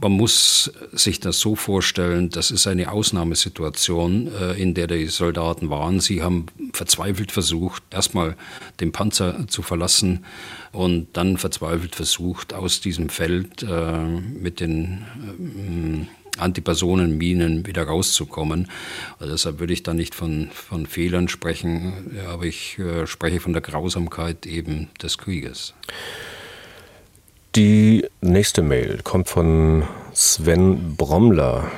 man 0.00 0.12
muss 0.12 0.72
sich 0.92 1.20
das 1.20 1.38
so 1.38 1.54
vorstellen, 1.54 2.30
das 2.30 2.50
ist 2.50 2.66
eine 2.66 2.90
Ausnahmesituation, 2.90 4.30
äh, 4.34 4.52
in 4.54 4.72
der 4.72 4.86
die 4.86 5.06
Soldaten 5.08 5.68
waren. 5.68 6.00
Sie 6.00 6.22
haben 6.22 6.46
verzweifelt 6.72 7.30
versucht, 7.30 7.82
erstmal 7.90 8.36
den 8.80 8.90
Panzer 8.92 9.48
zu 9.48 9.60
verlassen 9.60 10.24
und 10.72 11.08
dann 11.12 11.36
verzweifelt 11.36 11.94
versucht, 11.94 12.54
aus 12.54 12.80
diesem 12.80 13.10
Feld 13.10 13.62
äh, 13.62 13.98
mit 13.98 14.60
den 14.60 15.04
ähm, 15.38 16.08
Antipersonenminen 16.38 17.66
wieder 17.66 17.84
rauszukommen. 17.84 18.68
Also 19.18 19.32
deshalb 19.32 19.60
würde 19.60 19.72
ich 19.72 19.82
da 19.82 19.94
nicht 19.94 20.14
von, 20.14 20.50
von 20.52 20.86
Fehlern 20.86 21.28
sprechen, 21.28 22.16
aber 22.28 22.44
ich 22.44 22.78
äh, 22.78 23.06
spreche 23.06 23.40
von 23.40 23.52
der 23.52 23.62
Grausamkeit 23.62 24.46
eben 24.46 24.88
des 25.02 25.18
Krieges. 25.18 25.74
Die 27.56 28.06
nächste 28.20 28.62
Mail 28.62 29.00
kommt 29.02 29.28
von 29.28 29.82
Sven 30.12 30.94
Brommler. 30.96 31.70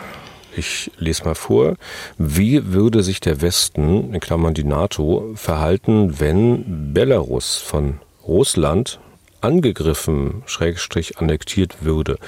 Ich 0.55 0.91
lese 0.99 1.25
mal 1.25 1.35
vor. 1.35 1.77
Wie 2.19 2.73
würde 2.73 3.03
sich 3.03 3.21
der 3.21 3.41
Westen, 3.41 4.13
in 4.13 4.21
Klammern 4.21 4.53
die 4.53 4.65
NATO, 4.65 5.33
verhalten, 5.35 6.21
wenn 6.21 6.93
Belarus 6.93 7.57
von 7.57 8.01
Russland 8.27 9.01
angegriffen, 9.43 10.43
schrägstrich 10.47 11.19
annektiert 11.19 11.85
würde. 11.85 12.19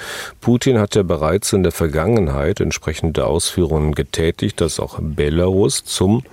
Putin 0.41 0.79
hat 0.79 0.95
ja 0.95 1.03
bereits 1.03 1.53
in 1.53 1.63
der 1.63 1.71
Vergangenheit 1.71 2.59
entsprechende 2.59 3.25
Ausführungen 3.25 3.95
getätigt, 3.95 4.61
dass 4.61 4.79
auch 4.79 4.99
Belarus 4.99 5.83
zum 5.83 6.23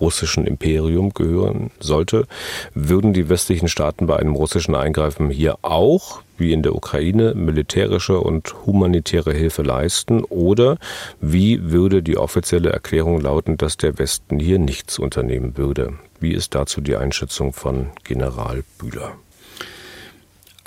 russischen 0.00 0.46
Imperium 0.46 1.12
gehören 1.12 1.70
sollte, 1.78 2.26
würden 2.74 3.12
die 3.12 3.28
westlichen 3.28 3.68
Staaten 3.68 4.06
bei 4.06 4.16
einem 4.16 4.34
russischen 4.34 4.74
Eingreifen 4.74 5.30
hier 5.30 5.58
auch, 5.62 6.22
wie 6.38 6.52
in 6.52 6.62
der 6.62 6.74
Ukraine, 6.74 7.34
militärische 7.34 8.18
und 8.18 8.54
humanitäre 8.66 9.34
Hilfe 9.34 9.62
leisten? 9.62 10.24
Oder 10.24 10.78
wie 11.20 11.70
würde 11.70 12.02
die 12.02 12.16
offizielle 12.16 12.70
Erklärung 12.70 13.20
lauten, 13.20 13.58
dass 13.58 13.76
der 13.76 13.98
Westen 13.98 14.38
hier 14.38 14.58
nichts 14.58 14.98
unternehmen 14.98 15.56
würde? 15.56 15.92
Wie 16.18 16.32
ist 16.32 16.54
dazu 16.54 16.80
die 16.80 16.96
Einschätzung 16.96 17.52
von 17.52 17.88
General 18.04 18.64
Bühler? 18.78 19.12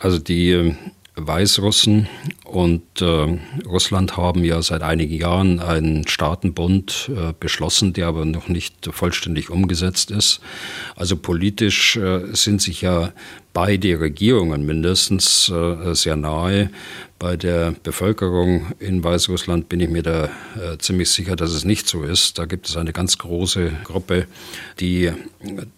Also 0.03 0.19
die 0.19 0.51
ähm, 0.51 0.75
Weißrussen 1.15 2.09
und 2.43 3.01
äh, 3.01 3.39
Russland 3.65 4.17
haben 4.17 4.43
ja 4.43 4.61
seit 4.61 4.81
einigen 4.81 5.13
Jahren 5.13 5.61
einen 5.61 6.05
Staatenbund 6.07 7.09
äh, 7.15 7.33
beschlossen, 7.39 7.93
der 7.93 8.07
aber 8.07 8.25
noch 8.25 8.49
nicht 8.49 8.89
vollständig 8.91 9.49
umgesetzt 9.49 10.11
ist. 10.11 10.41
Also 10.97 11.15
politisch 11.15 11.95
äh, 11.95 12.35
sind 12.35 12.61
sich 12.61 12.81
ja 12.81 13.13
beide 13.53 13.99
Regierungen 13.99 14.65
mindestens 14.65 15.49
äh, 15.49 15.93
sehr 15.93 16.15
nahe. 16.15 16.69
Bei 17.19 17.37
der 17.37 17.73
Bevölkerung 17.83 18.73
in 18.79 19.03
Weißrussland 19.03 19.69
bin 19.69 19.79
ich 19.79 19.89
mir 19.89 20.03
da 20.03 20.25
äh, 20.25 20.77
ziemlich 20.79 21.09
sicher, 21.09 21.35
dass 21.37 21.51
es 21.51 21.63
nicht 21.63 21.87
so 21.87 22.03
ist. 22.03 22.37
Da 22.37 22.45
gibt 22.45 22.67
es 22.67 22.75
eine 22.75 22.91
ganz 22.91 23.17
große 23.17 23.71
Gruppe, 23.85 24.27
die 24.79 25.11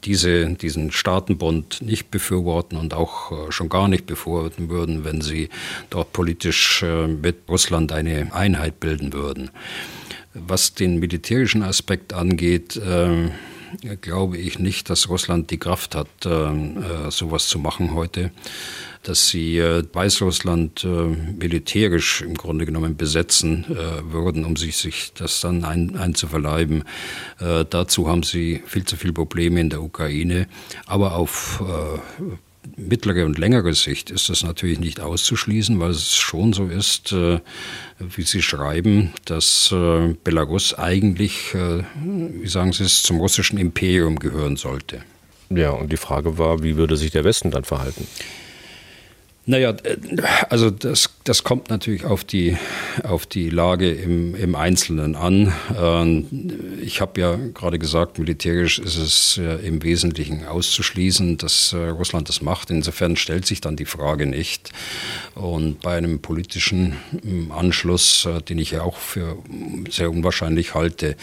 diese, 0.05 0.49
diesen 0.55 0.91
Staatenbund 0.91 1.81
nicht 1.81 2.09
befürworten 2.09 2.77
und 2.77 2.93
auch 2.93 3.31
äh, 3.31 3.51
schon 3.51 3.69
gar 3.69 3.87
nicht 3.87 4.07
befürworten 4.07 4.69
würden, 4.69 5.03
wenn 5.03 5.21
sie 5.21 5.49
dort 5.89 6.13
politisch 6.13 6.81
äh, 6.81 7.07
mit 7.07 7.35
Russland 7.47 7.91
eine 7.91 8.33
Einheit 8.33 8.79
bilden 8.79 9.13
würden. 9.13 9.51
Was 10.33 10.73
den 10.73 10.99
militärischen 10.99 11.61
Aspekt 11.61 12.13
angeht, 12.13 12.75
äh, 12.77 13.29
glaube 14.01 14.37
ich 14.37 14.59
nicht, 14.59 14.89
dass 14.89 15.09
Russland 15.09 15.51
die 15.51 15.57
Kraft 15.57 15.95
hat, 15.95 16.07
äh, 16.25 16.29
äh, 16.29 17.11
sowas 17.11 17.47
zu 17.47 17.59
machen 17.59 17.93
heute. 17.93 18.31
Dass 19.03 19.29
sie 19.29 19.59
äh, 19.59 19.83
Weißrussland 19.93 20.83
militärisch 21.37 22.21
im 22.21 22.33
Grunde 22.33 22.65
genommen 22.65 22.97
besetzen 22.97 23.65
würden, 24.09 24.45
um 24.45 24.55
sich, 24.55 24.77
sich 24.77 25.13
das 25.13 25.41
dann 25.41 25.63
ein, 25.63 25.95
einzuverleiben. 25.95 26.83
dazu 27.37 28.07
haben 28.07 28.23
sie 28.23 28.63
viel 28.65 28.83
zu 28.85 28.97
viele 28.97 29.13
Probleme 29.13 29.59
in 29.59 29.69
der 29.69 29.83
Ukraine. 29.83 30.47
Aber 30.87 31.15
auf 31.15 31.63
mittlere 32.77 33.25
und 33.25 33.37
längere 33.37 33.73
Sicht 33.73 34.09
ist 34.09 34.29
das 34.29 34.43
natürlich 34.43 34.79
nicht 34.79 34.99
auszuschließen, 34.99 35.79
weil 35.79 35.91
es 35.91 36.15
schon 36.15 36.53
so 36.53 36.67
ist, 36.67 37.11
äh, 37.11 37.39
wie 37.99 38.23
Sie 38.23 38.41
schreiben, 38.41 39.13
dass 39.25 39.71
äh, 39.71 40.15
Belarus 40.23 40.73
eigentlich, 40.73 41.53
äh, 41.53 41.83
wie 42.03 42.47
sagen 42.47 42.73
Sie 42.73 42.83
es, 42.83 43.03
zum 43.03 43.19
russischen 43.19 43.57
Imperium 43.57 44.19
gehören 44.19 44.57
sollte. 44.57 45.01
Ja, 45.49 45.71
und 45.71 45.91
die 45.91 45.97
Frage 45.97 46.37
war, 46.37 46.63
wie 46.63 46.75
würde 46.75 46.97
sich 46.97 47.11
der 47.11 47.23
Westen 47.23 47.51
dann 47.51 47.63
verhalten? 47.63 48.07
Naja, 49.45 49.75
äh, 49.83 49.97
also 50.49 50.69
das, 50.69 51.14
das 51.25 51.43
kommt 51.43 51.71
natürlich 51.71 52.05
auf 52.05 52.23
die, 52.23 52.55
auf 53.03 53.25
die 53.25 53.49
Lage 53.49 53.91
im, 53.91 54.35
im 54.35 54.53
Einzelnen 54.53 55.15
an. 55.15 55.51
Ähm, 55.75 56.77
ich 56.79 57.01
habe 57.01 57.19
ja 57.19 57.35
gerade 57.35 57.79
gesagt, 57.79 58.19
militärisch 58.19 58.77
ist 58.77 58.97
es 58.97 59.37
im 59.37 59.81
Wesentlichen 59.81 60.45
auszuschließen, 60.45 61.37
dass 61.37 61.73
äh, 61.73 61.77
Russland 61.77 62.29
das 62.29 62.43
macht. 62.43 62.69
Insofern 62.69 63.15
stellt 63.15 63.47
sich 63.47 63.59
dann 63.59 63.75
die 63.75 63.85
Frage 63.85 64.27
nicht. 64.27 64.69
Und 65.33 65.81
bei 65.81 65.97
einem 65.97 66.19
politischen 66.19 66.95
ähm, 67.23 67.51
Anschluss, 67.51 68.27
äh, 68.27 68.43
den 68.43 68.59
ich 68.59 68.69
ja 68.69 68.83
auch 68.83 68.97
für 68.97 69.37
sehr 69.89 70.11
unwahrscheinlich 70.11 70.75
halte, 70.75 71.15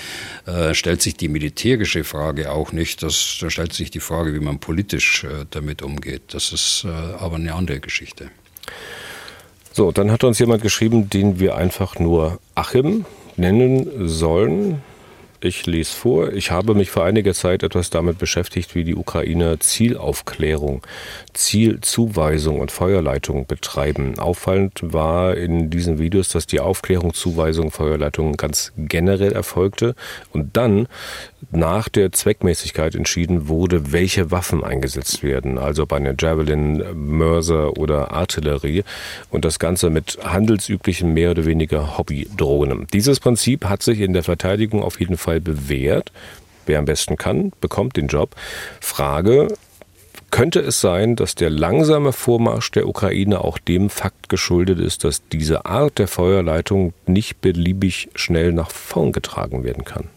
stellt 0.72 1.02
sich 1.02 1.16
die 1.16 1.28
militärische 1.28 2.04
Frage 2.04 2.50
auch 2.50 2.72
nicht. 2.72 3.02
Das, 3.02 3.38
da 3.40 3.50
stellt 3.50 3.72
sich 3.72 3.90
die 3.90 4.00
Frage, 4.00 4.34
wie 4.34 4.40
man 4.40 4.58
politisch 4.58 5.26
damit 5.50 5.82
umgeht. 5.82 6.22
Das 6.28 6.52
ist 6.52 6.84
aber 6.84 7.36
eine 7.36 7.54
andere 7.54 7.80
Geschichte. 7.80 8.30
So, 9.72 9.90
dann 9.90 10.10
hat 10.10 10.22
uns 10.22 10.38
jemand 10.38 10.62
geschrieben, 10.62 11.08
den 11.08 11.40
wir 11.40 11.56
einfach 11.56 11.98
nur 11.98 12.38
Achim 12.54 13.06
nennen 13.36 14.06
sollen. 14.06 14.82
Ich 15.44 15.66
lese 15.66 15.92
vor. 15.92 16.32
Ich 16.34 16.52
habe 16.52 16.74
mich 16.74 16.90
vor 16.90 17.04
einiger 17.04 17.34
Zeit 17.34 17.64
etwas 17.64 17.90
damit 17.90 18.18
beschäftigt, 18.18 18.76
wie 18.76 18.84
die 18.84 18.94
Ukrainer 18.94 19.58
Zielaufklärung, 19.58 20.82
Zielzuweisung 21.32 22.60
und 22.60 22.70
Feuerleitung 22.70 23.46
betreiben. 23.46 24.20
Auffallend 24.20 24.78
war 24.82 25.36
in 25.36 25.68
diesen 25.68 25.98
Videos, 25.98 26.28
dass 26.28 26.46
die 26.46 26.60
Aufklärung, 26.60 27.12
Zuweisung, 27.12 27.72
Feuerleitung 27.72 28.36
ganz 28.36 28.72
generell 28.76 29.32
erfolgte 29.32 29.96
und 30.32 30.56
dann 30.56 30.86
nach 31.50 31.88
der 31.88 32.12
Zweckmäßigkeit 32.12 32.94
entschieden 32.94 33.48
wurde, 33.48 33.92
welche 33.92 34.30
Waffen 34.30 34.62
eingesetzt 34.62 35.22
werden, 35.22 35.58
also 35.58 35.86
bei 35.86 35.96
einer 35.96 36.14
Javelin, 36.18 36.82
Mörser 36.94 37.76
oder 37.76 38.12
Artillerie 38.12 38.84
und 39.30 39.44
das 39.44 39.58
Ganze 39.58 39.90
mit 39.90 40.18
handelsüblichen 40.22 41.12
mehr 41.12 41.32
oder 41.32 41.44
weniger 41.44 41.98
Hobbydrohnen. 41.98 42.86
Dieses 42.92 43.20
Prinzip 43.20 43.64
hat 43.64 43.82
sich 43.82 44.00
in 44.00 44.12
der 44.12 44.22
Verteidigung 44.22 44.82
auf 44.82 45.00
jeden 45.00 45.16
Fall 45.16 45.40
bewährt. 45.40 46.12
Wer 46.66 46.78
am 46.78 46.84
besten 46.84 47.16
kann, 47.16 47.52
bekommt 47.60 47.96
den 47.96 48.06
Job. 48.06 48.36
Frage, 48.80 49.48
könnte 50.30 50.60
es 50.60 50.80
sein, 50.80 51.14
dass 51.14 51.34
der 51.34 51.50
langsame 51.50 52.12
Vormarsch 52.12 52.70
der 52.70 52.88
Ukraine 52.88 53.42
auch 53.42 53.58
dem 53.58 53.90
Fakt 53.90 54.30
geschuldet 54.30 54.78
ist, 54.78 55.04
dass 55.04 55.22
diese 55.28 55.66
Art 55.66 55.98
der 55.98 56.08
Feuerleitung 56.08 56.94
nicht 57.06 57.42
beliebig 57.42 58.08
schnell 58.14 58.52
nach 58.52 58.70
vorn 58.70 59.12
getragen 59.12 59.62
werden 59.62 59.84
kann? 59.84 60.08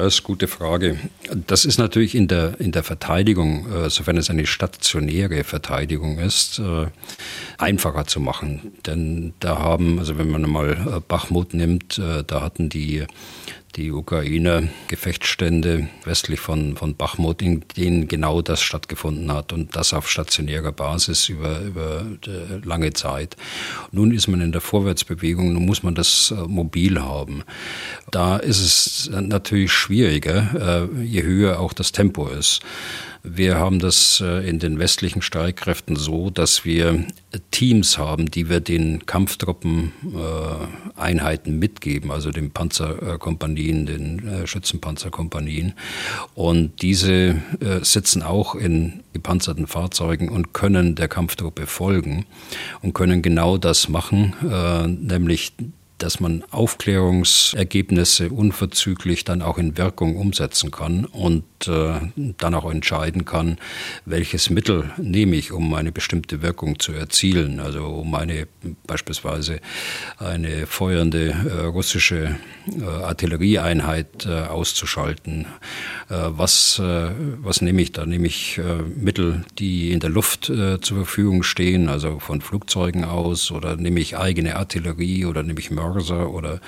Das 0.00 0.14
ist 0.14 0.20
eine 0.20 0.28
gute 0.28 0.48
Frage. 0.48 0.98
Das 1.46 1.66
ist 1.66 1.76
natürlich 1.76 2.14
in 2.14 2.26
der, 2.26 2.58
in 2.58 2.72
der 2.72 2.82
Verteidigung, 2.82 3.70
äh, 3.70 3.90
sofern 3.90 4.16
es 4.16 4.30
eine 4.30 4.46
stationäre 4.46 5.44
Verteidigung 5.44 6.18
ist, 6.18 6.58
äh, 6.58 6.86
einfacher 7.58 8.06
zu 8.06 8.18
machen. 8.18 8.72
Denn 8.86 9.34
da 9.40 9.58
haben, 9.58 9.98
also 9.98 10.16
wenn 10.16 10.30
man 10.30 10.48
mal 10.48 10.70
äh, 10.72 11.00
Bachmut 11.06 11.52
nimmt, 11.52 12.00
da 12.26 12.40
hatten 12.40 12.70
die 12.70 13.04
die 13.76 13.92
Ukraine 13.92 14.68
Gefechtsstände 14.88 15.88
westlich 16.04 16.40
von, 16.40 16.76
von 16.76 16.96
Bachmut, 16.96 17.42
in 17.42 17.62
denen 17.76 18.08
genau 18.08 18.42
das 18.42 18.60
stattgefunden 18.62 19.32
hat 19.32 19.52
und 19.52 19.76
das 19.76 19.94
auf 19.94 20.10
stationärer 20.10 20.72
Basis 20.72 21.28
über, 21.28 21.60
über 21.60 22.04
lange 22.64 22.92
Zeit. 22.92 23.36
Nun 23.92 24.12
ist 24.12 24.28
man 24.28 24.40
in 24.40 24.52
der 24.52 24.60
Vorwärtsbewegung, 24.60 25.52
nun 25.52 25.66
muss 25.66 25.82
man 25.82 25.94
das 25.94 26.32
äh, 26.36 26.42
mobil 26.46 27.00
haben. 27.00 27.42
Da 28.10 28.36
ist 28.36 28.60
es 28.60 29.10
natürlich 29.10 29.72
schwieriger, 29.72 30.88
äh, 30.92 31.02
je 31.02 31.22
höher 31.22 31.60
auch 31.60 31.72
das 31.72 31.92
Tempo 31.92 32.28
ist. 32.28 32.60
Wir 33.22 33.58
haben 33.58 33.80
das 33.80 34.22
äh, 34.24 34.48
in 34.48 34.58
den 34.58 34.78
westlichen 34.78 35.20
Streitkräften 35.20 35.94
so, 35.96 36.30
dass 36.30 36.64
wir 36.64 37.04
Teams 37.50 37.98
haben, 37.98 38.30
die 38.30 38.48
wir 38.48 38.60
den 38.60 39.04
Kampftruppen 39.04 39.92
äh, 40.14 41.40
mitgeben, 41.46 42.10
also 42.10 42.30
den 42.30 42.50
Panzerkompanien, 42.50 43.84
den 43.84 44.26
äh, 44.26 44.46
Schützenpanzerkompanien. 44.46 45.74
Und 46.34 46.82
diese 46.82 47.36
sitzen 47.82 48.22
auch 48.22 48.54
in 48.54 49.02
gepanzerten 49.12 49.66
Fahrzeugen 49.66 50.28
und 50.28 50.52
können 50.52 50.94
der 50.94 51.08
Kampftruppe 51.08 51.66
folgen 51.66 52.26
und 52.80 52.94
können 52.94 53.22
genau 53.22 53.58
das 53.58 53.88
machen, 53.88 54.34
nämlich 55.00 55.52
dass 56.02 56.18
man 56.18 56.42
Aufklärungsergebnisse 56.50 58.30
unverzüglich 58.30 59.24
dann 59.24 59.42
auch 59.42 59.58
in 59.58 59.76
Wirkung 59.76 60.16
umsetzen 60.16 60.70
kann 60.70 61.04
und 61.04 61.44
äh, 61.68 62.00
dann 62.38 62.54
auch 62.54 62.70
entscheiden 62.70 63.24
kann, 63.24 63.58
welches 64.06 64.50
Mittel 64.50 64.90
nehme 64.96 65.36
ich, 65.36 65.52
um 65.52 65.72
eine 65.74 65.92
bestimmte 65.92 66.42
Wirkung 66.42 66.78
zu 66.78 66.92
erzielen. 66.92 67.60
Also 67.60 67.86
um 67.86 68.14
eine 68.14 68.48
beispielsweise 68.86 69.60
eine 70.18 70.66
feuernde 70.66 71.30
äh, 71.30 71.66
russische 71.66 72.36
äh, 72.66 72.84
Artillerieeinheit 72.84 74.26
äh, 74.26 74.46
auszuschalten. 74.46 75.46
Äh, 76.08 76.14
was, 76.30 76.78
äh, 76.78 77.10
was 77.42 77.60
nehme 77.60 77.82
ich 77.82 77.92
da? 77.92 78.06
Nehme 78.06 78.26
ich 78.26 78.60
Mittel, 78.96 79.44
die 79.58 79.92
in 79.92 80.00
der 80.00 80.10
Luft 80.10 80.44
zur 80.46 80.80
Verfügung 80.80 81.42
stehen, 81.42 81.88
also 81.88 82.18
von 82.18 82.40
Flugzeugen 82.40 83.04
aus, 83.04 83.50
oder 83.50 83.76
nehme 83.76 84.00
ich 84.00 84.16
eigene 84.16 84.56
Artillerie 84.56 85.26
oder 85.26 85.42
nehme 85.42 85.60
ich 85.60 85.70
Mörder 85.70 85.89
Mörser 85.90 86.30
oder 86.30 86.60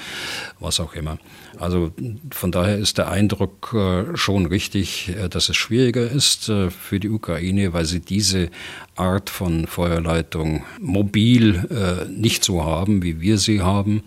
was 0.61 0.81
auch 0.81 0.95
immer. 0.95 1.19
Also 1.59 1.93
von 2.31 2.51
daher 2.51 2.79
ist 2.79 2.99
der 2.99 3.11
Eindruck 3.11 3.75
äh, 3.75 4.17
schon 4.17 4.47
richtig, 4.47 5.11
äh, 5.17 5.29
dass 5.29 5.49
es 5.49 5.57
schwieriger 5.57 6.11
ist 6.11 6.49
äh, 6.49 6.71
für 6.71 6.99
die 6.99 7.09
Ukraine, 7.09 7.73
weil 7.73 7.85
sie 7.85 8.01
diese 8.01 8.51
Art 8.97 9.31
von 9.31 9.67
Feuerleitung 9.67 10.65
mobil 10.79 12.07
nicht 12.15 12.45
so 12.45 12.63
haben, 12.63 13.03
wie 13.03 13.23
wir 13.23 13.39
sie 13.39 13.63
haben. 13.63 14.03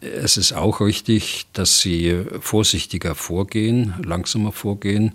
Es 0.00 0.36
ist 0.36 0.52
auch 0.52 0.80
richtig, 0.80 1.46
dass 1.52 1.80
sie 1.80 2.22
vorsichtiger 2.38 3.16
vorgehen, 3.16 3.94
langsamer 4.04 4.52
vorgehen 4.52 5.14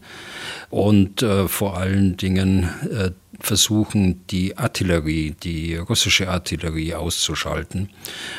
und 0.70 1.26
vor 1.48 1.78
allen 1.78 2.18
Dingen 2.18 2.70
versuchen, 3.40 4.26
die 4.28 4.58
Artillerie, 4.58 5.36
die 5.44 5.76
russische 5.76 6.30
Artillerie 6.30 6.94
auszuschalten. 6.94 7.90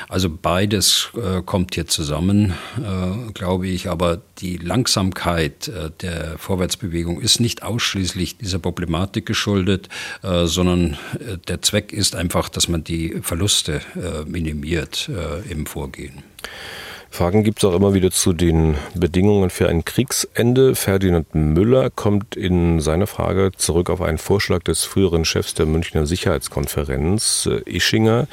Also 0.08 0.30
beides 0.30 1.10
äh, 1.16 1.42
kommt 1.42 1.74
hier 1.74 1.86
zusammen, 1.86 2.54
äh, 2.78 3.32
glaube 3.32 3.68
ich. 3.68 3.88
Aber 3.88 4.20
die 4.38 4.56
Langsamkeit 4.56 5.68
äh, 5.68 5.90
der 6.00 6.38
Vorwärtsbewegung 6.38 7.20
ist 7.20 7.40
nicht 7.40 7.62
ausschließlich 7.62 8.38
dieser 8.38 8.58
Problematik 8.58 9.26
geschuldet, 9.26 9.88
äh, 10.22 10.46
sondern 10.46 10.98
äh, 11.14 11.38
der 11.48 11.62
Zweck 11.62 11.92
ist 11.92 12.14
einfach, 12.14 12.48
dass 12.48 12.68
man 12.68 12.84
die 12.84 13.20
Verluste 13.22 13.80
äh, 13.94 14.28
minimiert 14.28 15.10
im 15.48 15.66
Vorgehen. 15.66 16.22
Fragen 17.12 17.42
gibt 17.42 17.58
es 17.58 17.64
auch 17.64 17.74
immer 17.74 17.92
wieder 17.92 18.12
zu 18.12 18.32
den 18.32 18.76
Bedingungen 18.94 19.50
für 19.50 19.68
ein 19.68 19.84
Kriegsende. 19.84 20.76
Ferdinand 20.76 21.34
Müller 21.34 21.90
kommt 21.90 22.36
in 22.36 22.80
seiner 22.80 23.08
Frage 23.08 23.50
zurück 23.56 23.90
auf 23.90 24.00
einen 24.00 24.16
Vorschlag 24.16 24.62
des 24.62 24.84
früheren 24.84 25.24
Chefs 25.24 25.54
der 25.54 25.66
Münchner 25.66 26.06
Sicherheitskonferenz, 26.06 27.48
äh, 27.50 27.68
Ischinger, 27.68 28.28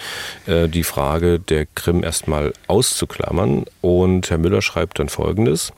äh, 0.46 0.70
die 0.70 0.84
Frage 0.84 1.40
der 1.40 1.66
Krim 1.66 2.04
erstmal 2.04 2.54
auszuklammern. 2.68 3.66
Und 3.82 4.30
Herr 4.30 4.38
Müller 4.38 4.62
schreibt 4.62 5.00
dann 5.00 5.10
Folgendes. 5.10 5.74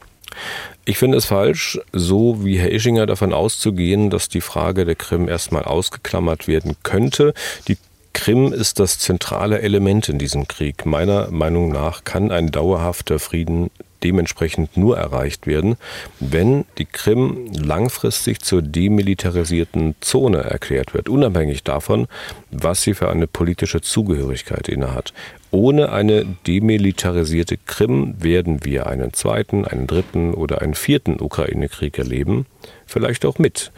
Ich 0.86 0.98
finde 0.98 1.18
es 1.18 1.26
falsch, 1.26 1.80
so 1.94 2.44
wie 2.44 2.60
Herr 2.60 2.72
Ischinger 2.72 3.06
davon 3.06 3.34
auszugehen, 3.34 4.10
dass 4.10 4.28
die 4.28 4.42
Frage 4.42 4.86
der 4.86 4.96
Krim 4.96 5.28
erstmal 5.28 5.64
ausgeklammert 5.64 6.48
werden 6.48 6.76
könnte. 6.84 7.34
Die 7.68 7.78
Krim 8.14 8.52
ist 8.52 8.80
das 8.80 9.00
zentrale 9.00 9.62
Element 9.62 10.10
in 10.10 10.20
diesem 10.20 10.48
Krieg. 10.48 10.86
Meiner 10.86 11.32
Meinung 11.32 11.72
nach 11.72 12.04
kann 12.04 12.32
ein 12.32 12.52
dauerhafter 12.52 13.20
Frieden 13.20 13.70
dementsprechend 14.04 14.78
nur 14.78 14.98
erreicht 14.98 15.48
werden, 15.48 15.78
wenn 16.20 16.66
die 16.78 16.86
Krim 16.86 17.52
langfristig 17.54 18.42
zur 18.42 18.62
demilitarisierten 18.62 19.96
Zone 20.00 20.40
erklärt 20.40 20.94
wird, 20.94 21.10
unabhängig 21.10 21.64
davon, 21.64 22.08
was 22.52 22.82
sie 22.82 22.94
für 22.94 23.10
eine 23.10 23.28
politische 23.28 23.82
Zugehörigkeit 23.82 24.70
innehat. 24.70 25.14
Ohne 25.52 25.92
eine 25.92 26.26
demilitarisierte 26.48 27.58
Krim 27.58 28.16
werden 28.20 28.64
wir 28.64 28.88
einen 28.88 29.14
zweiten, 29.14 29.66
einen 29.66 29.88
dritten 29.88 30.34
oder 30.34 30.62
einen 30.62 30.76
vierten 30.76 31.20
Ukraine-Krieg 31.20 31.98
erleben, 31.98 32.46
vielleicht 32.86 33.26
auch 33.26 33.40
mit 33.40 33.72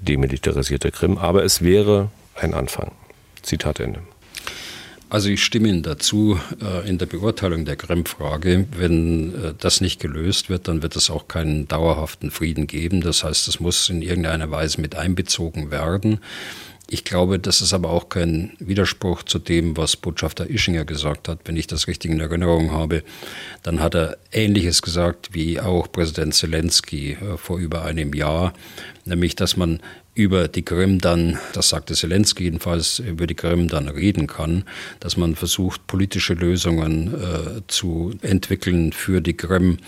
demilitarisierter 0.00 0.90
Krim, 0.90 1.18
aber 1.18 1.44
es 1.44 1.62
wäre 1.62 2.10
ein 2.34 2.54
Anfang. 2.54 2.92
Zitat 3.42 3.80
Ende. 3.80 4.00
Also 5.10 5.28
ich 5.28 5.42
stimme 5.42 5.68
Ihnen 5.68 5.82
dazu 5.82 6.38
äh, 6.62 6.88
in 6.88 6.98
der 6.98 7.06
Beurteilung 7.06 7.64
der 7.64 7.74
Krim-Frage. 7.74 8.66
Wenn 8.76 9.34
äh, 9.34 9.54
das 9.58 9.80
nicht 9.80 10.00
gelöst 10.00 10.48
wird, 10.48 10.68
dann 10.68 10.84
wird 10.84 10.94
es 10.94 11.10
auch 11.10 11.26
keinen 11.26 11.66
dauerhaften 11.66 12.30
Frieden 12.30 12.68
geben. 12.68 13.00
Das 13.00 13.24
heißt, 13.24 13.48
es 13.48 13.58
muss 13.58 13.88
in 13.88 14.02
irgendeiner 14.02 14.52
Weise 14.52 14.80
mit 14.80 14.94
einbezogen 14.94 15.72
werden. 15.72 16.20
Ich 16.92 17.04
glaube, 17.04 17.38
das 17.38 17.60
ist 17.60 17.72
aber 17.72 17.90
auch 17.90 18.08
kein 18.08 18.52
Widerspruch 18.58 19.24
zu 19.24 19.38
dem, 19.38 19.76
was 19.76 19.96
Botschafter 19.96 20.50
Ischinger 20.50 20.84
gesagt 20.84 21.28
hat. 21.28 21.40
Wenn 21.44 21.56
ich 21.56 21.68
das 21.68 21.86
richtig 21.88 22.10
in 22.10 22.18
Erinnerung 22.18 22.72
habe, 22.72 23.04
dann 23.64 23.80
hat 23.80 23.94
er 23.94 24.16
Ähnliches 24.32 24.82
gesagt 24.82 25.30
wie 25.32 25.60
auch 25.60 25.90
Präsident 25.90 26.34
Zelensky 26.34 27.12
äh, 27.12 27.36
vor 27.36 27.58
über 27.58 27.84
einem 27.84 28.14
Jahr, 28.14 28.54
nämlich, 29.04 29.34
dass 29.34 29.56
man 29.56 29.80
über 30.14 30.48
die 30.48 30.62
Krim 30.62 31.00
dann, 31.00 31.38
das 31.52 31.68
sagte 31.68 31.94
Zelensky 31.94 32.44
jedenfalls, 32.44 32.98
über 32.98 33.26
die 33.26 33.34
Krim 33.34 33.68
dann 33.68 33.88
reden 33.88 34.26
kann, 34.26 34.64
dass 34.98 35.16
man 35.16 35.36
versucht, 35.36 35.86
politische 35.86 36.34
Lösungen 36.34 37.14
äh, 37.14 37.60
zu 37.68 38.14
entwickeln 38.20 38.92
für 38.92 39.20
die 39.20 39.34
Krim 39.34 39.78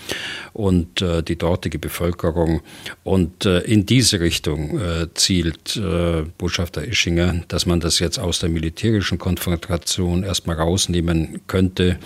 und 0.53 1.01
äh, 1.01 1.23
die 1.23 1.37
dortige 1.37 1.77
Bevölkerung. 1.77 2.61
Und 3.03 3.45
äh, 3.45 3.59
in 3.59 3.85
diese 3.85 4.21
Richtung 4.21 4.79
äh, 4.79 5.07
zielt 5.13 5.75
äh, 5.75 6.23
Botschafter 6.37 6.87
Ischinger, 6.87 7.43
dass 7.49 7.65
man 7.65 7.81
das 7.81 7.99
jetzt 7.99 8.17
aus 8.17 8.39
der 8.39 8.49
militärischen 8.49 9.17
Konfrontation 9.17 10.23
erstmal 10.23 10.55
rausnehmen 10.55 11.41
könnte. 11.47 11.99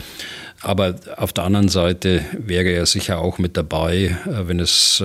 Aber 0.62 0.96
auf 1.18 1.34
der 1.34 1.44
anderen 1.44 1.70
Seite 1.70 2.26
wäre 2.34 2.70
er 2.70 2.88
sicher 2.88 3.20
auch 3.20 3.38
mit 3.38 3.58
dabei, 3.58 4.18
äh, 4.26 4.48
wenn 4.48 4.60
es 4.60 5.04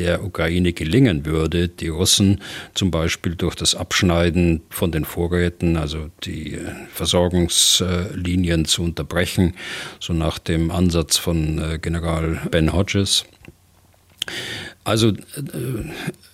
der 0.00 0.24
Ukraine 0.24 0.72
gelingen 0.72 1.26
würde, 1.26 1.68
die 1.68 1.88
Russen 1.88 2.40
zum 2.74 2.90
Beispiel 2.90 3.34
durch 3.36 3.54
das 3.54 3.74
Abschneiden 3.74 4.62
von 4.70 4.90
den 4.90 5.04
Vorräten, 5.04 5.76
also 5.76 6.08
die 6.24 6.54
äh, 6.54 6.60
Versorgungslinien 6.92 8.64
zu 8.64 8.82
unterbrechen, 8.82 9.54
so 10.00 10.14
nach 10.14 10.38
dem 10.38 10.70
Ansatz 10.70 11.18
von 11.18 11.58
äh, 11.58 11.78
General 11.78 12.40
Ben 12.50 12.72
Hodges. 12.72 13.26
Also 14.90 15.10
äh, 15.10 15.14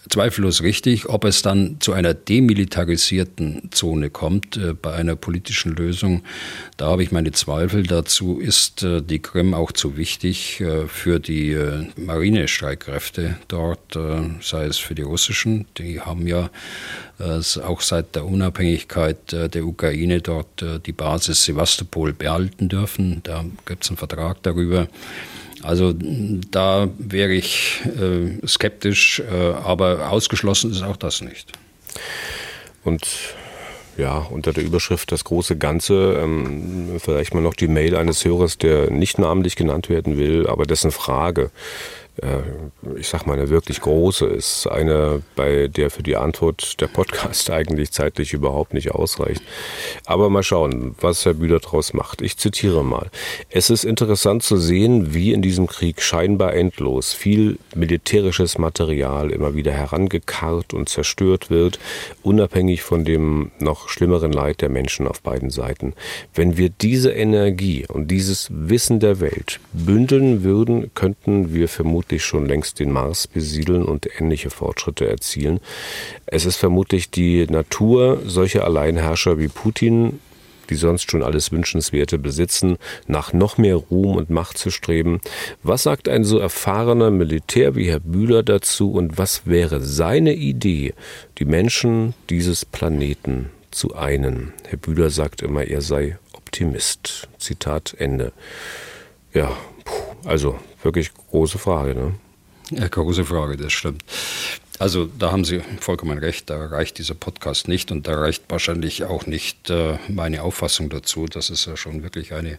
zweifellos 0.08 0.62
richtig. 0.62 1.10
Ob 1.10 1.24
es 1.24 1.42
dann 1.42 1.76
zu 1.80 1.92
einer 1.92 2.14
demilitarisierten 2.14 3.68
Zone 3.70 4.08
kommt 4.08 4.56
äh, 4.56 4.72
bei 4.72 4.94
einer 4.94 5.14
politischen 5.14 5.76
Lösung, 5.76 6.22
da 6.78 6.86
habe 6.86 7.02
ich 7.02 7.12
meine 7.12 7.32
Zweifel. 7.32 7.82
Dazu 7.82 8.38
ist 8.40 8.82
äh, 8.82 9.02
die 9.02 9.18
Krim 9.18 9.52
auch 9.52 9.72
zu 9.72 9.98
wichtig 9.98 10.62
äh, 10.62 10.88
für 10.88 11.20
die 11.20 11.50
äh, 11.50 11.84
Marinestreitkräfte 11.96 13.36
dort, 13.48 13.94
äh, 13.94 14.22
sei 14.40 14.64
es 14.64 14.78
für 14.78 14.94
die 14.94 15.02
russischen. 15.02 15.66
Die 15.76 16.00
haben 16.00 16.26
ja 16.26 16.48
auch 17.64 17.80
seit 17.80 18.14
der 18.14 18.26
Unabhängigkeit 18.26 19.32
der 19.32 19.64
Ukraine 19.64 20.20
dort 20.20 20.62
die 20.84 20.92
Basis 20.92 21.44
Sevastopol 21.44 22.12
behalten 22.12 22.68
dürfen. 22.68 23.22
Da 23.22 23.42
gibt 23.64 23.84
es 23.84 23.88
einen 23.88 23.96
Vertrag 23.96 24.42
darüber. 24.42 24.86
Also 25.66 25.92
da 26.50 26.88
wäre 26.96 27.32
ich 27.32 27.80
äh, 27.84 28.46
skeptisch, 28.46 29.20
äh, 29.20 29.52
aber 29.52 30.10
ausgeschlossen 30.10 30.70
ist 30.70 30.82
auch 30.82 30.96
das 30.96 31.22
nicht. 31.22 31.50
Und 32.84 33.04
ja, 33.96 34.18
unter 34.18 34.52
der 34.52 34.62
Überschrift 34.62 35.10
das 35.10 35.24
große 35.24 35.56
Ganze, 35.56 36.20
ähm, 36.22 36.98
vielleicht 36.98 37.34
mal 37.34 37.40
noch 37.42 37.54
die 37.54 37.66
Mail 37.66 37.96
eines 37.96 38.24
Hörers, 38.24 38.58
der 38.58 38.90
nicht 38.90 39.18
namentlich 39.18 39.56
genannt 39.56 39.88
werden 39.88 40.18
will, 40.18 40.46
aber 40.46 40.66
dessen 40.66 40.92
Frage 40.92 41.50
ich 42.96 43.08
sag 43.08 43.26
mal, 43.26 43.34
eine 43.34 43.50
wirklich 43.50 43.80
große 43.80 44.26
ist. 44.26 44.66
Eine, 44.66 45.22
bei 45.34 45.68
der 45.68 45.90
für 45.90 46.02
die 46.02 46.16
Antwort 46.16 46.80
der 46.80 46.86
Podcast 46.86 47.50
eigentlich 47.56 47.92
zeitlich 47.92 48.32
überhaupt 48.32 48.72
nicht 48.72 48.92
ausreicht. 48.92 49.42
Aber 50.06 50.30
mal 50.30 50.42
schauen, 50.42 50.94
was 51.00 51.24
Herr 51.26 51.34
Bühler 51.34 51.60
daraus 51.60 51.92
macht. 51.92 52.22
Ich 52.22 52.38
zitiere 52.38 52.84
mal. 52.84 53.10
Es 53.50 53.68
ist 53.68 53.84
interessant 53.84 54.42
zu 54.42 54.56
sehen, 54.56 55.12
wie 55.14 55.32
in 55.32 55.42
diesem 55.42 55.66
Krieg 55.66 56.00
scheinbar 56.00 56.54
endlos 56.54 57.12
viel 57.12 57.58
militärisches 57.74 58.56
Material 58.56 59.30
immer 59.30 59.54
wieder 59.54 59.72
herangekarrt 59.72 60.72
und 60.72 60.88
zerstört 60.88 61.50
wird, 61.50 61.78
unabhängig 62.22 62.82
von 62.82 63.04
dem 63.04 63.50
noch 63.58 63.88
schlimmeren 63.88 64.32
Leid 64.32 64.62
der 64.62 64.70
Menschen 64.70 65.06
auf 65.06 65.20
beiden 65.20 65.50
Seiten. 65.50 65.92
Wenn 66.34 66.56
wir 66.56 66.70
diese 66.70 67.12
Energie 67.12 67.84
und 67.86 68.10
dieses 68.10 68.48
Wissen 68.50 69.00
der 69.00 69.20
Welt 69.20 69.60
bündeln 69.72 70.42
würden, 70.42 70.90
könnten 70.94 71.52
wir 71.52 71.68
vermutlich 71.68 72.05
vermutlich 72.06 72.24
schon 72.24 72.46
längst 72.46 72.78
den 72.78 72.92
Mars 72.92 73.26
besiedeln 73.26 73.82
und 73.82 74.08
ähnliche 74.20 74.50
Fortschritte 74.50 75.08
erzielen. 75.08 75.58
Es 76.26 76.46
ist 76.46 76.56
vermutlich 76.56 77.10
die 77.10 77.46
Natur 77.48 78.22
solcher 78.24 78.64
Alleinherrscher 78.64 79.38
wie 79.38 79.48
Putin, 79.48 80.20
die 80.70 80.76
sonst 80.76 81.10
schon 81.10 81.24
alles 81.24 81.50
Wünschenswerte 81.50 82.18
besitzen, 82.18 82.78
nach 83.08 83.32
noch 83.32 83.58
mehr 83.58 83.74
Ruhm 83.74 84.16
und 84.16 84.30
Macht 84.30 84.56
zu 84.56 84.70
streben. 84.70 85.20
Was 85.64 85.82
sagt 85.82 86.08
ein 86.08 86.22
so 86.22 86.38
erfahrener 86.38 87.10
Militär 87.10 87.74
wie 87.74 87.88
Herr 87.88 88.00
Bühler 88.00 88.44
dazu 88.44 88.92
und 88.92 89.18
was 89.18 89.42
wäre 89.46 89.80
seine 89.80 90.34
Idee, 90.34 90.94
die 91.38 91.44
Menschen 91.44 92.14
dieses 92.30 92.64
Planeten 92.64 93.50
zu 93.72 93.96
einen? 93.96 94.52
Herr 94.64 94.78
Bühler 94.78 95.10
sagt 95.10 95.42
immer, 95.42 95.64
er 95.64 95.80
sei 95.80 96.18
Optimist. 96.32 97.28
Zitat 97.38 97.94
Ende. 97.98 98.32
Ja, 99.34 99.50
also 100.24 100.56
wirklich 100.86 101.12
große 101.12 101.58
Frage. 101.58 101.94
Ne? 101.94 102.14
Ja, 102.70 102.88
große 102.88 103.24
Frage, 103.24 103.56
das 103.56 103.72
stimmt. 103.72 104.02
Also 104.78 105.06
da 105.18 105.32
haben 105.32 105.44
Sie 105.44 105.60
vollkommen 105.80 106.18
recht, 106.18 106.50
da 106.50 106.66
reicht 106.66 106.98
dieser 106.98 107.14
Podcast 107.14 107.66
nicht 107.66 107.90
und 107.90 108.06
da 108.06 108.18
reicht 108.18 108.44
wahrscheinlich 108.48 109.04
auch 109.04 109.26
nicht 109.26 109.70
äh, 109.70 109.98
meine 110.08 110.42
Auffassung 110.42 110.90
dazu. 110.90 111.26
Das 111.26 111.48
ist 111.48 111.66
ja 111.66 111.76
schon 111.76 112.02
wirklich 112.02 112.34
eine, 112.34 112.58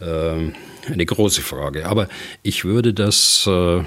äh, 0.00 0.52
eine 0.90 1.06
große 1.06 1.42
Frage. 1.42 1.86
Aber 1.86 2.08
ich 2.42 2.64
würde 2.64 2.94
das 2.94 3.46
äh, 3.46 3.82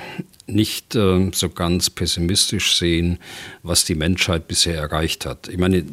nicht 0.46 0.96
äh, 0.96 1.32
so 1.34 1.50
ganz 1.50 1.90
pessimistisch 1.90 2.76
sehen, 2.78 3.18
was 3.64 3.84
die 3.84 3.96
Menschheit 3.96 4.48
bisher 4.48 4.76
erreicht 4.78 5.26
hat. 5.26 5.48
Ich 5.48 5.58
meine, 5.58 5.86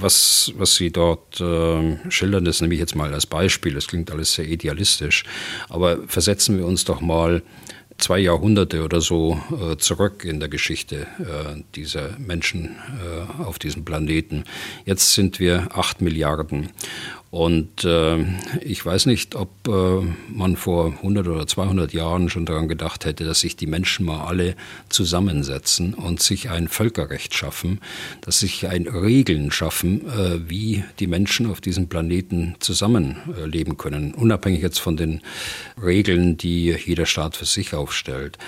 was, 0.00 0.52
was 0.56 0.74
Sie 0.76 0.90
dort 0.90 1.40
äh, 1.40 2.10
schildern, 2.10 2.44
das 2.44 2.60
nehme 2.60 2.74
ich 2.74 2.80
jetzt 2.80 2.94
mal 2.94 3.12
als 3.12 3.26
Beispiel. 3.26 3.74
Das 3.74 3.86
klingt 3.86 4.10
alles 4.10 4.34
sehr 4.34 4.46
idealistisch. 4.46 5.24
Aber 5.68 5.98
versetzen 6.06 6.58
wir 6.58 6.66
uns 6.66 6.84
doch 6.84 7.00
mal 7.00 7.42
zwei 7.98 8.20
Jahrhunderte 8.20 8.84
oder 8.84 9.00
so 9.00 9.40
äh, 9.50 9.76
zurück 9.76 10.24
in 10.24 10.40
der 10.40 10.48
Geschichte 10.48 11.06
äh, 11.18 11.62
dieser 11.74 12.16
Menschen 12.18 12.76
äh, 13.04 13.42
auf 13.42 13.58
diesem 13.58 13.84
Planeten. 13.84 14.44
Jetzt 14.86 15.14
sind 15.14 15.40
wir 15.40 15.68
acht 15.76 16.00
Milliarden. 16.00 16.70
Und 17.30 17.84
äh, 17.84 18.24
ich 18.62 18.84
weiß 18.84 19.04
nicht, 19.04 19.34
ob 19.34 19.50
äh, 19.68 20.00
man 20.32 20.56
vor 20.56 20.86
100 20.86 21.28
oder 21.28 21.46
200 21.46 21.92
Jahren 21.92 22.30
schon 22.30 22.46
daran 22.46 22.68
gedacht 22.68 23.04
hätte, 23.04 23.24
dass 23.24 23.40
sich 23.40 23.54
die 23.54 23.66
Menschen 23.66 24.06
mal 24.06 24.24
alle 24.24 24.56
zusammensetzen 24.88 25.92
und 25.92 26.22
sich 26.22 26.48
ein 26.48 26.68
Völkerrecht 26.68 27.34
schaffen, 27.34 27.80
dass 28.22 28.40
sich 28.40 28.66
ein 28.66 28.86
Regeln 28.86 29.50
schaffen, 29.50 30.08
äh, 30.08 30.48
wie 30.48 30.84
die 31.00 31.06
Menschen 31.06 31.50
auf 31.50 31.60
diesem 31.60 31.88
Planeten 31.88 32.54
zusammenleben 32.60 33.76
können, 33.76 34.14
unabhängig 34.14 34.62
jetzt 34.62 34.80
von 34.80 34.96
den 34.96 35.20
Regeln, 35.82 36.38
die 36.38 36.74
jeder 36.82 37.04
Staat 37.04 37.36
für 37.36 37.44
sich 37.44 37.74
aufstellt. 37.74 38.38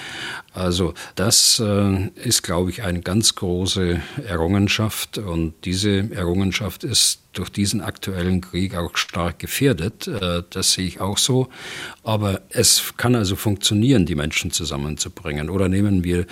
Also 0.54 0.94
das 1.16 1.60
äh, 1.64 2.08
ist, 2.14 2.42
glaube 2.42 2.70
ich, 2.70 2.82
eine 2.82 3.02
ganz 3.02 3.34
große 3.34 4.00
Errungenschaft 4.26 5.18
und 5.18 5.52
diese 5.66 6.10
Errungenschaft 6.12 6.82
ist 6.82 7.20
durch 7.32 7.50
diesen 7.50 7.80
aktuellen 7.80 8.40
Krieg 8.40 8.74
auch 8.74 8.96
stark 8.96 9.38
gefährdet. 9.38 10.08
Äh, 10.08 10.42
das 10.50 10.72
sehe 10.72 10.86
ich 10.86 11.00
auch 11.00 11.18
so. 11.18 11.48
Aber 12.02 12.40
es 12.50 12.94
kann 12.96 13.14
also 13.14 13.36
funktionieren, 13.36 14.06
die 14.06 14.14
Menschen 14.14 14.50
zusammenzubringen. 14.50 15.50
Oder 15.50 15.68
nehmen 15.68 16.04
wir 16.04 16.26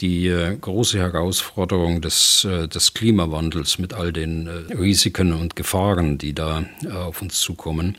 die 0.00 0.28
äh, 0.28 0.56
große 0.56 0.98
Herausforderung 0.98 2.00
des, 2.00 2.44
äh, 2.44 2.68
des 2.68 2.94
Klimawandels 2.94 3.78
mit 3.78 3.94
all 3.94 4.12
den 4.12 4.48
Risiken 4.48 5.32
und 5.32 5.56
Gefahren, 5.56 6.18
die 6.18 6.34
da 6.34 6.64
auf 6.92 7.22
uns 7.22 7.40
zukommen. 7.40 7.96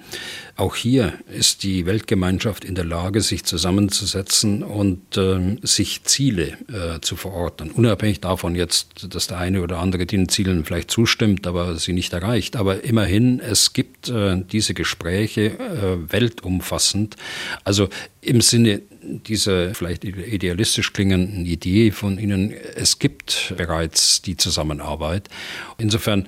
Auch 0.58 0.76
hier 0.76 1.14
ist 1.28 1.64
die 1.64 1.86
Weltgemeinschaft 1.86 2.64
in 2.64 2.76
der 2.76 2.86
Lage, 2.86 3.20
sich 3.20 3.44
zusammenzusetzen 3.44 4.64
und 4.64 5.18
äh, 5.18 5.58
sich 5.62 6.06
Ziele 6.06 6.58
äh, 6.72 7.02
zu 7.02 7.18
verordnen. 7.18 7.72
Unabhängig 7.72 8.22
davon 8.22 8.56
jetzt, 8.56 9.14
dass 9.14 9.28
der 9.28 9.38
eine 9.38 9.62
oder 9.62 9.80
andere 9.80 10.06
den 10.06 10.30
Zielen 10.30 10.64
vielleicht 10.64 10.92
zustimmt, 10.92 11.46
aber 11.46 11.76
sie 11.76 11.92
nicht 11.92 12.14
erreicht. 12.14 12.56
Aber 12.56 12.86
immerhin, 12.86 13.42
es 13.42 13.74
gibt 13.74 14.08
äh, 14.08 14.42
diese 14.50 14.74
Gespräche 14.74 15.60
äh, 15.60 16.12
weltumfassend. 16.12 17.18
Also 17.66 17.90
im 18.26 18.42
Sinne 18.42 18.82
dieser 19.02 19.76
vielleicht 19.76 20.04
idealistisch 20.04 20.94
klingenden 20.94 21.46
Idee 21.46 21.92
von 21.92 22.18
Ihnen, 22.18 22.52
es 22.76 23.00
gibt 23.00 23.54
bereits 23.56 24.22
die 24.22 24.36
Zusammenarbeit. 24.36 25.30
Insofern 25.78 26.28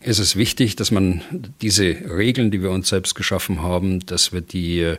ist 0.00 0.18
es 0.18 0.36
wichtig, 0.36 0.76
dass 0.76 0.90
man 0.90 1.22
diese 1.60 1.84
Regeln, 1.84 2.50
die 2.50 2.62
wir 2.62 2.70
uns 2.70 2.88
selbst 2.88 3.14
geschaffen 3.14 3.62
haben, 3.62 4.04
dass 4.04 4.32
wir 4.32 4.40
die 4.40 4.80
äh, 4.80 4.96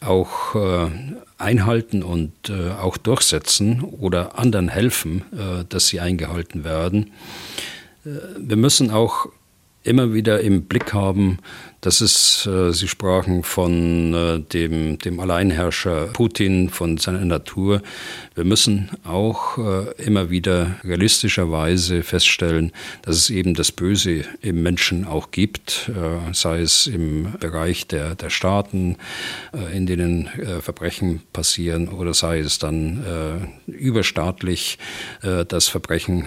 auch 0.00 0.54
äh, 0.54 0.90
einhalten 1.38 2.02
und 2.02 2.32
äh, 2.48 2.70
auch 2.70 2.96
durchsetzen 2.96 3.82
oder 3.82 4.38
anderen 4.38 4.68
helfen, 4.68 5.22
dass 5.68 5.88
sie 5.88 6.00
eingehalten 6.00 6.64
werden. 6.64 7.12
Wir 8.04 8.56
müssen 8.56 8.90
auch 8.90 9.26
immer 9.82 10.14
wieder 10.14 10.40
im 10.40 10.64
Blick 10.64 10.92
haben, 10.92 11.38
das 11.80 12.02
ist, 12.02 12.46
äh, 12.46 12.72
Sie 12.72 12.88
sprachen 12.88 13.42
von 13.42 14.12
äh, 14.12 14.40
dem, 14.40 14.98
dem 14.98 15.18
Alleinherrscher 15.18 16.08
Putin, 16.08 16.68
von 16.68 16.98
seiner 16.98 17.24
Natur. 17.24 17.80
Wir 18.34 18.44
müssen 18.44 18.90
auch 19.04 19.56
äh, 19.56 20.02
immer 20.02 20.28
wieder 20.28 20.76
realistischerweise 20.84 22.02
feststellen, 22.02 22.72
dass 23.02 23.16
es 23.16 23.30
eben 23.30 23.54
das 23.54 23.72
Böse 23.72 24.24
im 24.42 24.62
Menschen 24.62 25.06
auch 25.06 25.30
gibt, 25.30 25.90
sei 26.32 26.60
es 26.60 26.86
im 26.86 27.34
Bereich 27.38 27.86
der, 27.86 28.14
der 28.14 28.30
Staaten, 28.30 28.96
in 29.72 29.86
denen 29.86 30.28
Verbrechen 30.60 31.22
passieren, 31.32 31.88
oder 31.88 32.14
sei 32.14 32.40
es 32.40 32.58
dann 32.58 33.50
überstaatlich 33.66 34.78
das 35.20 35.68
Verbrechen 35.68 36.24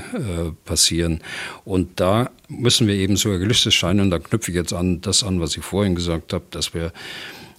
passieren. 0.66 1.22
Und 1.66 2.00
da 2.00 2.30
müssen 2.58 2.88
wir 2.88 2.96
eben 2.96 3.16
so 3.16 3.30
realistisch 3.30 3.80
sein, 3.80 4.00
und 4.00 4.10
da 4.10 4.20
knüpfe 4.20 4.52
ich 4.52 4.56
jetzt 4.56 4.74
an 4.74 5.02
das 5.02 5.24
an, 5.24 5.40
was 5.40 5.58
ich 5.58 5.64
vorhin 5.64 5.96
gesagt 5.96 6.34
habe, 6.34 6.46
dass 6.52 6.74
wir 6.74 6.92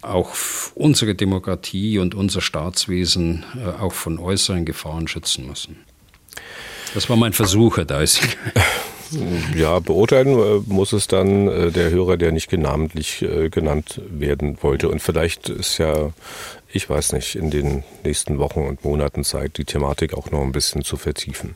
auch 0.04 0.30
unsere 0.74 1.14
Demokratie 1.14 1.98
und 1.98 2.14
unser 2.14 2.40
Staatswesen 2.40 3.44
äh, 3.56 3.80
auch 3.80 3.92
von 3.92 4.18
äußeren 4.18 4.64
Gefahren 4.64 5.08
schützen 5.08 5.46
müssen. 5.46 5.76
Das 6.94 7.08
war 7.08 7.16
mein 7.16 7.32
Versuch, 7.32 7.76
Herr 7.76 7.84
Deisig. 7.84 8.36
Ja, 9.54 9.78
beurteilen 9.78 10.38
äh, 10.38 10.62
muss 10.66 10.92
es 10.92 11.06
dann 11.06 11.46
äh, 11.46 11.70
der 11.70 11.90
Hörer, 11.90 12.16
der 12.16 12.32
nicht 12.32 12.50
namentlich 12.52 13.24
genannt 13.50 14.00
werden 14.08 14.58
wollte. 14.60 14.88
Und 14.88 15.02
vielleicht 15.02 15.50
ist 15.50 15.78
ja, 15.78 16.10
ich 16.72 16.88
weiß 16.88 17.12
nicht, 17.12 17.36
in 17.36 17.50
den 17.50 17.84
nächsten 18.02 18.38
Wochen 18.38 18.60
und 18.60 18.82
Monaten 18.82 19.22
Zeit, 19.22 19.58
die 19.58 19.66
Thematik 19.66 20.14
auch 20.14 20.32
noch 20.32 20.40
ein 20.40 20.50
bisschen 20.50 20.82
zu 20.82 20.96
vertiefen. 20.96 21.54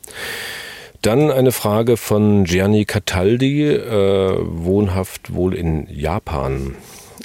Dann 1.01 1.31
eine 1.31 1.53
Frage 1.53 1.95
von 1.95 2.43
Gianni 2.43 2.83
Cataldi, 2.83 3.67
äh, 3.67 4.37
wohnhaft 4.41 5.33
wohl 5.33 5.53
in 5.55 5.87
Japan. 5.89 6.75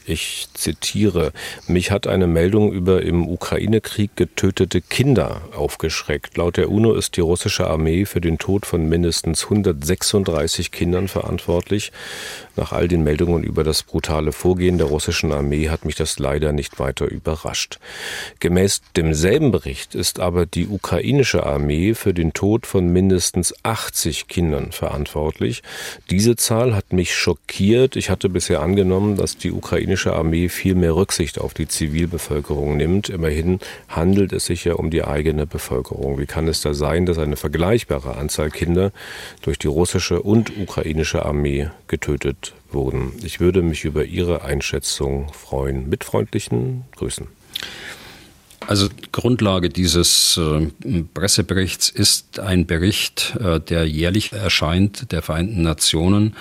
Ich 0.07 0.49
zitiere, 0.55 1.33
mich 1.67 1.91
hat 1.91 2.07
eine 2.07 2.27
Meldung 2.27 2.73
über 2.73 3.03
im 3.03 3.27
Ukraine-Krieg 3.27 4.17
getötete 4.17 4.81
Kinder 4.81 5.43
aufgeschreckt. 5.57 6.37
Laut 6.37 6.57
der 6.57 6.71
UNO 6.71 6.95
ist 6.95 7.17
die 7.17 7.21
russische 7.21 7.67
Armee 7.67 8.05
für 8.05 8.21
den 8.21 8.39
Tod 8.39 8.67
von 8.67 8.89
mindestens 8.89 9.45
136 9.45 10.71
Kindern 10.71 11.09
verantwortlich. 11.09 11.93
Nach 12.57 12.73
all 12.73 12.87
den 12.87 13.03
Meldungen 13.03 13.43
über 13.43 13.65
das 13.65 13.83
brutale 13.83 14.33
Vorgehen 14.33 14.79
der 14.79 14.87
russischen 14.87 15.33
Armee 15.33 15.71
hat 15.71 15.85
mich 15.85 15.97
das 15.97 16.19
leider 16.19 16.53
nicht 16.53 16.79
weiter 16.79 17.07
überrascht. 17.07 17.79
Gemäß 18.41 18.83
demselben 18.97 19.51
Bericht 19.51 19.95
ist 19.95 20.21
aber 20.21 20.47
die 20.47 20.69
ukrainische 20.69 21.45
Armee 21.45 21.95
für 21.95 22.15
den 22.15 22.33
Tod 22.33 22.67
von 22.67 22.89
mindestens 22.89 23.55
80 23.63 24.29
Kindern 24.29 24.73
verantwortlich. 24.73 25.63
Diese 26.11 26.37
Zahl 26.37 26.75
hat 26.75 26.93
mich 26.93 27.15
schockiert. 27.15 27.97
Ich 27.97 28.11
hatte 28.11 28.29
bisher 28.29 28.61
angenommen, 28.61 29.17
dass 29.17 29.37
die 29.37 29.51
ukrainische 29.85 30.15
Armee 30.15 30.49
viel 30.49 30.75
mehr 30.75 30.97
Rücksicht 30.97 31.39
auf 31.39 31.53
die 31.53 31.69
Zivilbevölkerung 31.69 32.79
nimmt. 32.79 33.11
Immerhin 33.11 33.61
handelt 33.87 34.33
es 34.33 34.47
sich 34.47 34.65
ja 34.65 34.75
um 34.75 34.89
die 34.89 35.05
eigene 35.05 35.47
Bevölkerung. 35.47 36.19
Wie 36.19 36.25
kann 36.25 36.49
es 36.49 36.63
da 36.63 36.73
sein, 36.73 37.05
dass 37.05 37.19
eine 37.19 37.37
vergleichbare 37.37 38.17
Anzahl 38.17 38.51
Kinder 38.51 38.93
durch 39.43 39.59
die 39.59 39.67
russische 39.67 40.23
und 40.23 40.57
ukrainische 40.57 41.27
Armee 41.27 41.69
getötet 41.87 42.55
wurden. 42.71 43.13
Ich 43.23 43.41
würde 43.41 43.61
mich 43.61 43.85
über 43.85 44.07
Ihre 44.07 44.43
Einschätzung 44.43 45.31
freuen. 45.35 45.91
Mit 45.91 46.03
freundlichen 46.03 46.85
Grüßen. 46.97 47.27
Also 48.67 48.89
Grundlage 49.13 49.69
dieses 49.69 50.39
äh, 50.39 51.03
Presseberichts 51.13 51.91
ist 51.91 52.39
ein 52.41 52.65
Bericht, 52.65 53.37
äh, 53.39 53.61
der 53.61 53.87
jährlich 53.87 54.33
erscheint 54.33 55.13
der 55.13 55.21
Vereinten 55.21 55.61
Nationen. 55.61 56.35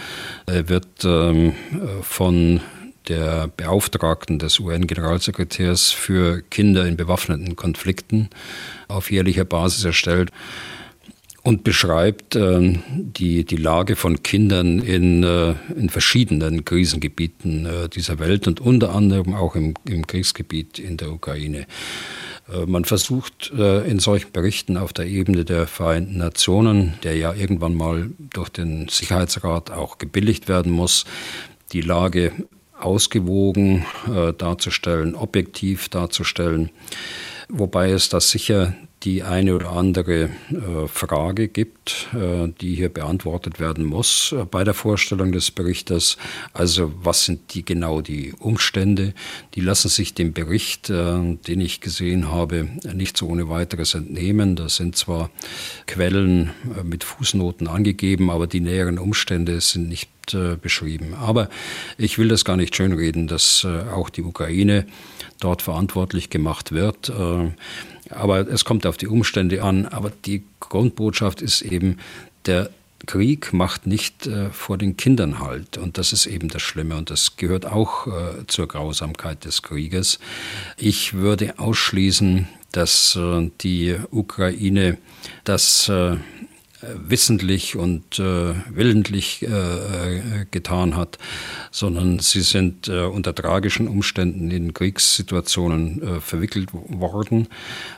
Er 0.46 0.70
wird 0.70 1.04
ähm, 1.04 1.54
von 2.02 2.62
der 3.08 3.49
Beauftragten 3.56 4.39
des 4.39 4.60
UN-Generalsekretärs 4.60 5.91
für 5.91 6.41
Kinder 6.41 6.86
in 6.86 6.97
bewaffneten 6.97 7.56
Konflikten 7.56 8.30
auf 8.88 9.12
jährlicher 9.12 9.45
Basis 9.45 9.84
erstellt 9.86 10.32
und 11.43 11.66
beschreibt 11.66 12.36
äh, 12.36 12.80
die, 12.95 13.43
die 13.43 13.58
Lage 13.58 13.95
von 13.95 14.24
Kindern 14.24 14.80
in, 14.80 15.24
äh, 15.24 15.56
in 15.76 15.89
verschiedenen 15.89 16.64
Krisengebieten 16.64 17.66
äh, 17.66 17.89
dieser 17.89 18.20
Welt 18.20 18.47
und 18.47 18.62
unter 18.62 18.95
anderem 18.95 19.34
auch 19.34 19.56
im, 19.56 19.74
im 19.88 20.08
Kriegsgebiet 20.08 20.80
in 20.80 20.95
der 20.95 21.12
Ukraine. 21.12 21.68
Äh, 22.51 22.66
man 22.66 22.86
versucht 22.86 23.51
äh, 23.58 23.86
in 23.89 23.99
solchen 23.99 24.32
Berichten 24.32 24.78
auf 24.78 24.93
der 24.93 25.06
Ebene 25.06 25.43
der 25.43 25.68
Vereinten 25.68 26.18
Nationen, 26.18 26.93
der 27.04 27.18
ja 27.18 27.34
irgendwann 27.34 27.76
mal 27.76 28.10
durch 28.18 28.49
den 28.49 28.88
Sicherheitsrat 28.88 29.70
auch 29.70 29.97
gebilligt 29.97 30.47
werden 30.47 30.72
muss, 30.72 31.04
die 31.74 31.82
Lage 31.82 32.32
ausgewogen 32.84 33.86
äh, 34.14 34.34
darzustellen, 34.34 35.16
objektiv 35.16 35.90
darzustellen, 35.90 36.72
wobei 37.50 37.92
es 37.92 38.10
da 38.10 38.20
sicher 38.20 38.76
die 39.04 39.24
eine 39.24 39.56
oder 39.56 39.72
andere 39.72 40.24
äh, 40.24 40.88
Frage 40.88 41.47
gibt, 41.47 42.08
äh, 42.14 42.47
die 42.62 42.76
hier 42.76 42.89
beantwortet 42.89 43.60
werden 43.60 43.84
muss 43.84 44.32
äh, 44.32 44.45
bei 44.45 44.64
der 44.64 44.74
Vorstellung 44.74 45.32
des 45.32 45.51
Berichters. 45.51 46.18
Also 46.54 46.93
was 47.01 47.26
sind 47.26 47.54
die 47.54 47.66
genau 47.66 48.01
die 48.01 48.34
Umstände? 48.39 49.14
Die 49.56 49.62
lassen 49.62 49.89
sich 49.89 50.14
dem 50.14 50.34
Bericht, 50.34 50.89
äh, 50.89 51.36
den 51.36 51.60
ich 51.60 51.82
gesehen 51.82 52.32
habe, 52.32 52.70
nicht 52.93 53.18
so 53.18 53.28
ohne 53.28 53.49
weiteres 53.49 53.93
entnehmen. 53.93 54.56
Da 54.56 54.70
sind 54.70 54.95
zwar 54.95 55.30
Quellen 55.86 56.51
äh, 56.78 56.84
mit 56.84 57.04
Fußnoten 57.04 57.68
angegeben, 57.68 58.30
aber 58.30 58.47
die 58.47 58.62
näheren 58.62 58.99
Umstände 58.99 59.60
sind 59.60 59.89
nicht 59.89 60.34
äh, 60.34 60.56
beschrieben. 60.56 61.14
Aber 61.14 61.49
ich 61.97 62.18
will 62.18 62.30
das 62.30 62.45
gar 62.45 62.56
nicht 62.56 62.76
schönreden, 62.76 63.28
dass 63.28 63.66
auch 63.66 64.10
die 64.10 64.24
Ukraine 64.24 64.86
dort 65.39 65.62
verantwortlich 65.62 66.30
gemacht 66.30 66.72
wird. 66.72 67.12
Aber 68.16 68.47
es 68.47 68.66
kommt 68.66 68.86
auf 68.86 68.97
die 68.97 69.07
Umstände 69.07 69.64
an. 69.64 69.86
Aber 69.86 70.11
die 70.26 70.43
Grundbotschaft 70.59 71.41
ist 71.41 71.61
eben, 71.61 71.99
der 72.45 72.70
Krieg 73.05 73.51
macht 73.53 73.86
nicht 73.86 74.28
äh, 74.28 74.49
vor 74.49 74.78
den 74.78 74.95
Kindern 74.95 75.39
halt. 75.39 75.78
Und 75.78 75.97
das 75.97 76.14
ist 76.14 76.26
eben 76.26 76.47
das 76.47 76.61
Schlimme. 76.61 76.95
Und 76.95 77.09
das 77.09 77.36
gehört 77.36 77.66
auch 77.66 78.07
äh, 78.07 78.47
zur 78.47 78.68
Grausamkeit 78.68 79.45
des 79.45 79.61
Krieges. 79.61 80.20
Ich 80.78 81.14
würde 81.14 81.59
ausschließen, 81.59 82.47
dass 82.72 83.16
äh, 83.16 83.51
die 83.61 83.97
Ukraine 84.11 84.97
das 85.43 85.89
äh, 85.89 86.18
wissentlich 86.96 87.76
und 87.76 88.20
äh, 88.20 88.54
willentlich 88.70 89.44
äh, 89.44 89.48
äh, 89.48 90.46
getan 90.52 90.96
hat, 90.96 91.18
sondern 91.72 92.20
sie 92.20 92.42
sind 92.42 92.88
äh, 92.88 93.02
unter 93.02 93.34
tragischen 93.34 93.88
Umständen 93.88 94.52
in 94.52 94.74
Kriegssituationen 94.74 96.02
äh, 96.02 96.22
verwickelt 96.22 96.70
worden. 96.74 97.48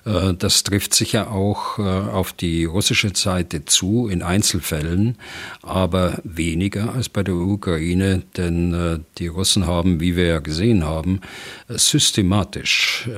Äh, 0.05 0.33
das 0.33 0.63
trifft 0.63 0.93
sicher 0.93 1.31
auch 1.31 1.79
auf 1.79 2.33
die 2.33 2.65
russische 2.65 3.11
Seite 3.15 3.65
zu 3.65 4.07
in 4.07 4.21
Einzelfällen, 4.21 5.17
aber 5.61 6.19
weniger 6.23 6.93
als 6.93 7.09
bei 7.09 7.23
der 7.23 7.35
Ukraine, 7.35 8.23
denn 8.37 9.05
die 9.17 9.27
Russen 9.27 9.65
haben, 9.65 9.99
wie 9.99 10.15
wir 10.15 10.25
ja 10.25 10.39
gesehen 10.39 10.83
haben, 10.83 11.21
systematisch 11.67 13.09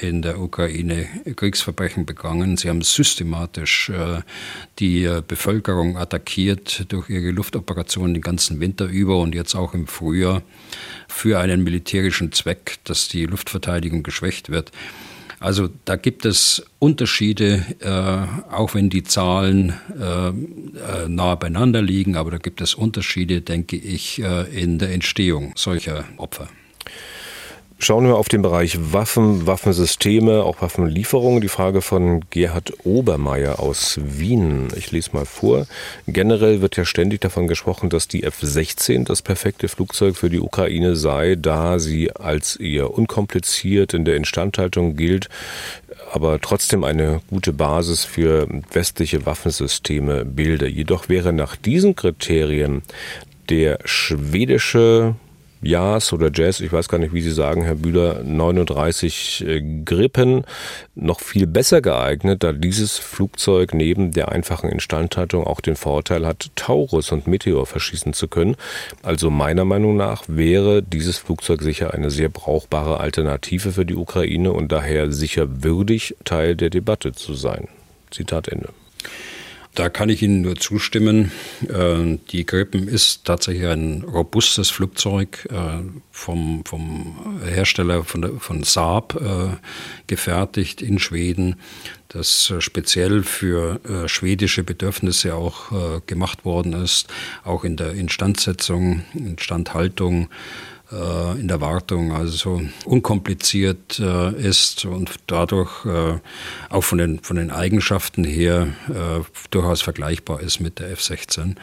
in 0.00 0.22
der 0.22 0.40
Ukraine 0.40 1.06
Kriegsverbrechen 1.36 2.06
begangen. 2.06 2.56
Sie 2.56 2.68
haben 2.68 2.82
systematisch 2.82 3.90
die 4.78 5.07
Bevölkerung 5.26 5.96
attackiert 5.96 6.86
durch 6.92 7.10
ihre 7.10 7.30
Luftoperationen 7.30 8.14
den 8.14 8.22
ganzen 8.22 8.60
Winter 8.60 8.86
über 8.86 9.18
und 9.18 9.34
jetzt 9.34 9.54
auch 9.54 9.74
im 9.74 9.86
Frühjahr 9.86 10.42
für 11.08 11.38
einen 11.38 11.62
militärischen 11.62 12.32
Zweck, 12.32 12.78
dass 12.84 13.08
die 13.08 13.26
Luftverteidigung 13.26 14.02
geschwächt 14.02 14.50
wird. 14.50 14.72
Also 15.40 15.68
da 15.84 15.96
gibt 15.96 16.24
es 16.24 16.64
Unterschiede, 16.80 17.64
äh, 17.80 18.52
auch 18.52 18.74
wenn 18.74 18.90
die 18.90 19.04
Zahlen 19.04 19.72
äh, 19.98 20.28
äh, 20.28 21.08
nahe 21.08 21.36
beieinander 21.36 21.80
liegen, 21.80 22.16
aber 22.16 22.32
da 22.32 22.38
gibt 22.38 22.60
es 22.60 22.74
Unterschiede, 22.74 23.40
denke 23.40 23.76
ich, 23.76 24.20
äh, 24.20 24.42
in 24.60 24.78
der 24.78 24.92
Entstehung 24.92 25.52
solcher 25.54 26.04
Opfer. 26.16 26.48
Schauen 27.80 28.06
wir 28.06 28.16
auf 28.16 28.28
den 28.28 28.42
Bereich 28.42 28.92
Waffen, 28.92 29.46
Waffensysteme, 29.46 30.42
auch 30.42 30.60
Waffenlieferungen. 30.60 31.40
Die 31.40 31.48
Frage 31.48 31.80
von 31.80 32.24
Gerhard 32.28 32.72
Obermeier 32.84 33.60
aus 33.60 34.00
Wien. 34.02 34.66
Ich 34.74 34.90
lese 34.90 35.10
mal 35.12 35.24
vor. 35.24 35.64
Generell 36.08 36.60
wird 36.60 36.76
ja 36.76 36.84
ständig 36.84 37.20
davon 37.20 37.46
gesprochen, 37.46 37.88
dass 37.88 38.08
die 38.08 38.24
F-16 38.24 39.04
das 39.04 39.22
perfekte 39.22 39.68
Flugzeug 39.68 40.16
für 40.16 40.28
die 40.28 40.40
Ukraine 40.40 40.96
sei, 40.96 41.36
da 41.36 41.78
sie 41.78 42.10
als 42.10 42.56
eher 42.56 42.92
unkompliziert 42.92 43.94
in 43.94 44.04
der 44.04 44.16
Instandhaltung 44.16 44.96
gilt, 44.96 45.28
aber 46.12 46.40
trotzdem 46.40 46.82
eine 46.82 47.20
gute 47.30 47.52
Basis 47.52 48.04
für 48.04 48.48
westliche 48.72 49.24
Waffensysteme 49.24 50.24
bilde. 50.24 50.66
Jedoch 50.66 51.08
wäre 51.08 51.32
nach 51.32 51.54
diesen 51.54 51.94
Kriterien 51.94 52.82
der 53.48 53.78
schwedische 53.84 55.14
Jazz 55.60 56.12
oder 56.12 56.30
Jazz, 56.32 56.60
ich 56.60 56.72
weiß 56.72 56.88
gar 56.88 56.98
nicht, 56.98 57.12
wie 57.12 57.20
Sie 57.20 57.32
sagen, 57.32 57.62
Herr 57.62 57.74
Bühler, 57.74 58.22
39 58.22 59.44
äh, 59.46 59.82
Grippen 59.84 60.44
noch 60.94 61.20
viel 61.20 61.46
besser 61.46 61.80
geeignet, 61.80 62.44
da 62.44 62.52
dieses 62.52 62.98
Flugzeug 62.98 63.74
neben 63.74 64.12
der 64.12 64.30
einfachen 64.30 64.70
Instandhaltung 64.70 65.44
auch 65.44 65.60
den 65.60 65.76
Vorteil 65.76 66.26
hat, 66.26 66.50
Taurus 66.54 67.10
und 67.12 67.26
Meteor 67.26 67.66
verschießen 67.66 68.12
zu 68.12 68.28
können. 68.28 68.56
Also 69.02 69.30
meiner 69.30 69.64
Meinung 69.64 69.96
nach 69.96 70.24
wäre 70.28 70.82
dieses 70.82 71.18
Flugzeug 71.18 71.62
sicher 71.62 71.92
eine 71.92 72.10
sehr 72.10 72.28
brauchbare 72.28 73.00
Alternative 73.00 73.72
für 73.72 73.84
die 73.84 73.96
Ukraine 73.96 74.52
und 74.52 74.70
daher 74.70 75.10
sicher 75.12 75.62
würdig, 75.64 76.16
Teil 76.24 76.54
der 76.56 76.70
Debatte 76.70 77.12
zu 77.12 77.34
sein. 77.34 77.68
Zitat 78.10 78.48
Ende. 78.48 78.68
Da 79.78 79.88
kann 79.90 80.08
ich 80.08 80.22
Ihnen 80.22 80.40
nur 80.40 80.56
zustimmen. 80.56 81.30
Äh, 81.68 82.18
die 82.32 82.44
Gripen 82.44 82.88
ist 82.88 83.24
tatsächlich 83.24 83.68
ein 83.68 84.02
robustes 84.02 84.70
Flugzeug 84.70 85.46
äh, 85.52 85.84
vom, 86.10 86.64
vom 86.64 87.40
Hersteller 87.44 88.02
von, 88.02 88.22
der, 88.22 88.32
von 88.40 88.64
Saab 88.64 89.14
äh, 89.14 89.56
gefertigt 90.08 90.82
in 90.82 90.98
Schweden, 90.98 91.60
das 92.08 92.52
speziell 92.58 93.22
für 93.22 93.80
schwedische 94.06 94.64
Bedürfnisse 94.64 95.34
auch 95.34 96.06
gemacht 96.06 96.46
worden 96.46 96.72
ist, 96.72 97.08
auch 97.44 97.64
in 97.64 97.76
der 97.76 97.92
Instandsetzung, 97.92 99.04
Instandhaltung 99.12 100.30
äh, 100.92 101.38
in 101.38 101.48
der 101.48 101.60
Wartung, 101.60 102.12
also 102.12 102.32
so 102.32 102.62
unkompliziert 102.84 103.98
äh, 103.98 104.32
ist 104.34 104.84
und 104.84 105.14
dadurch 105.26 105.84
äh, 105.84 106.18
auch 106.70 106.84
von 106.84 106.98
den, 106.98 107.20
von 107.20 107.36
den 107.36 107.50
Eigenschaften 107.50 108.24
her 108.24 108.68
äh, 108.88 109.22
durchaus 109.50 109.82
vergleichbar 109.82 110.40
ist 110.40 110.60
mit 110.60 110.78
der 110.78 110.90
F-16. 110.92 111.56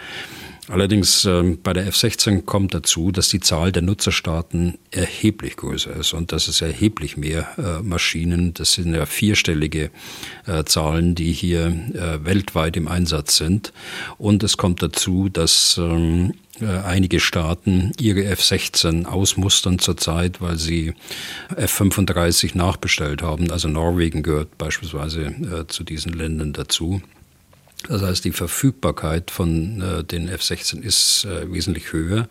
Allerdings 0.68 1.26
ähm, 1.26 1.60
bei 1.62 1.74
der 1.74 1.86
F-16 1.86 2.42
kommt 2.42 2.74
dazu, 2.74 3.12
dass 3.12 3.30
die 3.30 3.40
Zahl 3.40 3.72
der 3.72 3.84
Nutzerstaaten 3.84 4.80
erheblich 4.90 5.58
größer 5.58 5.96
ist 5.96 6.14
und 6.14 6.32
das 6.32 6.48
ist 6.48 6.62
erheblich 6.62 7.18
mehr 7.18 7.48
äh, 7.58 7.84
Maschinen. 7.84 8.56
Das 8.56 8.74
sind 8.74 8.96
ja 8.96 9.06
vierstellige 9.06 9.92
äh, 10.48 10.64
Zahlen, 10.64 11.14
die 11.14 11.32
hier 11.32 11.66
weltweit 12.24 12.78
im 12.78 12.88
Einsatz 12.88 13.38
sind. 13.38 13.74
Und 14.18 14.44
es 14.44 14.58
kommt 14.58 14.82
dazu, 14.82 15.30
dass 15.30 15.78
ähm, 15.78 16.32
äh, 16.32 16.45
einige 16.62 17.20
Staaten 17.20 17.92
ihre 18.00 18.26
F-16 18.26 19.06
ausmustern 19.06 19.80
zurzeit, 19.80 20.42
weil 20.42 20.58
sie 20.58 20.94
F-35 21.56 22.58
nachbestellt 22.58 23.22
haben. 23.22 23.52
Also 23.52 23.68
Norwegen 23.68 24.24
gehört 24.24 24.58
beispielsweise 24.58 25.26
äh, 25.26 25.68
zu 25.68 25.84
diesen 25.84 26.14
Ländern 26.14 26.54
dazu. 26.54 27.02
Das 27.88 28.02
heißt, 28.02 28.26
die 28.26 28.32
Verfügbarkeit 28.32 29.30
von 29.32 29.82
äh, 29.82 30.04
den 30.04 30.28
F-16 30.28 30.82
ist 30.82 31.26
äh, 31.26 31.52
wesentlich 31.52 31.94
höher. 31.94 32.28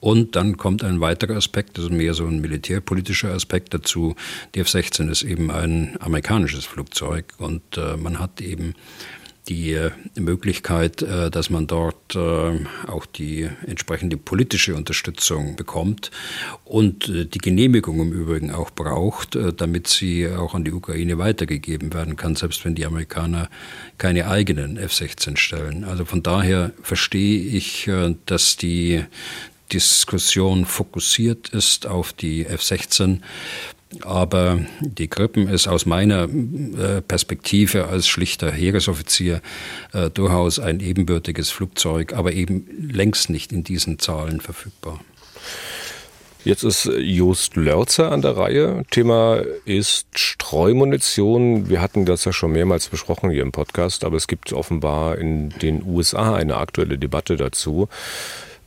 Und 0.00 0.36
dann 0.36 0.56
kommt 0.56 0.82
ein 0.84 1.00
weiterer 1.00 1.36
Aspekt, 1.36 1.76
das 1.76 1.86
ist 1.86 1.90
mehr 1.90 2.14
so 2.14 2.26
ein 2.26 2.40
militärpolitischer 2.40 3.30
Aspekt 3.30 3.74
dazu. 3.74 4.14
Die 4.54 4.60
F-16 4.60 5.10
ist 5.10 5.22
eben 5.22 5.50
ein 5.50 5.96
amerikanisches 6.00 6.64
Flugzeug 6.64 7.26
und 7.38 7.76
äh, 7.76 7.96
man 7.96 8.18
hat 8.18 8.40
eben 8.40 8.74
die 9.48 9.74
äh, 9.74 9.90
Möglichkeit, 10.16 11.02
äh, 11.02 11.30
dass 11.30 11.50
man 11.50 11.66
dort 11.66 12.14
äh, 12.14 12.58
auch 12.88 13.06
die 13.06 13.48
entsprechende 13.66 14.16
politische 14.16 14.74
Unterstützung 14.74 15.56
bekommt 15.56 16.10
und 16.64 17.06
die 17.08 17.38
Genehmigung 17.38 18.00
im 18.00 18.12
Übrigen 18.12 18.50
auch 18.50 18.70
braucht, 18.70 19.38
damit 19.56 19.86
sie 19.86 20.28
auch 20.28 20.54
an 20.54 20.64
die 20.64 20.72
Ukraine 20.72 21.18
weitergegeben 21.18 21.94
werden 21.94 22.16
kann, 22.16 22.34
selbst 22.34 22.64
wenn 22.64 22.74
die 22.74 22.86
Amerikaner 22.86 23.48
keine 23.98 24.28
eigenen 24.28 24.76
F-16 24.76 25.36
stellen. 25.36 25.84
Also 25.84 26.04
von 26.04 26.22
daher 26.22 26.72
verstehe 26.82 27.40
ich, 27.40 27.90
dass 28.26 28.56
die 28.56 29.04
Diskussion 29.72 30.64
fokussiert 30.64 31.48
ist 31.50 31.86
auf 31.86 32.12
die 32.12 32.46
F-16. 32.46 33.20
Aber 34.02 34.60
die 34.80 35.08
Grippen 35.08 35.48
ist 35.48 35.68
aus 35.68 35.86
meiner 35.86 36.24
äh, 36.24 37.00
Perspektive 37.00 37.88
als 37.88 38.06
schlichter 38.06 38.50
Heeresoffizier 38.50 39.40
äh, 39.92 40.10
durchaus 40.10 40.58
ein 40.58 40.80
ebenbürtiges 40.80 41.50
Flugzeug, 41.50 42.12
aber 42.12 42.32
eben 42.32 42.66
längst 42.92 43.30
nicht 43.30 43.52
in 43.52 43.64
diesen 43.64 43.98
Zahlen 43.98 44.40
verfügbar. 44.40 45.00
Jetzt 46.46 46.62
ist 46.62 46.84
Just 46.84 47.56
Lörzer 47.56 48.12
an 48.12 48.22
der 48.22 48.36
Reihe. 48.36 48.84
Thema 48.92 49.42
ist 49.64 50.06
Streumunition. 50.16 51.68
Wir 51.68 51.80
hatten 51.80 52.04
das 52.06 52.24
ja 52.24 52.32
schon 52.32 52.52
mehrmals 52.52 52.88
besprochen 52.88 53.30
hier 53.30 53.42
im 53.42 53.50
Podcast, 53.50 54.04
aber 54.04 54.16
es 54.16 54.28
gibt 54.28 54.52
offenbar 54.52 55.18
in 55.18 55.48
den 55.48 55.82
USA 55.84 56.36
eine 56.36 56.58
aktuelle 56.58 56.98
Debatte 56.98 57.34
dazu. 57.34 57.88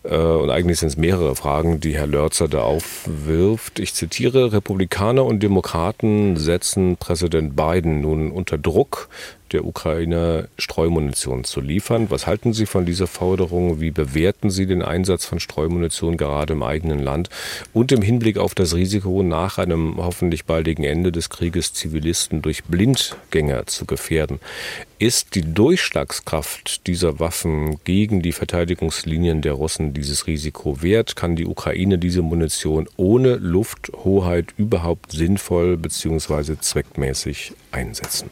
Äh, 0.04 0.16
und 0.16 0.50
eigentlich 0.50 0.80
sind 0.80 0.90
es 0.90 0.98
mehrere 0.98 1.36
Fragen, 1.36 1.80
die 1.80 1.96
Herr 1.96 2.08
Lörzer 2.08 2.48
da 2.48 2.62
aufwirft. 2.62 3.80
Ich 3.80 3.94
zitiere, 3.94 4.54
Republikaner 4.54 5.26
und 5.26 5.42
Demokraten 5.42 6.38
setzen 6.38 6.98
Präsident 6.98 7.56
Biden 7.56 8.02
nun 8.02 8.32
unter 8.32 8.58
Druck, 8.58 9.10
der 9.54 9.66
Ukraine 9.66 10.48
Streumunition 10.58 11.44
zu 11.44 11.62
liefern. 11.62 12.10
Was 12.10 12.28
halten 12.28 12.54
Sie 12.54 12.66
von 12.66 12.86
dieser 12.86 13.08
Forderung? 13.08 13.82
Wie 13.82 13.92
bewerten 13.92 14.50
Sie 14.50 14.66
den 14.66 14.82
Einsatz 14.82 15.26
von 15.26 15.40
Streumunition 15.40 16.18
gerade 16.18 16.54
im 16.54 16.64
eigenen 16.64 17.00
Land 17.00 17.30
und 17.74 17.92
im 17.92 18.02
Hinblick 18.02 18.38
auf 18.38 18.56
das 18.56 18.76
Risiko, 18.76 19.24
nach 19.24 19.58
einem 19.58 19.98
hoffentlich 19.98 20.46
baldigen 20.46 20.84
Ende 20.84 21.12
des 21.12 21.30
Krieges 21.30 21.74
Zivilisten 21.74 22.42
durch 22.42 22.64
Blindgänger 22.64 23.66
zu 23.66 23.86
gefährden? 23.86 24.40
Ist 24.98 25.36
die 25.36 25.54
Durchschlagskraft 25.54 26.86
dieser 26.88 27.20
Waffen 27.20 27.80
gegen 27.86 28.22
die 28.22 28.34
Verteidigungslinien 28.34 29.42
der 29.42 29.54
Russen 29.54 29.94
dieses 29.94 30.28
Risiko 30.28 30.82
wert? 30.82 31.16
Kann 31.16 31.38
die 31.38 31.46
Ukraine 31.46 31.98
diese 31.98 32.22
Munition 32.22 32.88
ohne 32.98 33.36
Lufthoheit 33.36 34.54
überhaupt 34.58 35.14
sinnvoll 35.14 35.78
bzw. 35.78 36.58
zweckmäßig 36.60 37.54
einsetzen? 37.72 38.30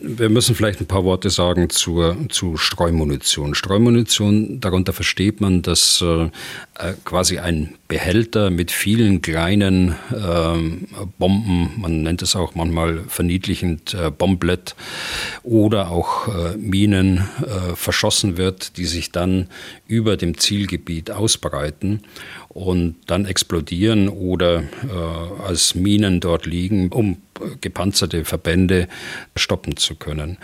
Wir 0.00 0.28
müssen 0.28 0.54
vielleicht 0.54 0.80
ein 0.80 0.86
paar 0.86 1.04
Worte 1.04 1.28
sagen 1.28 1.70
zur, 1.70 2.16
zu 2.28 2.56
Streumunition. 2.56 3.56
Streumunition, 3.56 4.60
darunter 4.60 4.92
versteht 4.92 5.40
man, 5.40 5.62
dass 5.62 6.00
äh, 6.02 6.28
quasi 7.04 7.38
ein 7.38 7.74
Behälter 7.88 8.50
mit 8.50 8.70
vielen 8.70 9.22
kleinen 9.22 9.96
äh, 10.12 11.04
Bomben, 11.18 11.72
man 11.78 12.02
nennt 12.02 12.22
es 12.22 12.36
auch 12.36 12.54
manchmal 12.54 13.00
verniedlichend 13.08 13.94
äh, 13.94 14.12
Bomblet 14.12 14.76
oder 15.42 15.90
auch 15.90 16.28
äh, 16.28 16.56
Minen 16.56 17.28
äh, 17.40 17.74
verschossen 17.74 18.36
wird, 18.36 18.76
die 18.76 18.84
sich 18.84 19.10
dann 19.10 19.48
über 19.88 20.16
dem 20.16 20.38
Zielgebiet 20.38 21.10
ausbreiten 21.10 22.02
und 22.58 22.96
dann 23.06 23.24
explodieren 23.24 24.08
oder 24.08 24.62
äh, 24.62 25.42
als 25.46 25.76
Minen 25.76 26.18
dort 26.18 26.44
liegen, 26.44 26.90
um 26.90 27.18
gepanzerte 27.60 28.24
Verbände 28.24 28.88
stoppen 29.36 29.76
zu 29.76 29.94
können. 29.94 30.38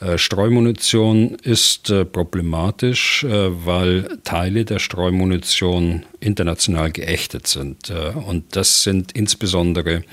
Äh, 0.00 0.18
Streumunition 0.18 1.34
ist 1.42 1.90
äh, 1.90 2.04
problematisch, 2.04 3.24
äh, 3.24 3.66
weil 3.66 4.18
Teile 4.22 4.64
der 4.64 4.78
Streumunition 4.78 6.04
international 6.20 6.92
geächtet 6.92 7.48
sind. 7.48 7.90
Äh, 7.90 8.16
und 8.16 8.54
das 8.54 8.84
sind 8.84 9.10
insbesondere 9.12 10.04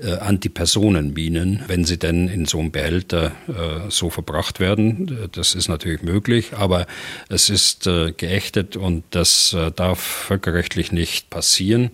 äh, 0.00 0.12
Antipersonenminen, 0.12 1.64
wenn 1.66 1.84
sie 1.84 1.98
denn 1.98 2.28
in 2.28 2.46
so 2.46 2.58
einem 2.58 2.70
Behälter 2.70 3.32
äh, 3.48 3.90
so 3.90 4.10
verbracht 4.10 4.60
werden. 4.60 5.28
Das 5.32 5.54
ist 5.54 5.68
natürlich 5.68 6.02
möglich, 6.02 6.54
aber 6.54 6.86
es 7.28 7.50
ist 7.50 7.86
äh, 7.86 8.12
geächtet 8.12 8.76
und 8.76 9.04
das 9.10 9.52
äh, 9.52 9.70
darf 9.70 10.00
völkerrechtlich 10.00 10.92
nicht 10.92 11.30
passieren. 11.30 11.90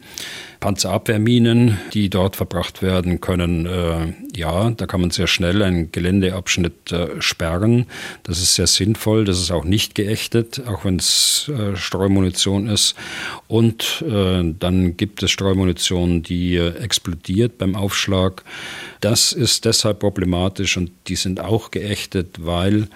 Panzerabwehrminen, 0.61 1.79
die 1.93 2.11
dort 2.11 2.37
verbracht 2.37 2.83
werden 2.83 3.21
können, 3.21 3.67
äh, 3.67 4.13
ja, 4.35 4.71
da 4.71 4.87
kann 4.87 5.01
man 5.01 5.11
sehr 5.11 5.27
schnell 5.27 5.63
einen 5.63 5.93
Geländeabschnitt 5.93 6.93
äh, 6.93 7.21
sperren. 7.21 7.87
Das 8.25 8.41
ist 8.41 8.55
sehr 8.55 8.67
sinnvoll. 8.67 9.25
Das 9.25 9.39
ist 9.39 9.51
auch 9.51 9.65
nicht 9.65 9.95
geächtet, 9.95 10.63
auch 10.67 10.85
wenn 10.85 10.97
es 10.97 11.49
äh, 11.49 11.77
Streumunition 11.77 12.69
ist. 12.69 12.95
Und 13.47 14.05
äh, 14.09 14.55
dann 14.59 14.97
gibt 14.97 15.23
es 15.23 15.31
Streumunition, 15.31 16.23
die 16.23 16.57
äh, 16.57 16.75
explodiert 16.77 17.59
beim 17.59 17.77
Aufschlag. 17.77 18.43
Das 19.01 19.33
ist 19.33 19.65
deshalb 19.65 20.01
problematisch 20.01 20.77
und 20.77 20.91
die 21.07 21.17
sind 21.17 21.41
auch 21.41 21.71
geächtet, 21.71 22.37
weil 22.41 22.89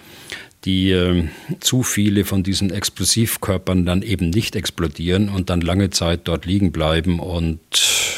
die 0.64 0.90
äh, 0.90 1.28
zu 1.60 1.82
viele 1.82 2.24
von 2.24 2.42
diesen 2.42 2.70
Explosivkörpern 2.70 3.84
dann 3.84 4.02
eben 4.02 4.30
nicht 4.30 4.54
explodieren 4.56 5.28
und 5.28 5.50
dann 5.50 5.60
lange 5.60 5.90
Zeit 5.90 6.20
dort 6.24 6.46
liegen 6.46 6.72
bleiben 6.72 7.18
und 7.18 7.58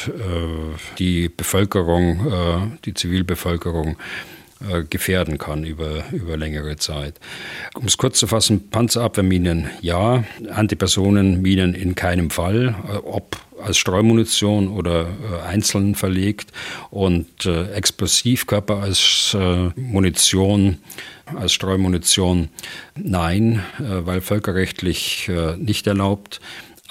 äh, 0.08 0.76
die 0.98 1.28
Bevölkerung, 1.28 2.26
äh, 2.26 2.78
die 2.84 2.94
Zivilbevölkerung 2.94 3.96
gefährden 4.88 5.38
kann 5.38 5.64
über, 5.64 6.04
über 6.12 6.36
längere 6.36 6.76
Zeit. 6.76 7.20
Um 7.74 7.86
es 7.86 7.96
kurz 7.96 8.18
zu 8.18 8.26
fassen, 8.26 8.70
Panzerabwehrminen 8.70 9.70
ja, 9.80 10.24
Antipersonenminen 10.50 11.74
in 11.74 11.94
keinem 11.94 12.30
Fall, 12.30 12.74
äh, 12.88 12.96
ob 12.96 13.36
als 13.62 13.78
Streumunition 13.78 14.68
oder 14.68 15.02
äh, 15.02 15.46
einzeln 15.46 15.94
verlegt 15.94 16.52
und 16.90 17.46
äh, 17.46 17.72
Explosivkörper 17.72 18.78
als 18.78 19.36
äh, 19.38 19.70
Munition, 19.76 20.78
als 21.34 21.52
Streumunition 21.52 22.48
nein, 22.96 23.62
äh, 23.78 24.06
weil 24.06 24.20
völkerrechtlich 24.20 25.28
äh, 25.28 25.56
nicht 25.56 25.86
erlaubt. 25.86 26.40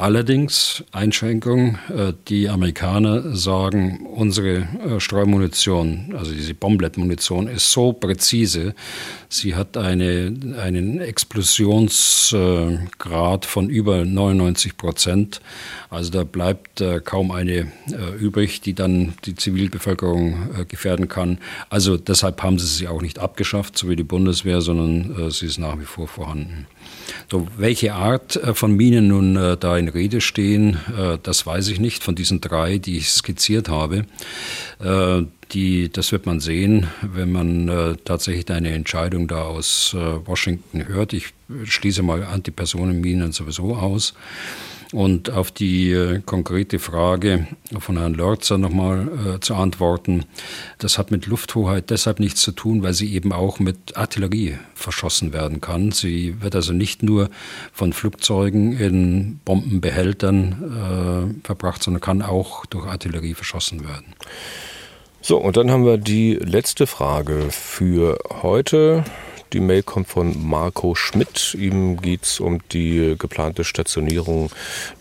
Allerdings 0.04 0.84
Einschränkung, 0.92 1.80
äh, 1.88 2.12
die 2.28 2.50
Amerikaner 2.50 3.38
sagen, 3.38 4.06
unsere 4.06 4.58
äh, 4.58 5.00
Streumunition, 5.00 6.14
also 6.18 6.34
diese 6.34 6.54
Bomblet-Munition, 6.54 7.48
ist 7.48 7.72
so 7.72 7.94
präzise, 7.94 8.76
sie 9.30 9.56
hat 9.56 9.78
eine, 9.78 10.36
einen 10.62 11.00
Explosionsgrad 11.00 13.46
von 13.46 13.70
über 13.70 14.04
99 14.04 14.76
Prozent. 14.76 15.40
Also 15.90 16.12
da 16.12 16.26
bleibt 16.26 16.82
äh, 16.82 17.00
kaum 17.00 17.32
eine 17.32 17.72
übrig, 18.20 18.60
die 18.60 18.74
dann 18.74 19.14
die 19.24 19.36
Zivilbevölkerung 19.36 20.68
gefährden 20.68 21.08
kann. 21.08 21.38
Also 21.70 21.96
deshalb 21.96 22.44
haben 22.44 22.60
sie 22.60 22.68
sie 22.68 22.90
auch 22.90 23.02
nicht 23.02 23.20
abgeschafft, 23.20 23.78
so 23.78 23.88
wie 23.88 23.96
die 23.96 24.04
Bundeswehr, 24.04 24.60
sondern 24.60 25.32
sie 25.32 25.46
ist 25.46 25.60
nach 25.60 25.80
wie 25.80 25.86
vor 25.86 26.10
vorhanden. 26.10 26.68
So, 27.30 27.48
welche 27.58 27.94
Art 27.94 28.36
äh, 28.36 28.54
von 28.54 28.76
Minen 28.76 29.08
nun 29.08 29.36
äh, 29.36 29.58
da 29.58 29.78
in 29.78 29.90
Rede 29.90 30.22
stehen, 30.22 30.78
äh, 30.98 31.18
das 31.22 31.46
weiß 31.46 31.68
ich 31.70 31.80
nicht 31.80 32.04
von 32.04 32.16
diesen 32.16 32.42
drei, 32.42 32.78
die 32.78 32.98
ich 32.98 33.10
skizziert 33.10 33.70
habe. 33.70 34.06
Äh, 34.80 35.24
die, 35.52 35.92
das 35.92 36.12
wird 36.12 36.26
man 36.26 36.40
sehen, 36.40 36.88
wenn 37.02 37.32
man 37.32 37.70
äh, 37.70 37.96
tatsächlich 38.04 38.50
eine 38.50 38.72
Entscheidung 38.72 39.28
da 39.28 39.44
aus 39.44 39.96
äh, 39.96 40.28
Washington 40.28 40.88
hört. 40.88 41.14
Ich 41.14 41.34
schließe 41.66 42.02
mal 42.02 42.24
Antipersonenminen 42.24 43.32
sowieso 43.32 43.76
aus. 43.76 44.14
Und 44.94 45.32
auf 45.32 45.50
die 45.50 45.92
äh, 45.92 46.22
konkrete 46.24 46.78
Frage 46.78 47.48
von 47.80 47.98
Herrn 47.98 48.14
Lörzer 48.14 48.60
nochmal 48.60 49.08
äh, 49.08 49.40
zu 49.40 49.56
antworten, 49.56 50.26
das 50.78 51.00
hat 51.00 51.10
mit 51.10 51.26
Lufthoheit 51.26 51.90
deshalb 51.90 52.20
nichts 52.20 52.42
zu 52.42 52.52
tun, 52.52 52.84
weil 52.84 52.94
sie 52.94 53.12
eben 53.16 53.32
auch 53.32 53.58
mit 53.58 53.98
Artillerie 53.98 54.56
verschossen 54.76 55.34
werden 55.34 55.62
kann. 55.62 55.92
Sie 55.92 56.40
wird 56.42 56.56
also 56.56 56.74
nicht 56.74 57.02
nur 57.02 57.32
von 57.72 57.92
Flugzeugen 57.92 58.78
in 58.78 59.40
Bombenbehältern 59.44 61.34
äh, 61.42 61.46
verbracht, 61.46 61.82
sondern 61.82 62.02
kann 62.02 62.22
auch 62.22 62.68
durch 62.68 62.86
Artillerie 62.86 63.34
verschossen 63.34 63.84
werden. 63.84 64.14
So, 65.22 65.38
und 65.38 65.58
dann 65.58 65.72
haben 65.72 65.86
wir 65.86 65.98
die 65.98 66.36
letzte 66.36 66.86
Frage 66.86 67.48
für 67.50 68.20
heute. 68.44 69.04
Die 69.54 69.60
Mail 69.60 69.84
kommt 69.84 70.08
von 70.08 70.36
Marco 70.48 70.96
Schmidt. 70.96 71.54
Ihm 71.54 72.02
geht 72.02 72.24
es 72.24 72.40
um 72.40 72.58
die 72.72 73.14
geplante 73.20 73.64
Stationierung 73.64 74.50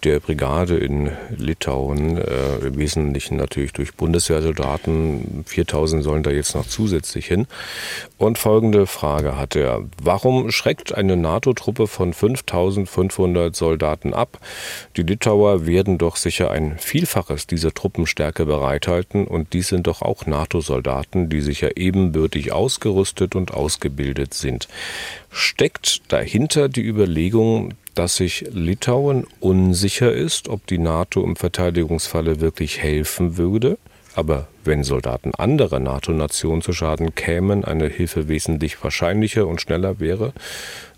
der 0.05 0.21
Brigade 0.21 0.77
in 0.77 1.11
Litauen. 1.35 2.19
Äh, 2.19 2.67
Im 2.67 2.77
Wesentlichen 2.77 3.39
natürlich 3.39 3.73
durch 3.73 3.95
Bundeswehrsoldaten. 3.95 5.45
4000 5.47 6.05
sollen 6.05 6.23
da 6.23 6.31
jetzt 6.31 6.55
noch 6.55 6.67
zusätzlich 6.67 7.29
hin. 7.29 7.47
Und 8.19 8.37
folgende 8.37 8.87
Frage 8.87 9.39
hat 9.39 9.57
er. 9.57 9.85
Warum 10.03 10.51
schreckt 10.51 10.95
eine 10.95 11.17
NATO-Truppe 11.17 11.87
von 11.87 12.13
5500 12.13 13.57
Soldaten 13.57 14.13
ab? 14.13 14.39
Die 14.99 15.03
Litauer 15.03 15.67
werden 15.67 15.97
doch 15.97 16.17
sicher 16.17 16.51
ein 16.51 16.77
Vielfaches 16.77 17.47
dieser 17.47 17.73
Truppenstärke 17.73 18.45
bereithalten 18.45 19.27
und 19.27 19.55
dies 19.55 19.69
sind 19.69 19.87
doch 19.87 20.03
auch 20.03 20.27
NATO-Soldaten, 20.27 21.31
die 21.31 21.41
sicher 21.41 21.79
ebenbürtig 21.79 22.53
ausgerüstet 22.53 23.35
und 23.35 23.55
ausgebildet 23.55 24.35
sind 24.35 24.42
sind. 24.43 24.69
Steckt 25.31 26.13
dahinter 26.13 26.69
die 26.69 26.83
Überlegung, 26.83 27.73
dass 27.95 28.17
sich 28.17 28.45
Litauen 28.53 29.27
unsicher 29.41 30.13
ist, 30.13 30.49
ob 30.49 30.67
die 30.67 30.79
NATO 30.79 31.25
im 31.25 31.37
Verteidigungsfalle 31.37 32.41
wirklich 32.41 32.83
helfen 32.83 33.39
würde? 33.39 33.79
Aber 34.15 34.49
wenn 34.65 34.85
Soldaten 34.85 35.35
anderer 35.35 35.81
NATO-Nationen 35.81 36.63
zu 36.63 36.73
Schaden 36.73 37.15
kämen, 37.15 37.65
eine 37.65 37.89
Hilfe 37.89 38.29
wesentlich 38.29 38.83
wahrscheinlicher 38.85 39.47
und 39.47 39.61
schneller 39.61 40.01
wäre. 40.01 40.33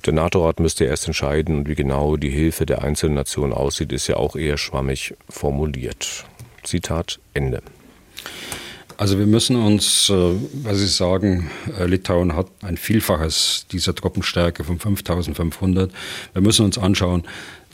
Der 0.04 0.12
NATO-Rat 0.12 0.58
müsste 0.60 0.84
erst 0.84 1.06
entscheiden, 1.06 1.58
und 1.58 1.68
wie 1.68 1.76
genau 1.76 2.16
die 2.16 2.30
Hilfe 2.30 2.66
der 2.66 2.82
einzelnen 2.82 3.14
Nationen 3.14 3.52
aussieht, 3.52 3.92
ist 3.92 4.08
ja 4.08 4.16
auch 4.16 4.34
eher 4.36 4.58
schwammig 4.58 5.14
formuliert. 5.28 6.24
Zitat 6.64 7.20
Ende. 7.34 7.62
Also 8.96 9.18
wir 9.18 9.26
müssen 9.26 9.56
uns, 9.56 10.08
äh, 10.08 10.14
was 10.62 10.78
Sie 10.78 10.86
sagen, 10.86 11.50
äh, 11.78 11.86
Litauen 11.86 12.36
hat 12.36 12.46
ein 12.62 12.76
Vielfaches 12.76 13.66
dieser 13.72 13.94
Truppenstärke 13.94 14.62
von 14.62 14.78
5500. 14.78 15.90
Wir 16.32 16.42
müssen 16.42 16.64
uns 16.64 16.78
anschauen, 16.78 17.24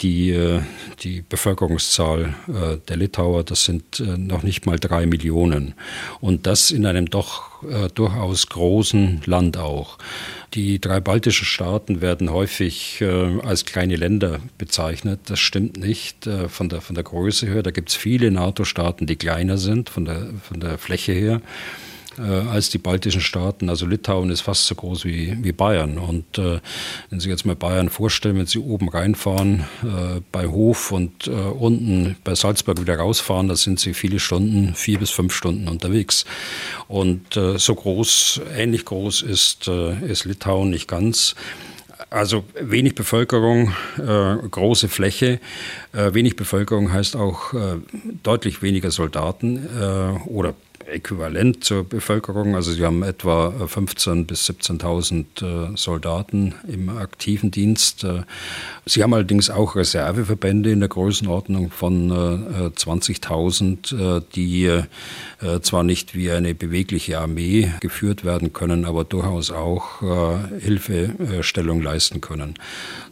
die, 0.03 0.30
äh, 0.30 0.61
die 1.03 1.22
Bevölkerungszahl 1.22 2.34
äh, 2.48 2.76
der 2.88 2.96
Litauer, 2.96 3.44
das 3.44 3.64
sind 3.64 4.01
äh, 4.01 4.16
noch 4.16 4.42
nicht 4.42 4.66
mal 4.66 4.78
drei 4.78 5.07
Millionen. 5.07 5.74
Und 6.20 6.46
das 6.46 6.70
in 6.70 6.86
einem 6.86 7.11
doch 7.11 7.51
durchaus 7.94 8.46
großen 8.46 9.20
Land 9.26 9.59
auch. 9.59 9.98
Die 10.55 10.80
drei 10.80 10.98
baltischen 10.98 11.44
Staaten 11.44 12.01
werden 12.01 12.30
häufig 12.30 13.05
als 13.42 13.66
kleine 13.66 13.96
Länder 13.96 14.38
bezeichnet. 14.57 15.20
Das 15.26 15.40
stimmt 15.40 15.76
nicht 15.76 16.26
von 16.48 16.70
der, 16.70 16.80
von 16.80 16.94
der 16.94 17.05
Größe 17.05 17.46
her. 17.46 17.62
Da 17.62 17.70
gibt 17.70 17.90
es 17.90 17.96
viele 17.96 18.30
NATO-Staaten, 18.30 19.07
die 19.07 19.16
kleiner 19.16 19.59
sind 19.59 19.90
von 19.90 20.07
der, 20.07 20.30
von 20.42 20.59
der 20.59 20.78
Fläche 20.78 21.12
her 21.12 21.42
äh, 22.20 22.48
als 22.48 22.70
die 22.70 22.78
baltischen 22.78 23.20
Staaten. 23.20 23.68
Also 23.68 23.86
Litauen 23.86 24.30
ist 24.30 24.42
fast 24.42 24.66
so 24.66 24.74
groß 24.74 25.04
wie, 25.04 25.36
wie 25.42 25.52
Bayern. 25.52 25.98
Und 25.98 26.38
äh, 26.38 26.60
wenn 27.08 27.20
Sie 27.20 27.28
jetzt 27.28 27.46
mal 27.46 27.56
Bayern 27.56 27.88
vorstellen, 27.88 28.38
wenn 28.38 28.46
Sie 28.46 28.58
oben 28.58 28.88
reinfahren 28.88 29.64
äh, 29.82 30.20
bei 30.30 30.46
Hof 30.46 30.92
und 30.92 31.26
äh, 31.26 31.30
unten 31.30 32.16
bei 32.24 32.34
Salzburg 32.34 32.80
wieder 32.80 32.96
rausfahren, 32.96 33.48
da 33.48 33.56
sind 33.56 33.80
Sie 33.80 33.94
viele 33.94 34.20
Stunden, 34.20 34.74
vier 34.74 34.98
bis 34.98 35.10
fünf 35.10 35.34
Stunden 35.34 35.68
unterwegs. 35.68 36.24
Und 36.88 37.36
äh, 37.36 37.58
so 37.58 37.74
groß, 37.74 38.42
ähnlich 38.56 38.84
groß 38.84 39.22
ist, 39.22 39.68
äh, 39.68 39.98
ist 40.06 40.24
Litauen 40.24 40.70
nicht 40.70 40.88
ganz. 40.88 41.34
Also 42.10 42.42
wenig 42.60 42.96
Bevölkerung, 42.96 43.72
äh, 43.96 44.36
große 44.50 44.88
Fläche. 44.88 45.38
Äh, 45.92 46.12
wenig 46.12 46.34
Bevölkerung 46.34 46.92
heißt 46.92 47.14
auch 47.14 47.52
äh, 47.54 47.76
deutlich 48.24 48.62
weniger 48.62 48.90
Soldaten 48.90 50.20
oder 50.26 50.54
äquivalent 50.91 51.64
zur 51.64 51.84
Bevölkerung. 51.84 52.55
Also 52.55 52.72
sie 52.72 52.84
haben 52.84 53.03
etwa 53.03 53.49
15.000 53.49 54.26
bis 54.26 54.49
17.000 54.49 55.72
äh, 55.72 55.76
Soldaten 55.76 56.55
im 56.68 56.88
aktiven 56.88 57.51
Dienst. 57.51 58.05
Äh, 58.05 58.22
sie 58.86 59.03
haben 59.03 59.14
allerdings 59.14 59.51
auch 59.51 59.76
Reserveverbände 59.76 60.70
in 60.70 60.80
der 60.80 60.88
Größenordnung 60.88 61.70
von 61.70 62.11
20.000, 62.11 64.18
äh, 64.18 64.22
die 64.34 64.82
zwar 65.62 65.84
nicht 65.84 66.14
wie 66.14 66.30
eine 66.30 66.55
bewegliche 66.55 67.18
Armee 67.18 67.72
geführt 67.80 68.24
werden 68.24 68.53
können, 68.53 68.84
aber 68.84 69.05
durchaus 69.05 69.51
auch 69.51 70.01
Hilfestellung 70.61 71.82
leisten 71.82 72.20
können. 72.20 72.55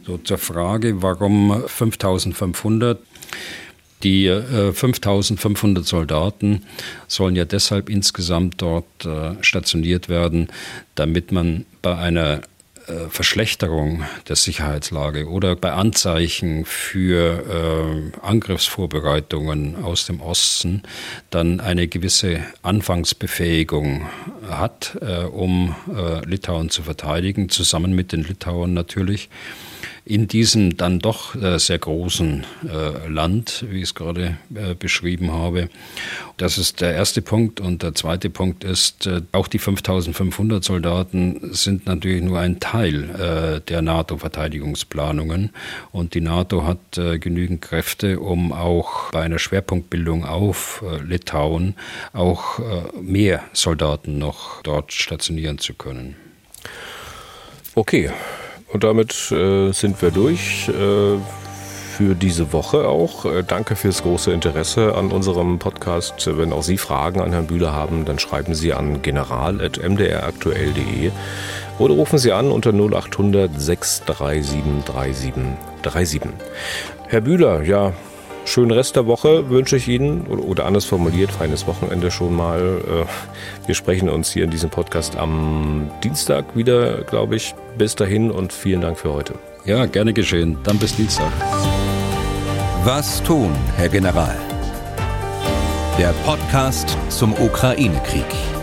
So 0.05 0.17
zur 0.17 0.37
Frage, 0.37 1.01
warum 1.01 1.51
5.500? 1.51 2.97
Die 4.03 4.27
äh, 4.27 4.71
5500 4.71 5.85
Soldaten 5.85 6.63
sollen 7.07 7.35
ja 7.35 7.45
deshalb 7.45 7.89
insgesamt 7.89 8.61
dort 8.61 9.05
äh, 9.05 9.35
stationiert 9.41 10.07
werden, 10.07 10.47
damit 10.95 11.31
man 11.31 11.65
bei 11.81 11.97
einer 11.97 12.41
äh, 12.89 13.09
Verschlechterung 13.09 14.03
der 14.27 14.35
Sicherheitslage 14.35 15.27
oder 15.27 15.55
bei 15.55 15.73
Anzeichen 15.73 16.65
für 16.65 18.11
äh, 18.23 18.25
Angriffsvorbereitungen 18.25 19.83
aus 19.83 20.05
dem 20.05 20.21
Osten 20.21 20.83
dann 21.29 21.59
eine 21.59 21.87
gewisse 21.87 22.39
Anfangsbefähigung 22.61 24.07
hat, 24.49 24.97
äh, 25.01 25.25
um 25.25 25.75
Litauen 26.25 26.69
zu 26.69 26.83
verteidigen, 26.83 27.49
zusammen 27.49 27.93
mit 27.93 28.11
den 28.11 28.23
Litauern 28.23 28.73
natürlich 28.73 29.29
in 30.09 30.27
diesem 30.27 30.75
dann 30.75 30.97
doch 30.97 31.35
äh, 31.35 31.59
sehr 31.59 31.77
großen 31.77 32.43
äh, 32.67 33.07
Land, 33.07 33.63
wie 33.69 33.77
ich 33.77 33.83
es 33.83 33.95
gerade 33.95 34.37
äh, 34.55 34.73
beschrieben 34.73 35.31
habe. 35.31 35.69
Das 36.37 36.57
ist 36.57 36.81
der 36.81 36.95
erste 36.95 37.21
Punkt. 37.21 37.59
Und 37.59 37.83
der 37.83 37.93
zweite 37.93 38.31
Punkt 38.31 38.63
ist, 38.63 39.07
auch 39.33 39.47
die 39.47 39.59
5500 39.59 40.63
Soldaten 40.63 41.53
sind 41.53 41.85
natürlich 41.85 42.23
nur 42.23 42.39
ein 42.39 42.59
Teil 42.59 43.61
der 43.67 43.81
NATO-Verteidigungsplanungen. 43.81 45.51
Und 45.91 46.13
die 46.13 46.21
NATO 46.21 46.63
hat 46.65 46.79
genügend 47.19 47.61
Kräfte, 47.61 48.19
um 48.21 48.53
auch 48.53 49.11
bei 49.11 49.21
einer 49.21 49.37
Schwerpunktbildung 49.37 50.23
auf 50.23 50.81
Litauen 51.05 51.75
auch 52.13 52.59
mehr 53.01 53.43
Soldaten 53.51 54.17
noch 54.17 54.61
dort 54.61 54.93
stationieren 54.93 55.57
zu 55.57 55.73
können. 55.73 56.15
Okay, 57.75 58.11
und 58.71 58.83
damit 58.83 59.31
äh, 59.31 59.71
sind 59.71 60.01
wir 60.01 60.11
durch 60.11 60.69
äh, 60.69 61.17
für 61.99 62.15
diese 62.15 62.53
Woche 62.53 62.87
auch. 62.87 63.25
Äh, 63.25 63.43
danke 63.45 63.75
fürs 63.75 64.03
große 64.03 64.31
Interesse 64.31 64.95
an 64.95 65.11
unserem 65.11 65.59
Podcast. 65.59 66.29
Wenn 66.37 66.53
auch 66.53 66.63
Sie 66.63 66.77
Fragen 66.77 67.19
an 67.19 67.33
Herrn 67.33 67.47
Bühler 67.47 67.73
haben, 67.73 68.05
dann 68.05 68.19
schreiben 68.19 68.55
Sie 68.55 68.73
an 68.73 69.01
general.mdraktuell.de 69.01 71.11
oder 71.77 71.93
rufen 71.93 72.17
Sie 72.19 72.31
an 72.31 72.51
unter 72.51 72.71
0800 72.71 73.51
637 73.59 74.85
3737. 74.85 76.21
Herr 77.07 77.21
Bühler, 77.21 77.63
ja, 77.63 77.91
schönen 78.49 78.71
Rest 78.71 78.95
der 78.95 79.05
Woche 79.07 79.49
wünsche 79.49 79.77
ich 79.77 79.87
Ihnen 79.87 80.27
oder 80.27 80.65
anders 80.65 80.85
formuliert, 80.85 81.31
feines 81.31 81.67
Wochenende 81.67 82.11
schon 82.11 82.35
mal. 82.35 82.59
Äh, 82.59 83.67
wir 83.67 83.75
sprechen 83.75 84.09
uns 84.09 84.31
hier 84.31 84.43
in 84.43 84.49
diesem 84.49 84.69
Podcast 84.69 85.15
am 85.15 85.89
Dienstag 86.03 86.55
wieder, 86.55 87.03
glaube 87.03 87.35
ich. 87.35 87.55
Bis 87.77 87.95
dahin 87.95 88.31
und 88.31 88.51
vielen 88.51 88.81
Dank 88.81 88.97
für 88.97 89.13
heute. 89.13 89.35
Ja, 89.65 89.85
gerne 89.85 90.13
geschehen. 90.13 90.57
Dann 90.63 90.77
bis 90.77 90.95
Dienstag. 90.95 91.31
Was 92.83 93.21
tun, 93.23 93.51
Herr 93.77 93.89
General? 93.89 94.35
Der 95.97 96.13
Podcast 96.25 96.97
zum 97.09 97.33
Ukraine-Krieg. 97.33 98.58